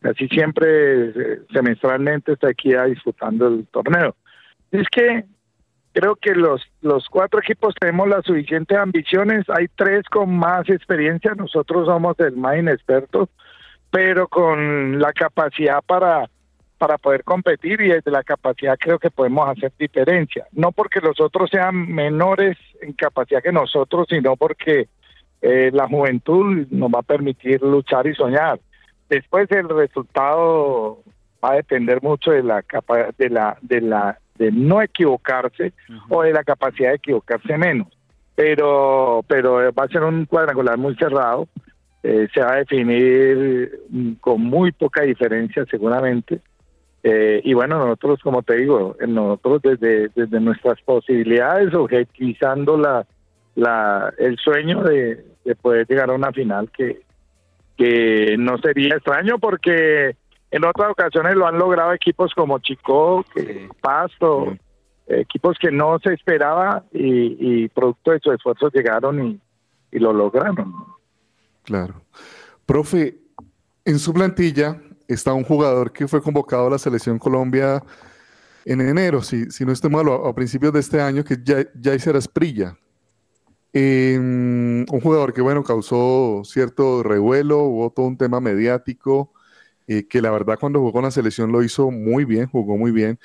Casi 0.00 0.28
siempre 0.28 1.10
eh, 1.10 1.40
semestralmente 1.52 2.32
está 2.32 2.50
Equidad 2.50 2.86
disputando 2.86 3.46
el 3.46 3.66
torneo. 3.68 4.16
Es 4.72 4.88
que 4.88 5.24
Creo 5.94 6.16
que 6.16 6.34
los, 6.34 6.62
los 6.80 7.06
cuatro 7.10 7.40
equipos 7.40 7.74
tenemos 7.78 8.08
las 8.08 8.24
suficientes 8.24 8.76
ambiciones. 8.78 9.44
Hay 9.50 9.66
tres 9.76 10.04
con 10.08 10.34
más 10.34 10.68
experiencia. 10.70 11.34
Nosotros 11.34 11.86
somos 11.86 12.18
el 12.20 12.34
más 12.36 12.56
inexperto, 12.56 13.28
pero 13.90 14.26
con 14.26 14.98
la 14.98 15.12
capacidad 15.12 15.82
para, 15.86 16.30
para 16.82 16.98
poder 16.98 17.22
competir 17.22 17.80
y 17.80 17.90
desde 17.90 18.10
la 18.10 18.24
capacidad 18.24 18.76
creo 18.76 18.98
que 18.98 19.08
podemos 19.08 19.48
hacer 19.48 19.72
diferencia. 19.78 20.48
No 20.50 20.72
porque 20.72 20.98
los 20.98 21.20
otros 21.20 21.48
sean 21.48 21.86
menores 21.86 22.58
en 22.80 22.92
capacidad 22.94 23.40
que 23.40 23.52
nosotros, 23.52 24.08
sino 24.10 24.34
porque 24.34 24.88
eh, 25.40 25.70
la 25.72 25.86
juventud 25.86 26.66
nos 26.72 26.90
va 26.90 26.98
a 26.98 27.04
permitir 27.04 27.62
luchar 27.62 28.08
y 28.08 28.16
soñar. 28.16 28.58
Después 29.08 29.48
el 29.52 29.68
resultado 29.68 31.04
va 31.44 31.52
a 31.52 31.54
depender 31.54 32.02
mucho 32.02 32.32
de 32.32 32.42
la 32.42 32.62
capa 32.62 33.10
de 33.16 33.30
la 33.30 33.56
de 33.62 33.80
la 33.80 34.18
de 34.36 34.50
no 34.50 34.82
equivocarse 34.82 35.72
o 36.08 36.22
de 36.24 36.32
la 36.32 36.42
capacidad 36.42 36.88
de 36.88 36.96
equivocarse 36.96 37.56
menos. 37.58 37.86
Pero, 38.34 39.24
pero 39.28 39.72
va 39.72 39.84
a 39.84 39.88
ser 39.88 40.02
un 40.02 40.24
cuadrangular 40.24 40.78
muy 40.78 40.96
cerrado, 40.96 41.46
eh, 42.02 42.26
se 42.34 42.40
va 42.40 42.54
a 42.54 42.56
definir 42.56 43.82
mm, 43.88 44.14
con 44.14 44.40
muy 44.40 44.72
poca 44.72 45.02
diferencia 45.02 45.64
seguramente. 45.70 46.40
Eh, 47.02 47.40
y 47.44 47.54
bueno, 47.54 47.78
nosotros, 47.78 48.20
como 48.22 48.42
te 48.42 48.56
digo, 48.56 48.96
nosotros 49.06 49.62
desde, 49.62 50.08
desde 50.14 50.40
nuestras 50.40 50.80
posibilidades, 50.82 51.74
objetivizando 51.74 52.76
la, 52.76 53.06
la, 53.56 54.12
el 54.18 54.36
sueño 54.38 54.82
de, 54.82 55.24
de 55.44 55.54
poder 55.56 55.86
llegar 55.88 56.10
a 56.10 56.14
una 56.14 56.32
final 56.32 56.70
que, 56.70 57.02
que 57.76 58.36
no 58.38 58.58
sería 58.58 58.94
extraño 58.94 59.38
porque 59.38 60.16
en 60.50 60.64
otras 60.64 60.90
ocasiones 60.90 61.34
lo 61.34 61.46
han 61.46 61.58
logrado 61.58 61.92
equipos 61.92 62.32
como 62.34 62.58
Chico, 62.58 63.24
Pasto, 63.80 64.56
equipos 65.06 65.56
que 65.58 65.70
no 65.70 65.98
se 65.98 66.12
esperaba 66.12 66.84
y, 66.92 67.68
producto 67.68 68.12
de 68.12 68.20
sus 68.20 68.34
esfuerzos 68.34 68.72
llegaron 68.72 69.40
y, 69.90 69.98
lo 69.98 70.12
lograron. 70.12 70.74
Claro. 71.64 72.02
Profe, 72.66 73.16
en 73.84 73.98
su 73.98 74.12
plantilla 74.12 74.80
está 75.08 75.32
un 75.32 75.44
jugador 75.44 75.92
que 75.92 76.08
fue 76.08 76.22
convocado 76.22 76.66
a 76.66 76.70
la 76.70 76.78
selección 76.78 77.18
Colombia 77.18 77.82
en 78.64 78.80
enero, 78.80 79.22
si, 79.22 79.50
si 79.50 79.64
no 79.64 79.72
estoy 79.72 79.90
mal, 79.90 80.06
a, 80.08 80.32
principios 80.34 80.72
de 80.72 80.80
este 80.80 81.00
año, 81.00 81.24
que 81.24 81.34
es 81.34 81.40
Jaiser 81.82 82.16
Asprilla. 82.16 82.78
un 83.74 85.00
jugador 85.02 85.32
que, 85.32 85.40
bueno, 85.40 85.64
causó 85.64 86.42
cierto 86.44 87.02
revuelo, 87.02 87.58
hubo 87.64 87.90
todo 87.90 88.06
un 88.06 88.16
tema 88.16 88.40
mediático. 88.40 89.32
Eh, 89.88 90.06
que 90.06 90.22
la 90.22 90.30
verdad 90.30 90.58
cuando 90.60 90.78
jugó 90.78 90.92
con 90.92 91.02
la 91.02 91.10
selección 91.10 91.50
lo 91.50 91.62
hizo 91.62 91.90
muy 91.90 92.24
bien, 92.24 92.46
jugó 92.46 92.76
muy 92.76 92.92
bien. 92.92 93.18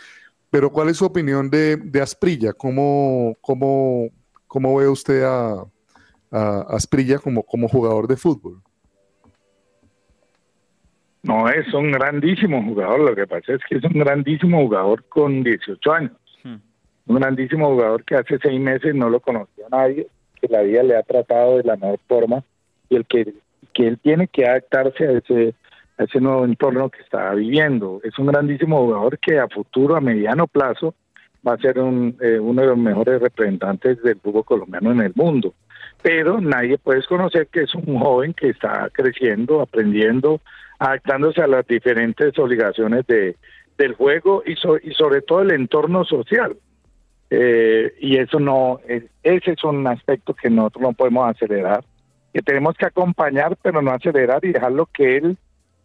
Pero 0.49 0.71
¿cuál 0.71 0.89
es 0.89 0.97
su 0.97 1.05
opinión 1.05 1.49
de, 1.49 1.77
de 1.77 2.01
Asprilla? 2.01 2.53
¿Cómo, 2.53 3.35
cómo, 3.41 4.09
cómo 4.47 4.75
ve 4.77 4.87
usted 4.87 5.23
a, 5.23 5.65
a 6.31 6.61
Asprilla 6.69 7.19
como, 7.19 7.43
como 7.43 7.67
jugador 7.67 8.07
de 8.07 8.17
fútbol? 8.17 8.61
No, 11.27 11.49
es 11.49 11.71
un 11.73 11.91
grandísimo 11.91 12.63
jugador. 12.63 13.01
Lo 13.01 13.15
que 13.15 13.27
pasa 13.27 13.53
es 13.53 13.61
que 13.67 13.77
es 13.77 13.83
un 13.83 13.99
grandísimo 13.99 14.61
jugador 14.61 15.03
con 15.09 15.43
18 15.43 15.91
años. 15.91 16.11
Hmm. 16.43 16.55
Un 17.07 17.15
grandísimo 17.19 17.67
jugador 17.67 18.03
que 18.03 18.15
hace 18.15 18.39
seis 18.41 18.59
meses 18.59 18.95
no 18.95 19.09
lo 19.09 19.19
conocía 19.19 19.65
nadie, 19.69 20.07
que 20.39 20.47
la 20.47 20.61
vida 20.61 20.83
le 20.83 20.95
ha 20.95 21.03
tratado 21.03 21.57
de 21.57 21.63
la 21.63 21.75
mejor 21.75 21.99
forma 22.07 22.43
y 22.89 22.95
el 22.95 23.05
que, 23.05 23.33
que 23.73 23.87
él 23.87 23.99
tiene 23.99 24.27
que 24.27 24.45
adaptarse 24.45 25.05
a 25.05 25.11
ese 25.11 25.53
ese 25.97 26.19
nuevo 26.21 26.45
entorno 26.45 26.89
que 26.89 27.01
está 27.01 27.33
viviendo. 27.33 27.99
Es 28.03 28.17
un 28.19 28.27
grandísimo 28.27 28.77
jugador 28.85 29.17
que 29.19 29.39
a 29.39 29.47
futuro, 29.47 29.95
a 29.95 30.01
mediano 30.01 30.47
plazo, 30.47 30.93
va 31.47 31.53
a 31.53 31.57
ser 31.57 31.79
un, 31.79 32.15
eh, 32.21 32.39
uno 32.39 32.61
de 32.61 32.67
los 32.67 32.77
mejores 32.77 33.21
representantes 33.21 34.01
del 34.03 34.19
fútbol 34.19 34.45
colombiano 34.45 34.91
en 34.91 35.01
el 35.01 35.13
mundo. 35.15 35.53
Pero 36.01 36.39
nadie 36.39 36.77
puede 36.77 36.99
desconocer 36.99 37.47
que 37.47 37.61
es 37.61 37.73
un 37.73 37.99
joven 37.99 38.33
que 38.33 38.49
está 38.49 38.89
creciendo, 38.91 39.61
aprendiendo, 39.61 40.41
adaptándose 40.79 41.41
a 41.41 41.47
las 41.47 41.65
diferentes 41.67 42.37
obligaciones 42.37 43.05
de, 43.07 43.35
del 43.77 43.93
juego 43.93 44.43
y, 44.45 44.53
y 44.53 44.93
sobre 44.93 45.21
todo 45.21 45.41
el 45.41 45.51
entorno 45.51 46.03
social. 46.05 46.57
Eh, 47.29 47.93
y 47.99 48.17
eso 48.17 48.39
no, 48.39 48.79
ese 48.87 49.51
es 49.51 49.63
un 49.63 49.85
aspecto 49.87 50.33
que 50.33 50.49
nosotros 50.49 50.81
no 50.81 50.93
podemos 50.93 51.29
acelerar, 51.29 51.83
que 52.33 52.41
tenemos 52.41 52.75
que 52.77 52.85
acompañar, 52.85 53.57
pero 53.61 53.81
no 53.81 53.91
acelerar 53.91 54.45
y 54.45 54.53
dejarlo 54.53 54.87
que 54.93 55.17
él 55.17 55.37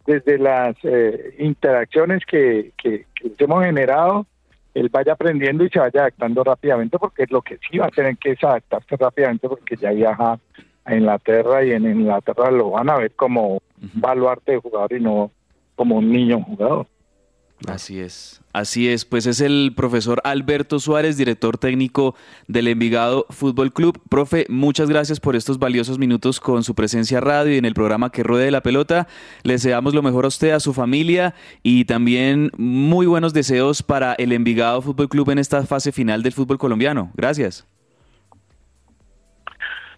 desde 0.05 0.37
las 0.37 0.75
eh, 0.83 1.35
interacciones 1.39 2.25
que, 2.25 2.71
que, 2.77 3.05
hemos 3.39 3.63
generado, 3.63 4.25
él 4.73 4.89
vaya 4.89 5.13
aprendiendo 5.13 5.63
y 5.63 5.69
se 5.69 5.79
vaya 5.79 6.01
adaptando 6.01 6.43
rápidamente, 6.43 6.97
porque 6.97 7.23
es 7.23 7.31
lo 7.31 7.41
que 7.41 7.57
sí 7.69 7.77
va 7.77 7.87
a 7.87 7.91
tener 7.91 8.17
que 8.17 8.31
es 8.31 8.43
adaptarse 8.43 8.95
rápidamente, 8.97 9.47
porque 9.47 9.75
ya 9.75 9.91
viaja 9.91 10.39
a 10.85 10.95
Inglaterra 10.95 11.63
y 11.63 11.71
en 11.71 11.85
Inglaterra 11.85 12.51
lo 12.51 12.71
van 12.71 12.89
a 12.89 12.97
ver 12.97 13.11
como 13.15 13.61
un 13.83 14.01
baluarte 14.01 14.53
de 14.53 14.57
jugador 14.59 14.93
y 14.93 14.99
no 14.99 15.31
como 15.75 15.97
un 15.97 16.11
niño 16.11 16.41
jugador. 16.43 16.87
Así 17.67 17.99
es. 17.99 18.41
Así 18.51 18.89
es, 18.89 19.05
pues 19.05 19.25
es 19.25 19.41
el 19.41 19.73
profesor 19.75 20.21
Alberto 20.23 20.79
Suárez, 20.79 21.17
director 21.17 21.57
técnico 21.57 22.13
del 22.47 22.67
Envigado 22.67 23.25
Fútbol 23.29 23.73
Club. 23.73 23.99
Profe, 24.09 24.45
muchas 24.49 24.89
gracias 24.89 25.19
por 25.19 25.35
estos 25.35 25.57
valiosos 25.57 25.97
minutos 25.97 26.39
con 26.39 26.63
su 26.63 26.75
presencia 26.75 27.19
radio 27.19 27.53
y 27.53 27.57
en 27.57 27.65
el 27.65 27.73
programa 27.73 28.11
Que 28.11 28.21
Ruede 28.21 28.51
la 28.51 28.61
Pelota. 28.61 29.07
Le 29.43 29.53
deseamos 29.53 29.93
lo 29.93 30.03
mejor 30.03 30.25
a 30.25 30.27
usted, 30.27 30.51
a 30.51 30.59
su 30.59 30.73
familia 30.73 31.33
y 31.63 31.85
también 31.85 32.51
muy 32.57 33.07
buenos 33.07 33.33
deseos 33.33 33.81
para 33.81 34.13
el 34.13 34.33
Envigado 34.33 34.81
Fútbol 34.81 35.09
Club 35.09 35.31
en 35.31 35.39
esta 35.39 35.65
fase 35.65 35.91
final 35.91 36.21
del 36.21 36.33
fútbol 36.33 36.59
colombiano. 36.59 37.11
Gracias. 37.15 37.65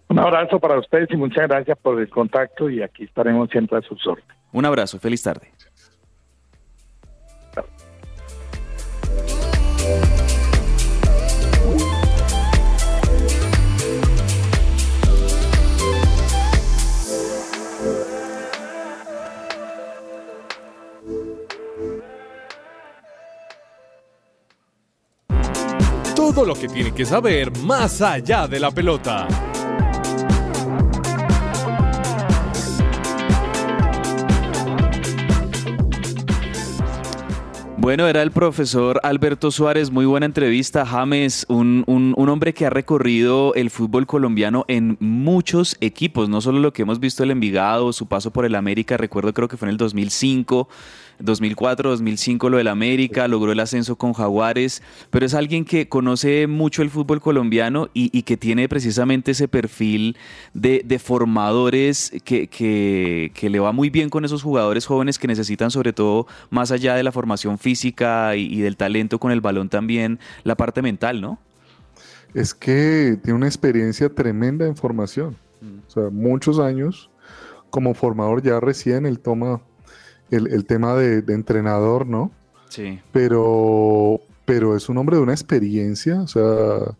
Un 0.08 0.18
abrazo 0.20 0.60
para 0.60 0.78
ustedes 0.78 1.08
y 1.10 1.16
muchas 1.16 1.48
gracias 1.48 1.76
por 1.78 2.00
el 2.00 2.08
contacto 2.08 2.70
y 2.70 2.82
aquí 2.82 3.04
estaremos 3.04 3.50
siempre 3.50 3.78
a 3.78 3.82
sus 3.82 4.06
órdenes. 4.06 4.36
Un 4.52 4.64
abrazo, 4.64 4.98
feliz 4.98 5.22
tarde. 5.22 5.50
Todo 26.14 26.44
lo 26.44 26.54
que 26.54 26.68
tiene 26.68 26.92
que 26.92 27.04
saber 27.04 27.50
más 27.58 28.02
allá 28.02 28.46
de 28.46 28.60
la 28.60 28.70
pelota. 28.70 29.26
Bueno, 37.86 38.08
era 38.08 38.20
el 38.22 38.32
profesor 38.32 38.98
Alberto 39.04 39.52
Suárez, 39.52 39.92
muy 39.92 40.06
buena 40.06 40.26
entrevista. 40.26 40.84
James, 40.84 41.46
un, 41.48 41.84
un, 41.86 42.14
un, 42.16 42.28
hombre 42.28 42.52
que 42.52 42.66
ha 42.66 42.70
recorrido 42.70 43.54
el 43.54 43.70
fútbol 43.70 44.08
colombiano 44.08 44.64
en 44.66 44.96
muchos 44.98 45.76
equipos, 45.80 46.28
no 46.28 46.40
solo 46.40 46.58
lo 46.58 46.72
que 46.72 46.82
hemos 46.82 46.98
visto 46.98 47.22
el 47.22 47.30
Envigado, 47.30 47.92
su 47.92 48.08
paso 48.08 48.32
por 48.32 48.44
el 48.44 48.56
América, 48.56 48.96
recuerdo 48.96 49.32
creo 49.32 49.46
que 49.46 49.56
fue 49.56 49.68
en 49.68 49.70
el 49.70 49.76
2005, 49.76 50.68
2004, 51.18 51.90
2005 51.90 52.50
lo 52.50 52.58
del 52.58 52.68
América, 52.68 53.28
logró 53.28 53.52
el 53.52 53.60
ascenso 53.60 53.96
con 53.96 54.12
Jaguares, 54.12 54.82
pero 55.10 55.26
es 55.26 55.34
alguien 55.34 55.64
que 55.64 55.88
conoce 55.88 56.46
mucho 56.46 56.82
el 56.82 56.90
fútbol 56.90 57.20
colombiano 57.20 57.88
y, 57.94 58.16
y 58.16 58.22
que 58.22 58.36
tiene 58.36 58.68
precisamente 58.68 59.32
ese 59.32 59.48
perfil 59.48 60.16
de, 60.54 60.82
de 60.84 60.98
formadores 60.98 62.12
que, 62.24 62.48
que, 62.48 63.32
que, 63.34 63.50
le 63.50 63.58
va 63.58 63.72
muy 63.72 63.90
bien 63.90 64.08
con 64.08 64.24
esos 64.24 64.42
jugadores 64.42 64.86
jóvenes 64.86 65.18
que 65.18 65.26
necesitan 65.26 65.70
sobre 65.70 65.92
todo, 65.92 66.26
más 66.50 66.70
allá 66.70 66.94
de 66.94 67.02
la 67.02 67.12
formación 67.12 67.58
física 67.58 68.36
y, 68.36 68.46
y 68.52 68.60
del 68.60 68.76
talento 68.76 69.18
con 69.18 69.32
el 69.32 69.40
balón 69.40 69.68
también, 69.68 70.18
la 70.44 70.56
parte 70.56 70.82
mental, 70.82 71.20
¿no? 71.20 71.38
Es 72.34 72.54
que 72.54 73.18
tiene 73.22 73.36
una 73.36 73.46
experiencia 73.46 74.08
tremenda 74.08 74.66
en 74.66 74.76
formación. 74.76 75.36
O 75.86 75.90
sea, 75.90 76.10
muchos 76.10 76.58
años 76.58 77.10
como 77.70 77.94
formador 77.94 78.42
ya 78.42 78.60
recién 78.60 79.06
él 79.06 79.20
toma 79.20 79.62
el, 80.30 80.46
el 80.48 80.64
tema 80.64 80.94
de, 80.94 81.22
de, 81.22 81.34
entrenador, 81.34 82.06
¿no? 82.06 82.30
Sí. 82.68 83.00
Pero, 83.12 84.20
pero 84.44 84.76
es 84.76 84.88
un 84.88 84.98
hombre 84.98 85.16
de 85.16 85.22
una 85.22 85.32
experiencia, 85.32 86.20
o 86.20 86.26
sea, 86.26 86.94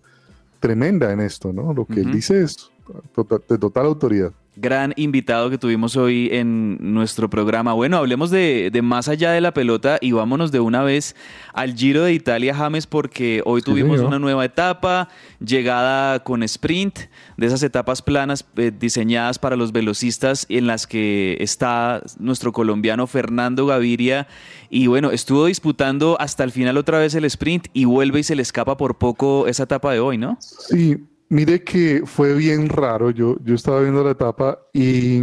tremenda 0.61 1.13
en 1.13 1.21
esto, 1.21 1.53
¿no? 1.53 1.73
Lo 1.75 1.85
que 1.85 1.95
uh 1.95 1.97
-huh. 1.97 2.07
él 2.07 2.13
dice 2.13 2.43
es 2.43 2.71
total, 3.15 3.43
de 3.49 3.59
total 3.59 3.87
autoridad 3.87 4.33
gran 4.57 4.95
invitado 4.97 5.51
que 5.51 5.59
tuvimos 5.59 5.97
hoy 5.97 6.31
en 6.33 6.79
nuestro 6.81 7.29
programa. 7.29 7.75
Bueno, 7.75 7.99
hablemos 7.99 8.31
de, 8.31 8.71
de, 8.73 8.83
más 8.83 9.09
allá 9.09 9.33
de 9.33 9.41
la 9.43 9.53
pelota 9.53 9.99
y 10.01 10.13
vámonos 10.13 10.51
de 10.51 10.61
una 10.61 10.83
vez 10.83 11.15
al 11.53 11.75
Giro 11.75 12.03
de 12.03 12.15
Italia, 12.15 12.55
James, 12.55 12.87
porque 12.87 13.43
hoy 13.45 13.61
sí, 13.61 13.67
tuvimos 13.67 13.97
señor. 13.97 14.09
una 14.09 14.19
nueva 14.19 14.45
etapa, 14.47 15.09
llegada 15.45 16.25
con 16.25 16.43
sprint, 16.43 17.01
de 17.37 17.47
esas 17.47 17.63
etapas 17.63 18.01
planas 18.01 18.47
eh, 18.57 18.73
diseñadas 18.77 19.39
para 19.39 19.57
los 19.57 19.73
velocistas 19.73 20.47
en 20.49 20.67
las 20.67 20.87
que 20.87 21.37
está 21.41 22.03
nuestro 22.19 22.53
colombiano 22.53 23.07
Fernando 23.07 23.67
Gaviria. 23.67 24.27
Y 24.71 24.87
bueno, 24.87 25.11
estuvo 25.11 25.47
disputando 25.47 26.17
hasta 26.19 26.45
el 26.45 26.51
final 26.51 26.79
otra 26.79 26.99
vez 26.99 27.15
el 27.15 27.27
sprint 27.27 27.67
y 27.75 27.85
vuelve 27.85 28.21
y 28.21 28.23
se 28.23 28.35
le 28.35 28.43
escapa 28.43 28.77
por 28.79 28.97
poco 28.97 29.47
esa 29.47 29.65
etapa 29.65 29.93
de 29.93 30.01
hoy, 30.01 30.17
¿no? 30.17 30.39
Sí, 30.41 30.97
Mire 31.29 31.65
que 31.65 32.03
fue 32.05 32.35
bien 32.35 32.69
raro, 32.69 33.11
yo, 33.11 33.37
yo 33.43 33.55
estaba 33.55 33.81
viendo 33.81 34.05
la 34.05 34.13
etapa 34.13 34.61
y 34.73 35.19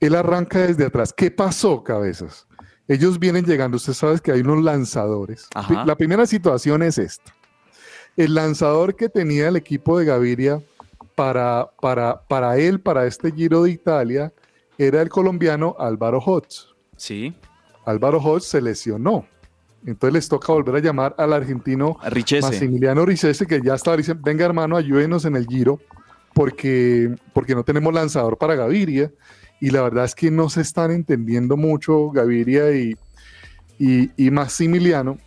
él 0.00 0.14
arranca 0.14 0.66
desde 0.66 0.86
atrás. 0.86 1.12
¿Qué 1.12 1.30
pasó, 1.30 1.82
cabezas? 1.82 2.46
Ellos 2.86 3.18
vienen 3.18 3.44
llegando, 3.44 3.76
usted 3.76 3.92
sabe 3.92 4.18
que 4.20 4.32
hay 4.32 4.40
unos 4.40 4.62
lanzadores. 4.62 5.48
Ajá. 5.54 5.84
La 5.84 5.96
primera 5.96 6.26
situación 6.26 6.82
es 6.82 6.98
esta. 6.98 7.34
El 8.16 8.34
lanzador 8.34 8.96
que 8.96 9.08
tenía 9.08 9.48
el 9.48 9.56
equipo 9.56 9.98
de 9.98 10.04
Gaviria 10.06 10.62
para, 11.14 11.70
para, 11.80 12.22
para 12.26 12.56
él, 12.58 12.80
para 12.80 13.06
este 13.06 13.32
Giro 13.32 13.62
de 13.64 13.70
Italia, 13.70 14.32
era 14.78 15.02
el 15.02 15.08
colombiano 15.08 15.76
Álvaro 15.78 16.18
Hotz. 16.18 16.74
Sí. 16.96 17.34
Álvaro 17.84 18.18
Hotz 18.18 18.46
se 18.46 18.60
lesionó. 18.60 19.26
Entonces 19.86 20.12
les 20.12 20.28
toca 20.28 20.52
volver 20.52 20.76
a 20.76 20.80
llamar 20.80 21.14
al 21.18 21.32
argentino 21.32 21.98
Richese. 22.06 22.42
Massimiliano 22.42 23.06
Richese, 23.06 23.46
que 23.46 23.60
ya 23.62 23.74
estaba 23.74 23.96
diciendo, 23.96 24.22
venga 24.24 24.44
hermano, 24.44 24.76
ayúdenos 24.76 25.24
en 25.24 25.36
el 25.36 25.46
giro, 25.46 25.80
porque, 26.34 27.14
porque 27.32 27.54
no 27.54 27.64
tenemos 27.64 27.92
lanzador 27.92 28.36
para 28.36 28.54
Gaviria. 28.54 29.10
Y 29.60 29.70
la 29.70 29.82
verdad 29.82 30.04
es 30.04 30.14
que 30.14 30.30
no 30.30 30.48
se 30.48 30.62
están 30.62 30.90
entendiendo 30.90 31.56
mucho 31.56 32.10
Gaviria 32.10 32.72
y, 32.72 32.96
y, 33.78 34.10
y 34.16 34.30
Massimiliano. 34.30 35.18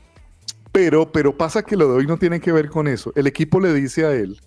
Pero, 0.72 1.12
pero 1.12 1.38
pasa 1.38 1.62
que 1.62 1.76
lo 1.76 1.88
de 1.88 1.94
hoy 1.94 2.08
no 2.08 2.18
tiene 2.18 2.40
que 2.40 2.52
ver 2.52 2.70
con 2.70 2.88
eso. 2.88 3.14
El 3.16 3.28
equipo 3.28 3.60
le 3.60 3.74
dice 3.74 4.06
a 4.06 4.14
él, 4.14 4.40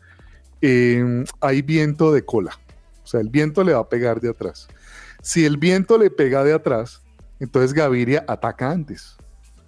eh, 0.60 1.24
hay 1.40 1.62
viento 1.62 2.12
de 2.12 2.24
cola. 2.24 2.58
O 3.04 3.06
sea, 3.06 3.20
el 3.20 3.28
viento 3.28 3.62
le 3.62 3.74
va 3.74 3.80
a 3.80 3.88
pegar 3.88 4.20
de 4.20 4.30
atrás. 4.30 4.66
Si 5.22 5.44
el 5.44 5.56
viento 5.56 5.98
le 5.98 6.10
pega 6.10 6.42
de 6.42 6.52
atrás, 6.52 7.02
entonces 7.38 7.72
Gaviria 7.72 8.24
ataca 8.26 8.70
antes. 8.70 9.15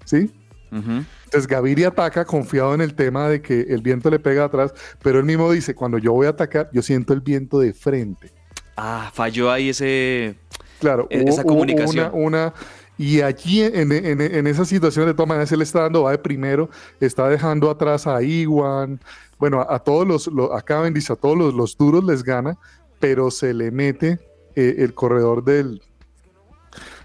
¿Sí? 0.09 0.33
Uh 0.71 0.77
-huh. 0.77 1.05
Entonces 1.25 1.47
Gaviria 1.47 1.89
ataca 1.89 2.25
confiado 2.25 2.75
en 2.75 2.81
el 2.81 2.95
tema 2.95 3.29
de 3.29 3.41
que 3.41 3.61
el 3.61 3.83
viento 3.83 4.11
le 4.11 4.19
pega 4.19 4.45
atrás, 4.45 4.73
pero 5.03 5.19
él 5.19 5.25
mismo 5.25 5.51
dice, 5.53 5.75
cuando 5.75 5.99
yo 5.99 6.13
voy 6.13 6.27
a 6.27 6.31
atacar, 6.31 6.71
yo 6.73 6.83
siento 6.83 7.13
el 7.13 7.21
viento 7.21 7.59
de 7.59 7.73
frente. 7.73 8.33
Ah, 8.77 9.11
falló 9.13 9.51
ahí 9.51 9.71
ese... 9.71 10.37
Claro, 10.81 11.07
esa 11.11 11.43
hubo, 11.43 11.49
comunicación. 11.49 12.11
Hubo 12.13 12.19
una, 12.19 12.47
una, 12.47 12.55
y 12.97 13.21
allí 13.21 13.63
en, 13.63 13.93
en, 13.93 14.21
en, 14.21 14.47
esa 14.47 14.65
situación 14.65 15.07
de 15.07 15.15
todas 15.15 15.29
maneras 15.29 15.51
él 15.53 15.63
está 15.63 15.83
dando, 15.83 16.05
va 16.05 16.13
de 16.13 16.19
primero, 16.19 16.71
está 17.01 17.29
dejando 17.29 17.71
atrás 17.71 18.07
a 18.07 18.23
Iwan, 18.23 19.01
bueno, 19.39 19.61
a, 19.61 19.75
a 19.75 19.79
todos 19.81 20.07
los, 20.07 20.27
los, 20.29 20.51
a 20.53 20.63
Cavendish, 20.63 21.11
a 21.11 21.17
todos 21.17 21.37
los, 21.37 21.55
los 21.55 21.77
duros 21.77 22.05
les 22.05 22.23
gana, 22.23 22.57
pero 23.01 23.31
se 23.31 23.53
le 23.55 23.71
mete 23.71 24.19
eh, 24.57 24.77
el 24.79 24.95
corredor 24.95 25.45
del, 25.45 25.83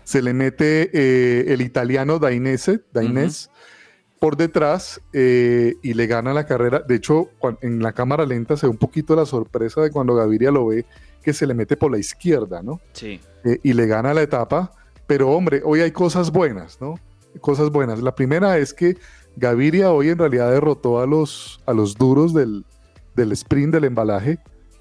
se 0.04 0.22
le 0.22 0.34
mete 0.34 0.90
eh, 0.94 1.54
el 1.54 1.62
italiano 1.62 2.20
Dainese, 2.20 2.72
uh 2.72 3.00
-huh. 3.00 3.50
por 4.20 4.38
detrás 4.38 5.02
eh, 5.14 5.76
y 5.82 5.94
le 5.94 6.08
gana 6.08 6.34
la 6.34 6.46
carrera. 6.46 6.80
De 6.80 6.96
hecho, 6.96 7.30
en 7.62 7.82
la 7.82 7.92
cámara 7.92 8.26
lenta 8.26 8.58
se 8.58 8.66
ve 8.68 8.72
un 8.72 8.78
poquito 8.78 9.16
la 9.16 9.26
sorpresa 9.26 9.82
de 9.82 9.92
cuando 9.92 10.16
Gaviria 10.16 10.52
lo 10.52 10.68
ve 10.68 10.86
que 11.22 11.34
se 11.34 11.48
le 11.48 11.54
mete 11.54 11.78
por 11.78 11.92
la 11.92 11.98
izquierda, 11.98 12.62
¿no? 12.62 12.80
Sí. 12.94 13.20
Eh, 13.44 13.60
y 13.64 13.74
le 13.74 13.88
gana 13.88 14.14
la 14.14 14.22
etapa. 14.22 14.72
Pero 15.08 15.30
hombre, 15.32 15.62
hoy 15.66 15.82
hay 15.82 15.92
cosas 15.92 16.32
buenas, 16.32 16.80
¿no? 16.80 16.96
Cosas 17.42 17.70
buenas. 17.70 18.02
La 18.02 18.16
primera 18.16 18.58
es 18.58 18.74
que 18.74 18.98
Gaviria 19.36 19.92
hoy 19.92 20.10
en 20.10 20.18
realidad 20.18 20.52
derrotó 20.52 21.00
a 21.00 21.06
los, 21.08 21.62
a 21.66 21.74
los 21.74 21.96
duros 21.96 22.34
del, 22.34 22.66
del 23.16 23.32
sprint 23.32 23.74
del 23.74 23.86
embalaje, 23.86 24.40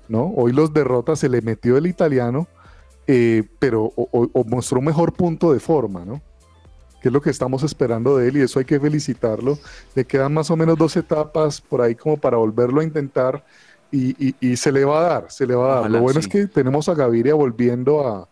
¿no? 0.09 0.33
Hoy 0.37 0.53
los 0.53 0.73
derrota, 0.73 1.17
se 1.17 1.29
le 1.29 1.43
metió 1.43 1.77
el 1.77 1.87
italiano 1.87 2.47
eh, 3.07 3.43
pero 3.59 3.93
o, 3.97 4.29
o, 4.33 4.45
mostró 4.45 4.79
un 4.79 4.85
mejor 4.85 5.13
punto 5.13 5.53
de 5.53 5.61
forma, 5.61 6.05
¿no? 6.05 6.23
Que 7.01 7.09
es 7.09 7.13
lo 7.13 7.21
que 7.21 7.31
estamos 7.31 7.63
esperando 7.65 8.17
de 8.17 8.29
él 8.29 8.37
y 8.37 8.41
eso 8.43 8.59
hay 8.59 8.65
que 8.65 8.79
felicitarlo. 8.79 9.59
Le 9.95 10.05
quedan 10.05 10.33
más 10.33 10.51
o 10.51 10.57
menos 10.57 10.79
dos 10.79 10.97
etapas 10.97 11.61
por 11.61 11.83
ahí 11.83 11.95
como 11.95 12.17
para 12.17 12.37
volverlo 12.37 12.81
a 12.81 12.85
intentar 12.85 13.45
y, 13.91 14.29
y, 14.29 14.35
y 14.41 14.57
se 14.57 14.71
le 14.71 14.85
va 14.85 15.01
a 15.01 15.09
dar, 15.09 15.31
se 15.31 15.47
le 15.47 15.55
va 15.55 15.65
a 15.65 15.69
dar. 15.69 15.79
Ojalá, 15.81 15.99
lo 15.99 16.03
bueno 16.03 16.21
sí. 16.21 16.29
es 16.29 16.33
que 16.33 16.47
tenemos 16.47 16.89
a 16.89 16.95
Gaviria 16.95 17.35
volviendo 17.35 18.07
a, 18.07 18.29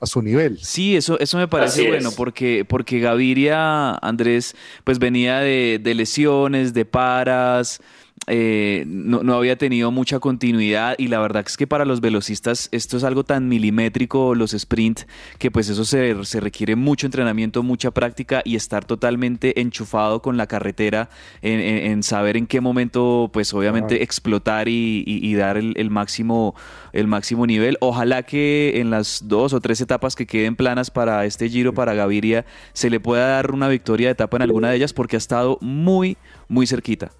a 0.00 0.06
su 0.06 0.22
nivel. 0.22 0.58
Sí, 0.60 0.96
eso, 0.96 1.18
eso 1.20 1.38
me 1.38 1.46
parece 1.48 1.82
Así 1.82 1.88
bueno, 1.88 2.08
es. 2.08 2.14
porque, 2.14 2.64
porque 2.68 2.98
Gaviria, 3.00 3.92
Andrés, 3.94 4.56
pues 4.84 4.98
venía 4.98 5.38
de, 5.38 5.80
de 5.82 5.94
lesiones, 5.94 6.74
de 6.74 6.84
paras, 6.84 7.80
eh, 8.28 8.84
no, 8.86 9.24
no, 9.24 9.34
había 9.34 9.56
tenido 9.56 9.90
mucha 9.90 10.20
continuidad 10.20 10.94
y 10.96 11.08
la 11.08 11.18
verdad 11.18 11.44
es 11.44 11.56
que 11.56 11.66
para 11.66 11.84
los 11.84 12.00
velocistas 12.00 12.68
esto 12.70 12.96
es 12.96 13.02
algo 13.04 13.24
tan 13.24 13.48
milimétrico, 13.48 14.36
los 14.36 14.54
sprint, 14.54 15.00
que 15.38 15.50
pues 15.50 15.68
eso 15.68 15.84
se, 15.84 16.24
se 16.24 16.38
requiere 16.38 16.76
mucho 16.76 17.06
entrenamiento, 17.06 17.64
mucha 17.64 17.90
práctica 17.90 18.42
y 18.44 18.54
estar 18.54 18.84
totalmente 18.84 19.60
enchufado 19.60 20.22
con 20.22 20.36
la 20.36 20.46
carretera 20.46 21.10
en, 21.40 21.58
en, 21.58 22.02
saber 22.04 22.36
en 22.36 22.46
qué 22.46 22.60
momento 22.60 23.28
pues 23.32 23.52
obviamente 23.54 24.04
explotar 24.04 24.68
y, 24.68 25.02
y, 25.04 25.34
dar 25.34 25.56
el, 25.56 25.74
el, 25.76 25.90
máximo, 25.90 26.54
el 26.92 27.08
máximo 27.08 27.44
nivel. 27.46 27.76
Ojalá 27.80 28.22
que 28.22 28.80
en 28.80 28.90
las 28.90 29.26
dos 29.26 29.52
o 29.52 29.60
tres 29.60 29.80
etapas 29.80 30.14
que 30.14 30.26
queden 30.26 30.54
planas 30.54 30.92
para 30.92 31.24
este 31.24 31.48
giro, 31.48 31.74
para 31.74 31.94
Gaviria, 31.94 32.44
se 32.72 32.88
le 32.88 33.00
pueda 33.00 33.26
dar 33.26 33.50
una 33.50 33.68
victoria 33.68 34.08
de 34.08 34.12
etapa 34.12 34.36
en 34.36 34.42
alguna 34.42 34.70
de 34.70 34.76
ellas 34.76 34.92
porque 34.92 35.16
ha 35.16 35.18
estado 35.18 35.58
muy, 35.60 36.16
muy 36.48 36.68
cerquita. 36.68 37.10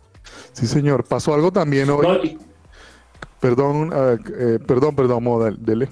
Sí, 0.52 0.66
señor. 0.66 1.04
Pasó 1.04 1.34
algo 1.34 1.52
también 1.52 1.90
hoy. 1.90 2.38
Perdón, 3.40 3.90
eh, 3.92 4.58
perdón, 4.64 4.94
perdón, 4.94 5.24
Moda, 5.24 5.50
dele. 5.56 5.88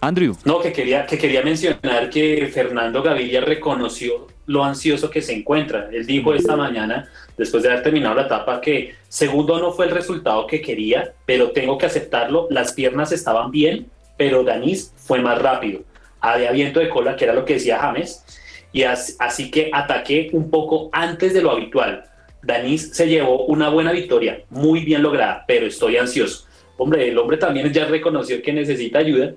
Andrew. 0.00 0.36
No, 0.44 0.60
que 0.60 0.72
quería, 0.72 1.06
que 1.06 1.16
quería 1.16 1.42
mencionar 1.42 2.10
que 2.10 2.50
Fernando 2.52 3.02
Gaviria 3.02 3.40
reconoció 3.40 4.26
lo 4.44 4.62
ansioso 4.62 5.10
que 5.10 5.22
se 5.22 5.32
encuentra. 5.32 5.88
Él 5.90 6.06
dijo 6.06 6.34
esta 6.34 6.56
mañana, 6.56 7.08
después 7.36 7.62
de 7.62 7.70
haber 7.70 7.82
terminado 7.82 8.14
la 8.14 8.26
etapa, 8.26 8.60
que 8.60 8.94
segundo 9.08 9.58
no 9.58 9.72
fue 9.72 9.86
el 9.86 9.92
resultado 9.92 10.46
que 10.46 10.60
quería, 10.60 11.12
pero 11.24 11.50
tengo 11.50 11.78
que 11.78 11.86
aceptarlo. 11.86 12.46
Las 12.50 12.72
piernas 12.74 13.10
estaban 13.12 13.50
bien, 13.50 13.90
pero 14.16 14.44
Danis 14.44 14.92
fue 14.96 15.20
más 15.20 15.40
rápido. 15.40 15.80
Había 16.20 16.52
viento 16.52 16.80
de 16.80 16.88
cola, 16.88 17.16
que 17.16 17.24
era 17.24 17.34
lo 17.34 17.44
que 17.44 17.54
decía 17.54 17.78
James, 17.78 18.24
y 18.72 18.82
así 18.82 19.50
que 19.50 19.70
ataqué 19.72 20.28
un 20.32 20.50
poco 20.50 20.90
antes 20.92 21.32
de 21.32 21.40
lo 21.40 21.50
habitual 21.50 22.04
Danis 22.46 22.90
se 22.92 23.08
llevó 23.08 23.44
una 23.46 23.68
buena 23.68 23.92
victoria, 23.92 24.44
muy 24.50 24.84
bien 24.84 25.02
lograda, 25.02 25.44
pero 25.46 25.66
estoy 25.66 25.96
ansioso. 25.96 26.46
Hombre, 26.78 27.08
el 27.08 27.18
hombre 27.18 27.38
también 27.38 27.72
ya 27.72 27.86
reconoció 27.86 28.40
que 28.40 28.52
necesita 28.52 29.00
ayuda 29.00 29.34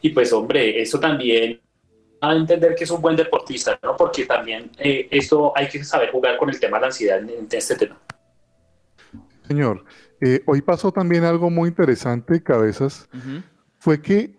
y 0.00 0.10
pues 0.10 0.32
hombre, 0.32 0.80
eso 0.80 0.98
también 0.98 1.60
a 2.20 2.34
entender 2.34 2.74
que 2.74 2.84
es 2.84 2.90
un 2.90 3.00
buen 3.00 3.16
deportista, 3.16 3.78
¿no? 3.82 3.96
Porque 3.96 4.26
también 4.26 4.70
eh, 4.78 5.08
esto 5.10 5.52
hay 5.56 5.68
que 5.68 5.84
saber 5.84 6.10
jugar 6.10 6.36
con 6.38 6.50
el 6.50 6.58
tema 6.58 6.78
de 6.78 6.80
la 6.80 6.86
ansiedad 6.88 7.18
en, 7.18 7.46
este 7.50 7.76
tema. 7.76 7.98
Señor, 9.46 9.84
eh, 10.20 10.42
hoy 10.46 10.60
pasó 10.60 10.92
también 10.92 11.24
algo 11.24 11.50
muy 11.50 11.68
interesante, 11.68 12.42
Cabezas, 12.42 13.08
fue 13.78 14.02
que 14.02 14.38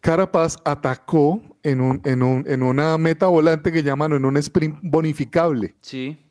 Carapaz 0.00 0.58
atacó 0.64 1.40
en, 1.62 1.80
un, 1.80 2.00
en, 2.04 2.22
un, 2.22 2.44
en 2.46 2.62
una 2.62 2.96
meta 2.98 3.26
volante 3.26 3.72
que 3.72 3.82
llaman 3.82 4.12
en 4.12 4.24
un 4.24 4.36
sprint 4.36 4.78
bonificable. 4.82 5.74
Sí 5.80 6.23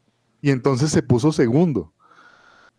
y 0.43 0.51
entonces 0.51 0.91
se 0.91 1.01
puso 1.01 1.31
segundo. 1.31 1.93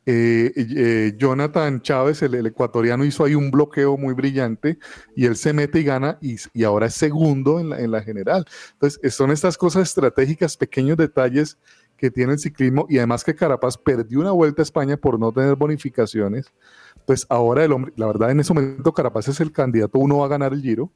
Eh, 0.04 0.52
eh, 0.54 1.14
Jonathan 1.16 1.80
Chávez, 1.80 2.20
el, 2.20 2.44
ecuatoriano, 2.44 3.06
hizo 3.06 3.24
ahí 3.24 3.34
un 3.34 3.50
bloqueo 3.50 3.96
muy 3.96 4.12
brillante 4.12 4.78
y 5.16 5.24
él 5.24 5.34
se 5.34 5.54
mete 5.54 5.80
y 5.80 5.84
gana 5.84 6.18
y, 6.20 6.62
ahora 6.62 6.86
es 6.86 6.94
segundo 6.94 7.58
en 7.58 7.70
la, 7.70 7.80
en 7.80 7.90
la, 7.90 8.02
general. 8.02 8.44
Entonces, 8.74 9.14
son 9.14 9.30
estas 9.30 9.56
cosas 9.56 9.88
estratégicas, 9.88 10.58
pequeños 10.58 10.98
detalles 10.98 11.56
que 11.96 12.10
tiene 12.10 12.34
el 12.34 12.38
ciclismo 12.38 12.84
y 12.90 12.98
además 12.98 13.24
que 13.24 13.34
Carapaz 13.34 13.78
perdió 13.78 14.20
una 14.20 14.32
vuelta 14.32 14.60
a 14.60 14.64
España 14.64 14.98
por 14.98 15.18
no 15.18 15.32
tener 15.32 15.56
bonificaciones. 15.56 16.52
Pues 17.06 17.24
ahora 17.30 17.64
el 17.64 17.72
hombre, 17.72 17.94
la 17.96 18.06
verdad 18.06 18.30
en 18.30 18.40
ese 18.40 18.52
momento 18.52 18.92
Carapaz 18.92 19.28
es 19.28 19.40
el 19.40 19.52
candidato, 19.52 19.98
uno 19.98 20.18
va 20.18 20.26
a 20.26 20.28
ganar 20.28 20.52
el 20.52 20.60
giro. 20.60 20.92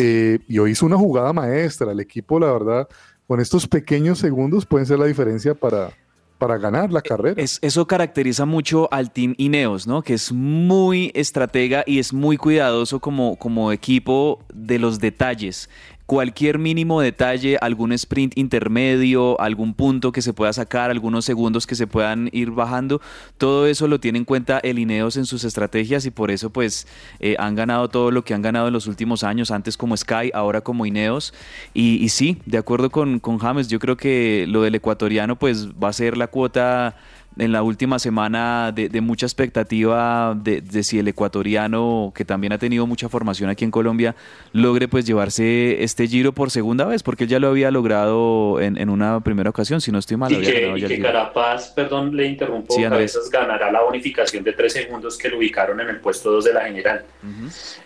Eh, 0.00 0.38
y 0.46 0.58
hoy 0.58 0.70
hizo 0.70 0.86
una 0.86 0.96
jugada 0.96 1.32
maestra. 1.32 1.92
El 1.92 1.98
equipo, 1.98 2.38
la 2.38 2.52
verdad, 2.52 2.88
con 3.28 3.40
estos 3.40 3.68
pequeños 3.68 4.18
segundos 4.18 4.64
pueden 4.64 4.86
ser 4.86 4.98
la 4.98 5.04
diferencia 5.04 5.54
para, 5.54 5.92
para 6.38 6.56
ganar 6.56 6.90
la 6.90 7.02
carrera. 7.02 7.40
eso 7.42 7.86
caracteriza 7.86 8.46
mucho 8.46 8.88
al 8.90 9.12
Team 9.12 9.34
Ineos, 9.36 9.86
¿no? 9.86 10.00
Que 10.00 10.14
es 10.14 10.32
muy 10.32 11.12
estratega 11.14 11.84
y 11.86 11.98
es 11.98 12.14
muy 12.14 12.38
cuidadoso 12.38 13.00
como, 13.00 13.36
como 13.36 13.70
equipo 13.70 14.40
de 14.52 14.78
los 14.78 14.98
detalles 14.98 15.68
cualquier 16.08 16.58
mínimo 16.58 17.02
detalle, 17.02 17.58
algún 17.60 17.92
sprint 17.92 18.38
intermedio, 18.38 19.38
algún 19.42 19.74
punto 19.74 20.10
que 20.10 20.22
se 20.22 20.32
pueda 20.32 20.54
sacar, 20.54 20.90
algunos 20.90 21.26
segundos 21.26 21.66
que 21.66 21.74
se 21.74 21.86
puedan 21.86 22.30
ir 22.32 22.50
bajando, 22.50 23.02
todo 23.36 23.66
eso 23.66 23.86
lo 23.88 24.00
tiene 24.00 24.16
en 24.16 24.24
cuenta 24.24 24.58
el 24.58 24.78
Ineos 24.78 25.18
en 25.18 25.26
sus 25.26 25.44
estrategias 25.44 26.06
y 26.06 26.10
por 26.10 26.30
eso 26.30 26.48
pues 26.48 26.86
eh, 27.20 27.36
han 27.38 27.54
ganado 27.54 27.90
todo 27.90 28.10
lo 28.10 28.24
que 28.24 28.32
han 28.32 28.40
ganado 28.40 28.68
en 28.68 28.72
los 28.72 28.86
últimos 28.86 29.22
años, 29.22 29.50
antes 29.50 29.76
como 29.76 29.94
Sky, 29.98 30.30
ahora 30.32 30.62
como 30.62 30.86
Ineos. 30.86 31.34
Y, 31.74 32.08
sí, 32.08 32.38
de 32.46 32.56
acuerdo 32.56 32.88
con, 32.88 33.20
con 33.20 33.36
James, 33.36 33.68
yo 33.68 33.78
creo 33.78 33.98
que 33.98 34.46
lo 34.48 34.62
del 34.62 34.76
ecuatoriano 34.76 35.38
pues 35.38 35.68
va 35.72 35.90
a 35.90 35.92
ser 35.92 36.16
la 36.16 36.28
cuota 36.28 36.96
en 37.38 37.52
la 37.52 37.62
última 37.62 37.98
semana 37.98 38.72
de, 38.72 39.00
mucha 39.00 39.26
expectativa 39.26 40.36
de, 40.36 40.82
si 40.82 40.98
el 40.98 41.08
ecuatoriano, 41.08 42.12
que 42.14 42.24
también 42.24 42.52
ha 42.52 42.58
tenido 42.58 42.86
mucha 42.86 43.08
formación 43.08 43.50
aquí 43.50 43.64
en 43.64 43.70
Colombia, 43.70 44.14
logre 44.52 44.88
pues 44.88 45.06
llevarse 45.06 45.82
este 45.82 46.06
giro 46.06 46.32
por 46.32 46.50
segunda 46.50 46.84
vez, 46.84 47.02
porque 47.02 47.24
él 47.24 47.30
ya 47.30 47.38
lo 47.38 47.48
había 47.48 47.70
logrado 47.70 48.60
en, 48.60 48.88
una 48.88 49.20
primera 49.20 49.50
ocasión, 49.50 49.80
si 49.80 49.92
no 49.92 49.98
estoy 49.98 50.16
mal. 50.16 50.32
Y 50.32 50.40
que, 50.40 51.00
Carapaz, 51.00 51.68
perdón, 51.70 52.16
le 52.16 52.26
interrumpo, 52.26 52.74
sí, 52.74 52.82
ganará 53.30 53.70
la 53.70 53.82
bonificación 53.82 54.42
de 54.44 54.52
tres 54.52 54.72
segundos 54.72 55.16
que 55.16 55.28
lo 55.28 55.38
ubicaron 55.38 55.80
en 55.80 55.88
el 55.88 56.00
puesto 56.00 56.30
2 56.32 56.44
de 56.44 56.52
la 56.52 56.64
general. 56.64 57.04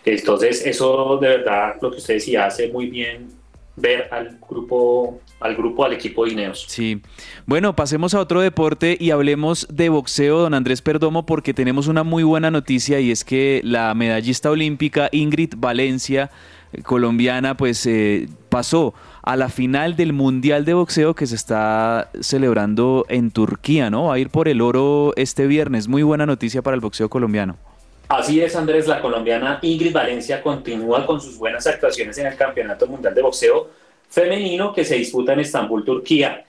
Entonces, 0.04 0.64
eso 0.64 1.18
de 1.20 1.28
verdad, 1.28 1.74
lo 1.80 1.90
que 1.90 1.98
usted 1.98 2.14
decía, 2.14 2.46
hace 2.46 2.68
muy 2.68 2.86
bien 2.86 3.41
ver 3.82 4.08
al 4.12 4.38
grupo 4.48 5.20
al 5.42 5.56
grupo, 5.56 5.84
al 5.84 5.92
equipo 5.92 6.24
de 6.24 6.32
Ineos. 6.32 6.64
Sí. 6.68 7.02
Bueno, 7.46 7.74
pasemos 7.74 8.14
a 8.14 8.20
otro 8.20 8.40
deporte 8.40 8.96
y 8.98 9.10
hablemos 9.10 9.66
de 9.70 9.88
boxeo, 9.88 10.38
don 10.38 10.54
Andrés 10.54 10.82
Perdomo, 10.82 11.26
porque 11.26 11.52
tenemos 11.52 11.88
una 11.88 12.04
muy 12.04 12.22
buena 12.22 12.50
noticia 12.50 13.00
y 13.00 13.10
es 13.10 13.24
que 13.24 13.60
la 13.64 13.92
medallista 13.94 14.50
olímpica 14.50 15.08
Ingrid 15.10 15.54
Valencia, 15.56 16.30
eh, 16.72 16.82
colombiana, 16.82 17.56
pues 17.56 17.84
eh, 17.86 18.28
pasó 18.48 18.94
a 19.22 19.36
la 19.36 19.48
final 19.48 19.96
del 19.96 20.12
Mundial 20.12 20.64
de 20.64 20.74
Boxeo 20.74 21.14
que 21.14 21.26
se 21.26 21.34
está 21.34 22.10
celebrando 22.20 23.04
en 23.08 23.32
Turquía, 23.32 23.90
¿no? 23.90 24.04
Va 24.04 24.14
a 24.14 24.18
ir 24.18 24.30
por 24.30 24.48
el 24.48 24.60
oro 24.60 25.12
este 25.16 25.48
viernes. 25.48 25.88
Muy 25.88 26.04
buena 26.04 26.24
noticia 26.24 26.62
para 26.62 26.74
el 26.74 26.80
boxeo 26.80 27.10
colombiano. 27.10 27.56
Así 28.08 28.40
es, 28.42 28.54
Andrés, 28.56 28.86
la 28.86 29.00
colombiana 29.00 29.58
Ingrid 29.62 29.92
Valencia 29.92 30.42
continúa 30.42 31.06
con 31.06 31.20
sus 31.20 31.38
buenas 31.38 31.66
actuaciones 31.66 32.18
en 32.18 32.26
el 32.26 32.36
Campeonato 32.36 32.86
Mundial 32.86 33.14
de 33.14 33.22
Boxeo 33.22 33.82
femenino 34.12 34.74
que 34.74 34.84
se 34.84 34.96
disputa 34.96 35.32
en 35.32 35.40
Estambul, 35.40 35.84
Turquía. 35.84 36.44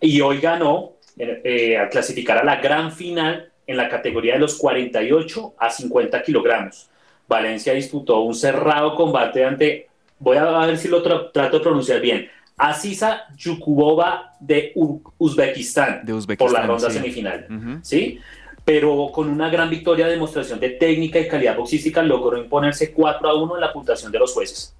Y 0.00 0.20
hoy 0.20 0.38
ganó 0.38 0.92
eh, 1.16 1.78
a 1.78 1.88
clasificar 1.88 2.38
a 2.38 2.44
la 2.44 2.56
gran 2.56 2.92
final 2.92 3.50
en 3.66 3.76
la 3.76 3.88
categoría 3.88 4.34
de 4.34 4.40
los 4.40 4.56
48 4.56 5.54
a 5.58 5.70
50 5.70 6.22
kilogramos. 6.22 6.88
Valencia 7.26 7.72
disputó 7.72 8.20
un 8.20 8.34
cerrado 8.34 8.94
combate 8.94 9.44
ante, 9.44 9.88
voy 10.18 10.36
a 10.36 10.44
ver 10.66 10.76
si 10.76 10.88
lo 10.88 11.02
trato 11.02 11.58
de 11.58 11.60
pronunciar 11.60 12.00
bien, 12.00 12.28
Asisa 12.56 13.24
Yukubova 13.36 14.34
de 14.38 14.72
Uzbekistán, 15.18 16.02
por 16.38 16.52
la 16.52 16.62
ronda 16.62 16.90
semifinal. 16.90 17.46
¿sí? 17.82 18.20
Pero 18.66 19.10
con 19.12 19.30
una 19.30 19.48
gran 19.48 19.70
victoria, 19.70 20.08
demostración 20.08 20.58
de 20.58 20.70
técnica 20.70 21.20
y 21.20 21.28
calidad 21.28 21.56
boxística, 21.56 22.02
logró 22.02 22.36
imponerse 22.36 22.92
4 22.92 23.28
a 23.28 23.42
1 23.42 23.54
en 23.54 23.60
la 23.60 23.72
puntuación 23.72 24.10
de 24.10 24.18
los 24.18 24.34
jueces. 24.34 24.76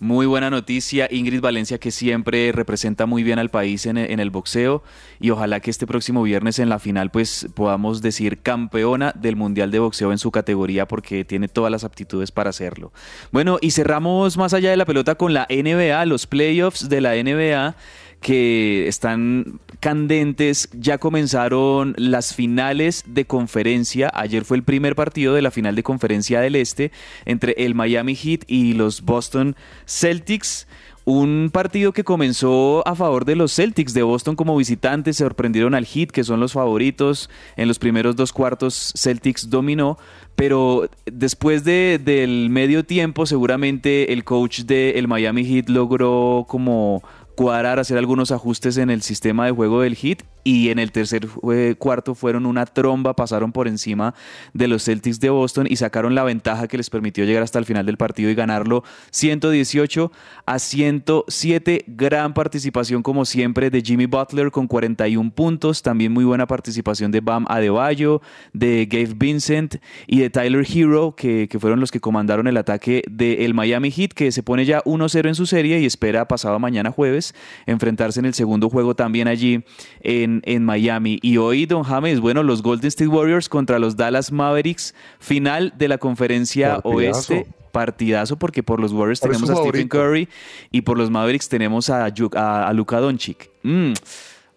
Muy 0.00 0.24
buena 0.24 0.48
noticia, 0.48 1.08
Ingrid 1.10 1.42
Valencia 1.42 1.76
que 1.76 1.90
siempre 1.90 2.52
representa 2.52 3.04
muy 3.04 3.22
bien 3.22 3.38
al 3.38 3.50
país 3.50 3.84
en, 3.84 3.98
el 3.98 4.30
boxeo 4.30 4.82
y 5.20 5.28
ojalá 5.28 5.60
que 5.60 5.70
este 5.70 5.86
próximo 5.86 6.22
viernes 6.22 6.58
en 6.58 6.70
la 6.70 6.78
final 6.78 7.10
pues 7.10 7.48
podamos 7.54 8.00
decir 8.00 8.38
campeona 8.38 9.12
del 9.14 9.36
Mundial 9.36 9.70
de 9.70 9.78
Boxeo 9.78 10.10
en 10.10 10.16
su 10.16 10.30
categoría 10.30 10.88
porque 10.88 11.26
tiene 11.26 11.48
todas 11.48 11.70
las 11.70 11.84
aptitudes 11.84 12.32
para 12.32 12.48
hacerlo. 12.48 12.92
Bueno, 13.30 13.58
y 13.60 13.72
cerramos 13.72 14.38
más 14.38 14.54
allá 14.54 14.70
de 14.70 14.78
la 14.78 14.86
pelota 14.86 15.16
con 15.16 15.34
la 15.34 15.46
NBA, 15.50 16.06
los 16.06 16.26
playoffs 16.26 16.88
de 16.88 17.00
la 17.02 17.14
NBA 17.22 17.76
que 18.22 18.88
están 18.88 19.60
candentes. 19.80 20.68
Ya 20.72 20.98
comenzaron 20.98 21.94
las 21.96 22.34
finales 22.34 23.04
de 23.06 23.24
conferencia. 23.24 24.10
Ayer 24.14 24.44
fue 24.44 24.58
el 24.58 24.62
primer 24.62 24.94
partido 24.94 25.34
de 25.34 25.42
la 25.42 25.50
final 25.50 25.74
de 25.74 25.82
conferencia 25.82 26.40
del 26.40 26.56
Este 26.56 26.92
entre 27.24 27.54
el 27.58 27.74
Miami 27.74 28.14
Heat 28.14 28.42
y 28.46 28.74
los 28.74 29.02
Boston 29.02 29.56
Celtics. 29.86 30.66
Un 31.06 31.50
partido 31.52 31.92
que 31.92 32.04
comenzó 32.04 32.86
a 32.86 32.94
favor 32.94 33.24
de 33.24 33.34
los 33.34 33.54
Celtics 33.54 33.94
de 33.94 34.02
Boston 34.02 34.36
como 34.36 34.56
visitantes, 34.56 35.16
se 35.16 35.24
sorprendieron 35.24 35.74
al 35.74 35.86
Heat, 35.86 36.10
que 36.10 36.24
son 36.24 36.40
los 36.40 36.52
favoritos. 36.52 37.30
En 37.56 37.68
los 37.68 37.78
primeros 37.78 38.16
dos 38.16 38.32
cuartos 38.32 38.92
Celtics 38.96 39.48
dominó, 39.48 39.98
pero 40.36 40.88
después 41.06 41.64
del 41.64 42.48
medio 42.50 42.84
tiempo 42.84 43.26
seguramente 43.26 44.12
el 44.12 44.24
coach 44.24 44.60
del 44.60 45.08
Miami 45.08 45.44
Heat 45.44 45.68
logró 45.68 46.44
como 46.46 47.02
cuadrar, 47.40 47.78
hacer 47.78 47.96
algunos 47.96 48.32
ajustes 48.32 48.76
en 48.76 48.90
el 48.90 49.00
sistema 49.00 49.46
de 49.46 49.52
juego 49.52 49.80
del 49.80 49.96
Heat 49.96 50.24
y 50.44 50.68
en 50.68 50.78
el 50.78 50.92
tercer 50.92 51.26
eh, 51.52 51.74
cuarto 51.78 52.14
fueron 52.14 52.44
una 52.44 52.66
tromba, 52.66 53.14
pasaron 53.14 53.50
por 53.52 53.66
encima 53.66 54.14
de 54.52 54.68
los 54.68 54.84
Celtics 54.84 55.20
de 55.20 55.30
Boston 55.30 55.66
y 55.68 55.76
sacaron 55.76 56.14
la 56.14 56.22
ventaja 56.22 56.68
que 56.68 56.76
les 56.76 56.90
permitió 56.90 57.24
llegar 57.24 57.42
hasta 57.42 57.58
el 57.58 57.64
final 57.64 57.86
del 57.86 57.96
partido 57.96 58.30
y 58.30 58.34
ganarlo 58.34 58.84
118 59.10 60.12
a 60.44 60.58
107. 60.58 61.84
Gran 61.88 62.34
participación 62.34 63.02
como 63.02 63.24
siempre 63.24 63.70
de 63.70 63.80
Jimmy 63.80 64.04
Butler 64.04 64.50
con 64.50 64.66
41 64.66 65.30
puntos, 65.30 65.80
también 65.82 66.12
muy 66.12 66.24
buena 66.24 66.46
participación 66.46 67.10
de 67.10 67.20
Bam 67.20 67.46
Adebayo, 67.48 68.20
de 68.52 68.86
Gabe 68.90 69.14
Vincent 69.16 69.76
y 70.06 70.20
de 70.20 70.28
Tyler 70.28 70.66
Hero, 70.70 71.14
que, 71.16 71.48
fueron 71.58 71.80
los 71.80 71.90
que 71.90 72.00
comandaron 72.00 72.46
el 72.46 72.56
ataque 72.56 73.02
del 73.10 73.54
Miami 73.54 73.90
Heat, 73.90 74.12
que 74.12 74.30
se 74.30 74.42
pone 74.42 74.64
ya 74.64 74.82
1-0 74.84 75.28
en 75.28 75.34
su 75.34 75.46
serie 75.46 75.80
y 75.80 75.86
espera 75.86 76.28
pasado 76.28 76.58
mañana 76.58 76.90
jueves 76.90 77.29
enfrentarse 77.66 78.20
en 78.20 78.26
el 78.26 78.34
segundo 78.34 78.68
juego 78.68 78.94
también 78.94 79.28
allí 79.28 79.64
en 80.02 80.30
en, 80.44 80.64
Miami. 80.64 81.18
Y 81.22 81.38
hoy, 81.38 81.66
don 81.66 81.82
James, 81.82 82.20
bueno, 82.20 82.42
los 82.42 82.62
Golden 82.62 82.88
State 82.88 83.08
Warriors 83.08 83.48
contra 83.48 83.78
los 83.78 83.96
Dallas 83.96 84.32
Mavericks, 84.32 84.94
final 85.18 85.72
de 85.76 85.88
la 85.88 85.98
conferencia 85.98 86.80
oeste 86.84 87.46
partidazo 87.72 88.36
porque 88.36 88.64
por 88.64 88.80
los 88.80 88.92
Warriors 88.92 89.20
tenemos 89.20 89.48
a 89.48 89.54
Stephen 89.54 89.86
Curry 89.86 90.28
y 90.72 90.80
por 90.80 90.98
los 90.98 91.08
Mavericks 91.08 91.48
tenemos 91.48 91.88
a, 91.88 92.06
a, 92.06 92.72
Luka 92.72 92.98
Doncic. 92.98 93.48
Mm. 93.62 93.92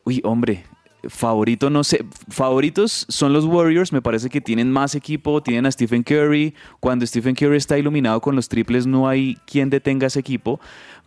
Uy, 0.03 0.19
hombre, 0.23 0.63
favorito 1.07 1.69
no 1.69 1.83
sé, 1.83 2.03
favoritos 2.27 3.05
son 3.09 3.33
los 3.33 3.45
Warriors, 3.45 3.93
me 3.93 4.01
parece 4.01 4.29
que 4.29 4.41
tienen 4.41 4.71
más 4.71 4.95
equipo, 4.95 5.43
tienen 5.43 5.65
a 5.65 5.71
Stephen 5.71 6.03
Curry, 6.03 6.55
cuando 6.79 7.05
Stephen 7.05 7.35
Curry 7.35 7.57
está 7.57 7.77
iluminado 7.77 8.19
con 8.19 8.35
los 8.35 8.49
triples 8.49 8.87
no 8.87 9.07
hay 9.07 9.37
quien 9.45 9.69
detenga 9.69 10.07
ese 10.07 10.19
equipo, 10.19 10.59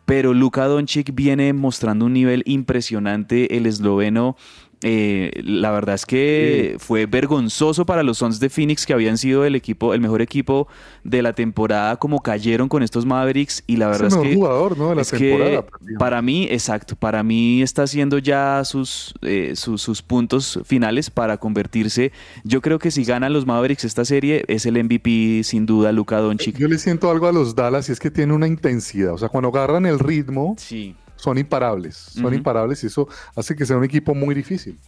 pero 0.07 0.33
Luka 0.33 0.67
Doncic 0.67 1.15
viene 1.15 1.53
mostrando 1.53 2.07
un 2.07 2.15
nivel 2.15 2.43
impresionante, 2.47 3.57
el 3.57 3.67
esloveno 3.67 4.37
eh, 4.83 5.31
la 5.43 5.70
verdad 5.70 5.95
es 5.95 6.05
que 6.05 6.77
fue 6.79 7.07
vergonzoso 7.07 7.87
para 7.87 8.03
los 8.03 8.18
Suns 8.18 8.41
de 8.41 8.51
Phoenix 8.51 8.85
que 8.85 8.93
habían 8.93 9.16
sido 9.16 9.45
el 9.47 9.55
equipo, 9.55 9.95
el 9.95 10.01
mejor 10.01 10.20
equipo 10.20 10.68
de 11.03 11.22
la 11.22 11.33
temporada, 11.33 11.97
como 11.97 12.20
cayeron 12.20 12.68
con 12.68 12.83
estos 12.83 13.07
Mavericks 13.07 13.64
y 13.66 13.77
la 13.77 13.89
verdad 13.89 14.09
es, 14.09 14.16
que, 14.16 14.35
jugador, 14.35 14.77
¿no? 14.77 14.91
de 14.91 14.97
la 14.97 15.05
temporada, 15.05 15.64
para 15.99 16.20
mí, 16.20 16.47
exacto, 16.51 16.95
para 16.95 17.22
mí 17.22 17.62
está 17.62 17.85
haciendo 17.85 18.18
ya 18.18 18.62
sus, 18.64 19.14
eh, 19.22 19.53
sus, 19.55 20.03
puntos 20.03 20.61
finales 20.64 21.11
para 21.11 21.39
convertirse. 21.39 22.12
Yo 22.45 22.61
creo 22.61 22.79
que 22.79 22.91
si 22.91 23.05
ganan 23.05 23.33
los 23.33 23.47
Mavericks 23.47 23.85
esta 23.85 24.05
serie 24.05 24.45
es 24.47 24.66
el 24.66 24.83
MVP 24.83 25.43
sin 25.43 25.64
duda, 25.64 25.91
Luka 25.91 26.18
Doncic. 26.18 26.57
Yo 26.59 26.68
le 26.68 26.79
siento 26.79 27.11
algo 27.11 27.27
a 27.27 27.33
los 27.33 27.55
Dallas 27.55 27.89
y 27.89 27.93
es 27.93 27.99
que 27.99 28.11
tiene 28.11 28.35
una 28.35 28.47
intensidad, 28.47 29.14
o 29.14 29.18
sea, 29.18 29.31
cuando 29.31 29.49
agarran 29.49 29.87
el 29.87 29.99
ritmo. 29.99 30.55
Sí 30.59 30.95
son 31.17 31.39
imparables, 31.39 31.97
son 31.97 32.35
imparables 32.35 32.83
y 32.85 32.87
eso 32.87 33.09
hace 33.35 33.57
que 33.57 33.67
sea 33.67 33.77
un 33.77 33.85
equipo 33.85 34.14
muy 34.14 34.35
difícil. 34.35 34.79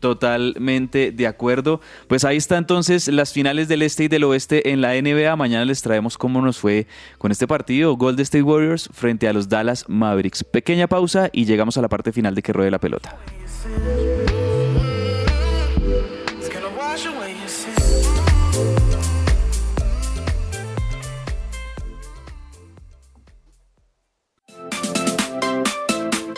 Totalmente 0.00 1.10
de 1.10 1.26
acuerdo. 1.26 1.80
Pues 2.08 2.24
ahí 2.24 2.36
está 2.36 2.58
entonces 2.58 3.08
las 3.08 3.32
finales 3.32 3.66
del 3.68 3.82
este 3.82 4.04
y 4.04 4.08
del 4.08 4.24
oeste 4.24 4.70
en 4.70 4.80
la 4.80 4.92
NBA. 5.00 5.34
Mañana 5.36 5.64
les 5.64 5.80
traemos 5.82 6.18
cómo 6.18 6.42
nos 6.42 6.58
fue 6.58 6.86
con 7.18 7.32
este 7.32 7.46
partido. 7.46 7.96
Golden 7.96 8.22
State 8.22 8.42
Warriors 8.42 8.90
frente 8.92 9.26
a 9.26 9.32
los 9.32 9.48
Dallas 9.48 9.84
Mavericks. 9.88 10.44
Pequeña 10.44 10.86
pausa 10.86 11.30
y 11.32 11.46
llegamos 11.46 11.78
a 11.78 11.82
la 11.82 11.88
parte 11.88 12.12
final 12.12 12.34
de 12.34 12.42
que 12.42 12.52
ruede 12.52 12.70
la 12.70 12.78
pelota. 12.78 13.16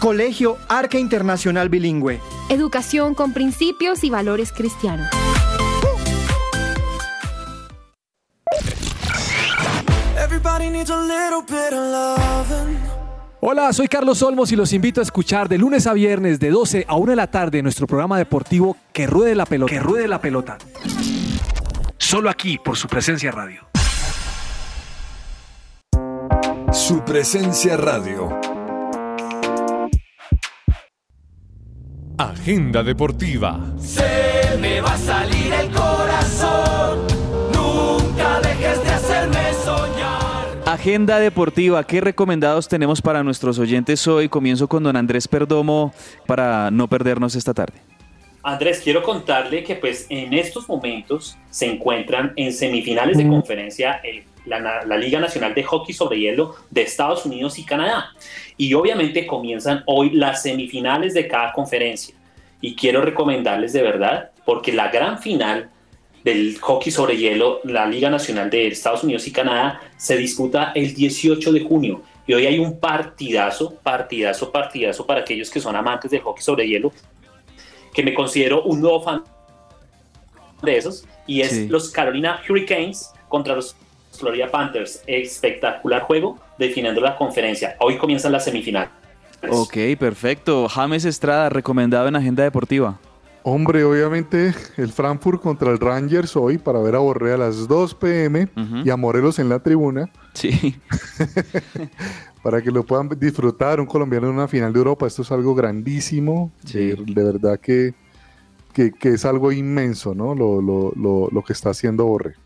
Colegio 0.00 0.58
Arca 0.68 0.98
Internacional 0.98 1.68
Bilingüe. 1.68 2.20
Educación 2.48 3.14
con 3.14 3.32
principios 3.32 4.04
y 4.04 4.10
valores 4.10 4.52
cristianos. 4.52 5.08
Hola, 13.40 13.72
soy 13.72 13.88
Carlos 13.88 14.22
Olmos 14.22 14.52
y 14.52 14.56
los 14.56 14.72
invito 14.72 15.00
a 15.00 15.02
escuchar 15.02 15.48
de 15.48 15.58
lunes 15.58 15.86
a 15.86 15.92
viernes 15.92 16.40
de 16.40 16.50
12 16.50 16.84
a 16.88 16.96
1 16.96 17.10
de 17.10 17.16
la 17.16 17.30
tarde 17.30 17.62
nuestro 17.62 17.86
programa 17.86 18.18
deportivo 18.18 18.76
Que 18.92 19.06
Ruede 19.06 19.34
la 19.34 19.46
Pelota. 19.46 19.72
Que 19.72 19.80
Ruede 19.80 20.08
la 20.08 20.20
Pelota. 20.20 20.58
Solo 21.96 22.28
aquí 22.28 22.58
por 22.58 22.76
su 22.76 22.88
presencia 22.88 23.30
radio. 23.30 23.66
Su 26.72 27.04
presencia 27.04 27.76
radio. 27.76 28.55
Agenda 32.18 32.82
deportiva. 32.82 33.60
Se 33.78 34.56
me 34.58 34.80
va 34.80 34.94
a 34.94 34.96
salir 34.96 35.52
el 35.52 35.70
corazón. 35.70 37.00
Nunca 37.52 38.40
dejes 38.40 38.82
de 38.82 38.90
hacerme 38.90 39.52
soñar. 39.62 40.62
Agenda 40.64 41.18
deportiva, 41.18 41.84
¿qué 41.84 42.00
recomendados 42.00 42.68
tenemos 42.68 43.02
para 43.02 43.22
nuestros 43.22 43.58
oyentes 43.58 44.08
hoy? 44.08 44.30
Comienzo 44.30 44.66
con 44.66 44.82
don 44.82 44.96
Andrés 44.96 45.28
Perdomo 45.28 45.92
para 46.26 46.70
no 46.70 46.88
perdernos 46.88 47.34
esta 47.34 47.52
tarde. 47.52 47.82
Andrés, 48.42 48.80
quiero 48.82 49.02
contarle 49.02 49.64
que 49.64 49.76
pues 49.76 50.06
en 50.08 50.32
estos 50.32 50.68
momentos 50.68 51.36
se 51.50 51.66
encuentran 51.66 52.32
en 52.36 52.52
semifinales 52.52 53.18
de 53.18 53.26
conferencia 53.26 54.00
el 54.04 54.24
la, 54.46 54.96
Liga 54.96 55.20
Nacional 55.20 55.54
de 55.54 55.62
Hockey 55.62 55.94
sobre 55.94 56.18
Hielo 56.18 56.54
de 56.70 56.82
Estados 56.82 57.26
Unidos 57.26 57.58
y 57.58 57.64
Canadá. 57.64 58.12
Y 58.56 58.72
obviamente 58.74 59.26
comienzan 59.26 59.82
hoy 59.86 60.10
las 60.10 60.42
semifinales 60.42 61.14
de 61.14 61.28
cada 61.28 61.52
conferencia. 61.52 62.14
Y 62.60 62.74
quiero 62.74 63.02
recomendarles 63.02 63.72
de 63.72 63.82
verdad, 63.82 64.30
porque 64.44 64.72
la 64.72 64.88
gran 64.88 65.18
final 65.18 65.70
del 66.24 66.58
hockey 66.58 66.90
sobre 66.90 67.16
hielo, 67.16 67.60
la 67.64 67.86
Liga 67.86 68.10
Nacional 68.10 68.50
de 68.50 68.68
Estados 68.68 69.04
Unidos 69.04 69.26
y 69.28 69.32
Canadá, 69.32 69.80
se 69.96 70.16
disputa 70.16 70.72
el 70.74 70.94
18 70.94 71.52
de 71.52 71.60
junio. 71.60 72.02
Y 72.26 72.34
hoy 72.34 72.46
hay 72.46 72.58
un 72.58 72.80
partidazo, 72.80 73.74
partidazo, 73.82 74.50
partidazo 74.50 75.06
para 75.06 75.20
aquellos 75.20 75.50
que 75.50 75.60
son 75.60 75.76
amantes 75.76 76.10
del 76.10 76.22
hockey 76.22 76.42
sobre 76.42 76.66
hielo, 76.66 76.92
que 77.96 78.02
me 78.02 78.12
considero 78.12 78.62
un 78.64 78.82
nuevo 78.82 79.02
fan 79.02 79.24
de 80.62 80.76
esos, 80.76 81.06
y 81.26 81.40
es 81.40 81.70
los 81.70 81.90
Carolina 81.90 82.38
Hurricanes 82.46 83.10
contra 83.28 83.54
los 83.54 83.74
Florida 84.12 84.50
Panthers. 84.50 85.02
Espectacular 85.06 86.02
juego 86.02 86.38
definiendo 86.58 87.00
la 87.00 87.16
conferencia. 87.16 87.74
Hoy 87.80 87.96
comienzan 87.96 88.32
las 88.32 88.44
semifinales. 88.44 88.90
Ok, 89.48 89.76
perfecto. 89.98 90.68
James 90.68 91.06
Estrada, 91.06 91.48
recomendado 91.48 92.06
en 92.06 92.16
Agenda 92.16 92.42
Deportiva. 92.42 92.98
Hombre, 93.42 93.84
obviamente 93.84 94.52
el 94.76 94.92
Frankfurt 94.92 95.40
contra 95.40 95.70
el 95.70 95.78
Rangers 95.78 96.36
hoy 96.36 96.58
para 96.58 96.80
ver 96.80 96.96
a 96.96 96.98
Borré 96.98 97.32
a 97.32 97.36
las 97.38 97.66
2 97.66 97.94
pm 97.94 98.48
y 98.84 98.90
a 98.90 98.96
Morelos 98.96 99.38
en 99.38 99.48
la 99.48 99.60
tribuna. 99.60 100.10
Sí. 100.34 100.76
para 102.46 102.62
que 102.62 102.70
lo 102.70 102.86
puedan 102.86 103.08
disfrutar, 103.18 103.80
un 103.80 103.86
colombiano 103.86 104.28
en 104.28 104.34
una 104.34 104.46
final 104.46 104.72
de 104.72 104.78
Europa, 104.78 105.04
esto 105.04 105.22
es 105.22 105.32
algo 105.32 105.52
grandísimo. 105.52 106.52
De, 106.72 106.94
verdad 107.04 107.58
que, 107.58 107.92
que, 108.72 108.92
es 109.02 109.24
algo 109.24 109.50
inmenso, 109.50 110.14
¿no? 110.14 110.32
Lo, 110.32 110.62
lo, 110.62 110.92
lo, 110.94 111.28
lo 111.32 111.42
que 111.42 111.52
está 111.52 111.70
haciendo 111.70 112.04
Borré. 112.04 112.36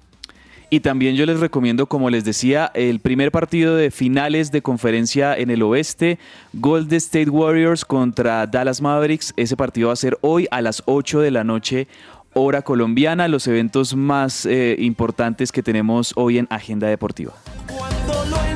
Y 0.71 0.81
también 0.81 1.17
yo 1.17 1.27
les 1.27 1.39
recomiendo, 1.39 1.85
como 1.85 2.09
les 2.09 2.25
decía, 2.25 2.71
el 2.73 3.01
primer 3.01 3.31
partido 3.31 3.77
de 3.77 3.91
finales 3.91 4.51
de 4.51 4.63
conferencia 4.63 5.37
en 5.37 5.51
el 5.51 5.63
oeste, 5.63 6.19
Golden 6.55 6.97
State 6.97 7.29
Warriors 7.29 7.85
contra 7.85 8.47
Dallas 8.47 8.81
Mavericks. 8.81 9.35
Ese 9.37 9.55
partido 9.55 9.89
va 9.89 9.93
a 9.93 9.97
ser 9.97 10.17
hoy 10.23 10.49
a 10.51 10.63
las 10.63 10.83
8 10.87 11.21
de 11.21 11.31
la 11.31 11.45
noche, 11.45 11.89
hora 12.33 12.63
colombiana, 12.63 13.29
los 13.29 13.47
eventos 13.47 13.95
más 13.95 14.47
eh, 14.47 14.77
importantes 14.79 15.53
que 15.53 15.63
tenemos 15.63 16.15
hoy 16.17 16.39
en 16.39 16.47
Agenda 16.49 16.87
Deportiva. 16.87 17.35
Cuando 17.67 18.25
lo 18.31 18.50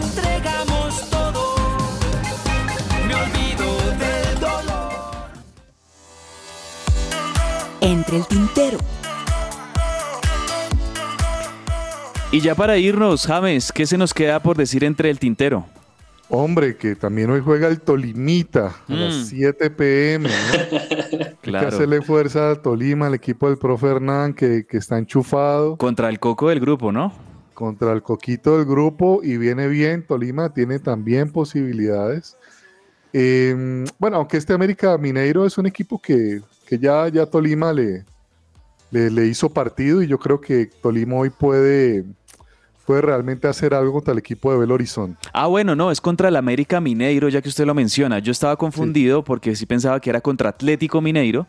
Entre 8.14 8.16
el 8.16 8.26
tintero. 8.26 8.78
Y 12.30 12.40
ya 12.40 12.54
para 12.54 12.76
irnos, 12.78 13.26
James, 13.26 13.72
¿qué 13.72 13.86
se 13.86 13.98
nos 13.98 14.14
queda 14.14 14.40
por 14.40 14.56
decir 14.56 14.84
entre 14.84 15.10
el 15.10 15.18
tintero? 15.18 15.66
Hombre, 16.28 16.76
que 16.76 16.96
también 16.96 17.30
hoy 17.30 17.40
juega 17.44 17.68
el 17.68 17.80
Tolimita 17.80 18.74
a 18.88 18.92
las 18.92 19.14
Mm. 19.14 19.24
7 19.24 19.70
pm, 19.70 20.28
¿no? 20.28 20.78
Hay 21.44 21.52
que 21.52 21.56
hacerle 21.66 22.02
fuerza 22.02 22.50
a 22.50 22.56
Tolima, 22.62 23.06
al 23.08 23.14
equipo 23.14 23.48
del 23.48 23.58
profe 23.58 23.88
Hernán, 23.88 24.32
que, 24.34 24.64
que 24.66 24.78
está 24.78 24.96
enchufado. 24.98 25.76
Contra 25.76 26.08
el 26.08 26.18
coco 26.18 26.48
del 26.48 26.60
grupo, 26.60 26.90
¿no? 26.92 27.12
Contra 27.52 27.92
el 27.92 28.02
coquito 28.02 28.56
del 28.56 28.64
grupo 28.66 29.20
y 29.22 29.36
viene 29.36 29.68
bien. 29.68 30.04
Tolima 30.06 30.52
tiene 30.52 30.78
también 30.78 31.30
posibilidades. 31.30 32.36
Eh, 33.12 33.84
bueno, 33.98 34.16
aunque 34.16 34.38
este 34.38 34.52
América 34.54 34.96
Mineiro 34.98 35.46
es 35.46 35.56
un 35.58 35.66
equipo 35.66 36.00
que, 36.00 36.40
que 36.66 36.78
ya, 36.78 37.08
ya 37.08 37.26
Tolima 37.26 37.72
le, 37.72 38.04
le, 38.90 39.10
le 39.10 39.26
hizo 39.26 39.48
partido 39.48 40.02
y 40.02 40.06
yo 40.06 40.18
creo 40.18 40.40
que 40.40 40.66
Tolima 40.66 41.16
hoy 41.16 41.30
puede, 41.30 42.04
puede 42.86 43.02
realmente 43.02 43.48
hacer 43.48 43.74
algo 43.74 43.92
contra 43.92 44.12
el 44.12 44.18
equipo 44.18 44.52
de 44.52 44.58
Belo 44.58 44.74
Horizonte. 44.74 45.18
Ah, 45.32 45.46
bueno, 45.46 45.74
no, 45.74 45.90
es 45.90 46.00
contra 46.00 46.28
el 46.28 46.36
América 46.36 46.80
Mineiro, 46.80 47.28
ya 47.28 47.42
que 47.42 47.48
usted 47.48 47.66
lo 47.66 47.74
menciona. 47.74 48.18
Yo 48.18 48.32
estaba 48.32 48.56
confundido 48.56 49.24
porque 49.24 49.56
sí 49.56 49.66
pensaba 49.66 50.00
que 50.00 50.10
era 50.10 50.20
contra 50.20 50.50
Atlético 50.50 51.00
Mineiro, 51.00 51.46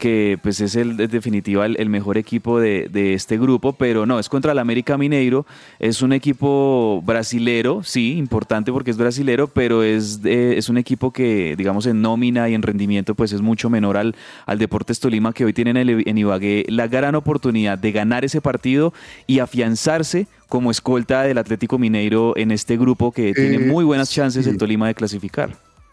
que 0.00 0.38
pues 0.42 0.60
es 0.60 0.74
el, 0.74 1.00
en 1.00 1.10
definitiva 1.10 1.64
el, 1.66 1.76
el 1.78 1.88
mejor 1.88 2.18
equipo 2.18 2.58
de, 2.58 2.88
de 2.90 3.14
este 3.14 3.38
grupo, 3.38 3.74
pero 3.74 4.06
no, 4.06 4.18
es 4.18 4.28
contra 4.28 4.50
el 4.50 4.58
América 4.58 4.98
Mineiro. 4.98 5.46
Es 5.78 6.02
un 6.02 6.12
equipo 6.12 7.00
brasilero, 7.06 7.82
sí, 7.84 8.16
importante 8.18 8.72
porque 8.72 8.90
es 8.90 8.96
brasilero, 8.96 9.46
pero 9.46 9.84
es, 9.84 10.22
de- 10.22 10.58
es 10.58 10.68
un 10.68 10.78
equipo 10.78 11.12
que, 11.12 11.54
digamos, 11.56 11.86
en 11.86 12.00
nómina 12.02 12.48
y 12.48 12.54
en 12.54 12.62
rendimiento, 12.62 13.14
pues 13.14 13.32
es 13.32 13.42
mucho 13.42 13.70
menor 13.70 13.96
al, 13.96 14.16
al 14.46 14.58
Deportes 14.58 14.98
Tolima, 14.98 15.32
que 15.32 15.44
hoy 15.44 15.52
tienen 15.52 15.76
en 15.76 16.18
Ibagué 16.18 16.64
la 16.68 16.88
gran 16.88 17.14
oportunidad 17.14 17.78
de 17.78 17.92
ganar 17.92 18.24
ese 18.24 18.40
partido 18.40 18.92
y 19.28 19.38
afianzarse 19.38 20.26
como 20.48 20.70
escolta 20.72 21.22
del 21.22 21.38
Atlético 21.38 21.78
Mineiro 21.78 22.36
en 22.36 22.50
este 22.50 22.76
grupo 22.76 23.12
que 23.12 23.32
tiene 23.34 23.56
Eh, 23.56 23.58
muy 23.60 23.84
buenas 23.84 24.10
chances 24.10 24.44
sí. 24.46 24.50
el 24.50 24.56
Tolima 24.56 24.88
de 24.88 24.94
clasificar. 24.94 25.50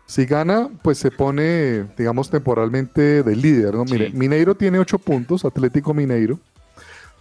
Si 0.07 0.25
gana, 0.25 0.69
pues 0.81 0.97
se 0.97 1.11
pone, 1.11 1.85
digamos, 1.97 2.29
temporalmente 2.29 3.23
de 3.23 3.35
líder, 3.35 3.75
¿no? 3.75 3.83
Mire, 3.83 4.09
Mineiro 4.11 4.55
tiene 4.55 4.79
8 4.79 4.99
puntos, 4.99 5.43
Atlético 5.43 5.93
Mineiro. 5.93 6.39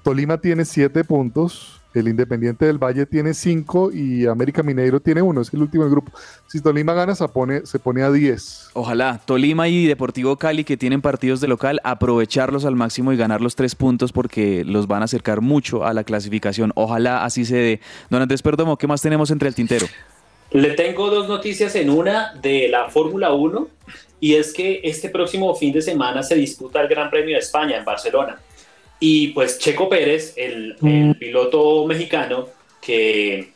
Tolima 0.05 0.39
tiene 0.39 0.65
7 0.65 1.03
puntos, 1.03 1.81
el 1.93 2.07
Independiente 2.07 2.65
del 2.65 2.79
Valle 2.79 3.05
tiene 3.05 3.35
5 3.35 3.91
y 3.93 4.27
América 4.27 4.63
Mineiro 4.63 5.01
tiene 5.01 5.21
1, 5.21 5.41
es 5.41 5.53
el 5.53 5.63
último 5.63 5.83
del 5.83 5.91
grupo. 5.91 6.13
Si 6.47 6.61
Tolima 6.61 6.95
gana, 6.95 7.17
se 7.17 7.27
pone, 7.27 7.67
se 7.67 7.81
pone 7.81 8.03
a 8.03 8.13
10. 8.13 8.71
Ojalá 8.75 9.21
Tolima 9.25 9.67
y 9.67 9.87
Deportivo 9.87 10.37
Cali, 10.37 10.63
que 10.63 10.77
tienen 10.77 11.03
partidos 11.03 11.41
de 11.41 11.49
local, 11.49 11.81
aprovecharlos 11.83 12.65
al 12.65 12.77
máximo 12.77 13.13
y 13.13 13.17
ganar 13.17 13.41
los 13.41 13.57
tres 13.57 13.75
puntos 13.75 14.13
porque 14.13 14.65
los 14.65 14.87
van 14.87 15.03
a 15.03 15.07
acercar 15.07 15.41
mucho 15.41 15.85
a 15.85 15.93
la 15.93 16.05
clasificación. 16.05 16.71
Ojalá 16.77 17.25
así 17.25 17.45
se 17.45 17.57
dé. 17.57 17.81
Don 18.11 18.23
Andrés 18.23 18.43
Perdomo, 18.43 18.77
¿qué 18.77 18.87
más 18.87 19.03
tenemos 19.03 19.33
entre 19.33 19.49
el 19.49 19.57
tintero? 19.57 19.87
Le 20.51 20.71
tengo 20.71 21.11
dos 21.11 21.29
noticias 21.29 21.75
en 21.75 21.91
una 21.91 22.35
de 22.35 22.69
la 22.69 22.89
Fórmula 22.89 23.33
1 23.33 23.69
y 24.21 24.35
es 24.35 24.53
que 24.53 24.81
este 24.85 25.11
próximo 25.11 25.55
fin 25.55 25.73
de 25.73 25.83
semana 25.83 26.23
se 26.23 26.35
disputa 26.37 26.81
el 26.81 26.89
Gran 26.89 27.11
Premio 27.11 27.35
de 27.35 27.41
España 27.41 27.77
en 27.77 27.85
Barcelona. 27.85 28.41
Y 28.99 29.29
pues 29.29 29.59
Checo 29.59 29.89
Pérez, 29.89 30.33
el, 30.37 30.77
el 30.83 31.17
piloto 31.17 31.85
mexicano 31.87 32.49
que, 32.81 33.51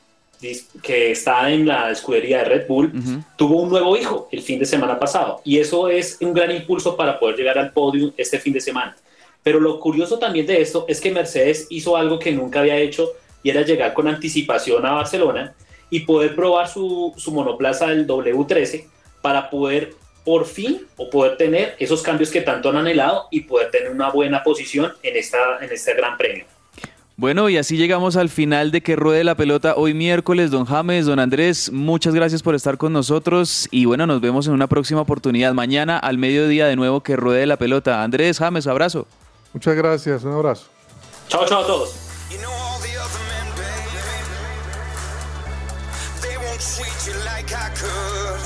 que 0.82 1.12
está 1.12 1.50
en 1.50 1.66
la 1.66 1.90
escudería 1.90 2.38
de 2.38 2.44
Red 2.44 2.66
Bull, 2.66 2.92
tuvo 3.36 3.62
un 3.62 3.70
nuevo 3.70 3.96
hijo 3.96 4.28
el 4.32 4.42
fin 4.42 4.58
de 4.58 4.66
semana 4.66 4.98
pasado 4.98 5.40
y 5.44 5.58
eso 5.58 5.88
es 5.88 6.18
un 6.20 6.34
gran 6.34 6.50
impulso 6.50 6.96
para 6.96 7.18
poder 7.18 7.36
llegar 7.36 7.58
al 7.58 7.72
podio 7.72 8.12
este 8.16 8.38
fin 8.38 8.52
de 8.52 8.60
semana. 8.60 8.96
Pero 9.42 9.60
lo 9.60 9.80
curioso 9.80 10.18
también 10.18 10.46
de 10.46 10.60
esto 10.60 10.84
es 10.88 11.00
que 11.00 11.10
Mercedes 11.10 11.66
hizo 11.70 11.96
algo 11.96 12.18
que 12.18 12.32
nunca 12.32 12.60
había 12.60 12.76
hecho 12.76 13.08
y 13.42 13.48
era 13.48 13.62
llegar 13.62 13.94
con 13.94 14.08
anticipación 14.08 14.84
a 14.84 14.92
Barcelona 14.92 15.54
y 15.90 16.00
poder 16.00 16.34
probar 16.34 16.68
su, 16.68 17.12
su 17.16 17.32
monoplaza 17.32 17.88
del 17.88 18.06
W13 18.06 18.86
para 19.20 19.50
poder 19.50 19.94
por 20.24 20.46
fin 20.46 20.86
o 20.96 21.10
poder 21.10 21.36
tener 21.36 21.76
esos 21.78 22.02
cambios 22.02 22.30
que 22.30 22.40
tanto 22.40 22.68
han 22.68 22.76
anhelado 22.76 23.26
y 23.30 23.40
poder 23.40 23.70
tener 23.70 23.90
una 23.90 24.10
buena 24.10 24.42
posición 24.42 24.92
en, 25.02 25.16
esta, 25.16 25.58
en 25.60 25.72
este 25.72 25.94
gran 25.94 26.16
premio. 26.16 26.44
Bueno, 27.16 27.50
y 27.50 27.58
así 27.58 27.76
llegamos 27.76 28.16
al 28.16 28.30
final 28.30 28.70
de 28.70 28.80
que 28.80 28.96
ruede 28.96 29.24
la 29.24 29.34
pelota 29.34 29.74
hoy 29.76 29.92
miércoles. 29.92 30.50
Don 30.50 30.64
James, 30.64 31.04
don 31.04 31.18
Andrés, 31.18 31.70
muchas 31.70 32.14
gracias 32.14 32.42
por 32.42 32.54
estar 32.54 32.78
con 32.78 32.94
nosotros 32.94 33.68
y 33.70 33.84
bueno, 33.84 34.06
nos 34.06 34.22
vemos 34.22 34.46
en 34.46 34.54
una 34.54 34.68
próxima 34.68 35.02
oportunidad. 35.02 35.52
Mañana 35.52 35.98
al 35.98 36.16
mediodía 36.16 36.66
de 36.66 36.76
nuevo 36.76 37.02
que 37.02 37.16
ruede 37.16 37.44
la 37.44 37.58
pelota. 37.58 38.02
Andrés, 38.02 38.38
James, 38.38 38.66
abrazo. 38.66 39.06
Muchas 39.52 39.74
gracias, 39.74 40.24
un 40.24 40.32
abrazo. 40.32 40.68
Chao, 41.28 41.44
chao 41.46 41.62
a 41.62 41.66
todos. 41.66 42.10
They 46.60 46.66
treat 46.82 47.06
you 47.06 47.14
like 47.24 47.50
I 47.54 47.70
could. 47.70 48.40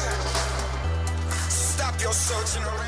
Stop 1.51 2.01
your 2.01 2.13
searching 2.13 2.63
around. 2.63 2.84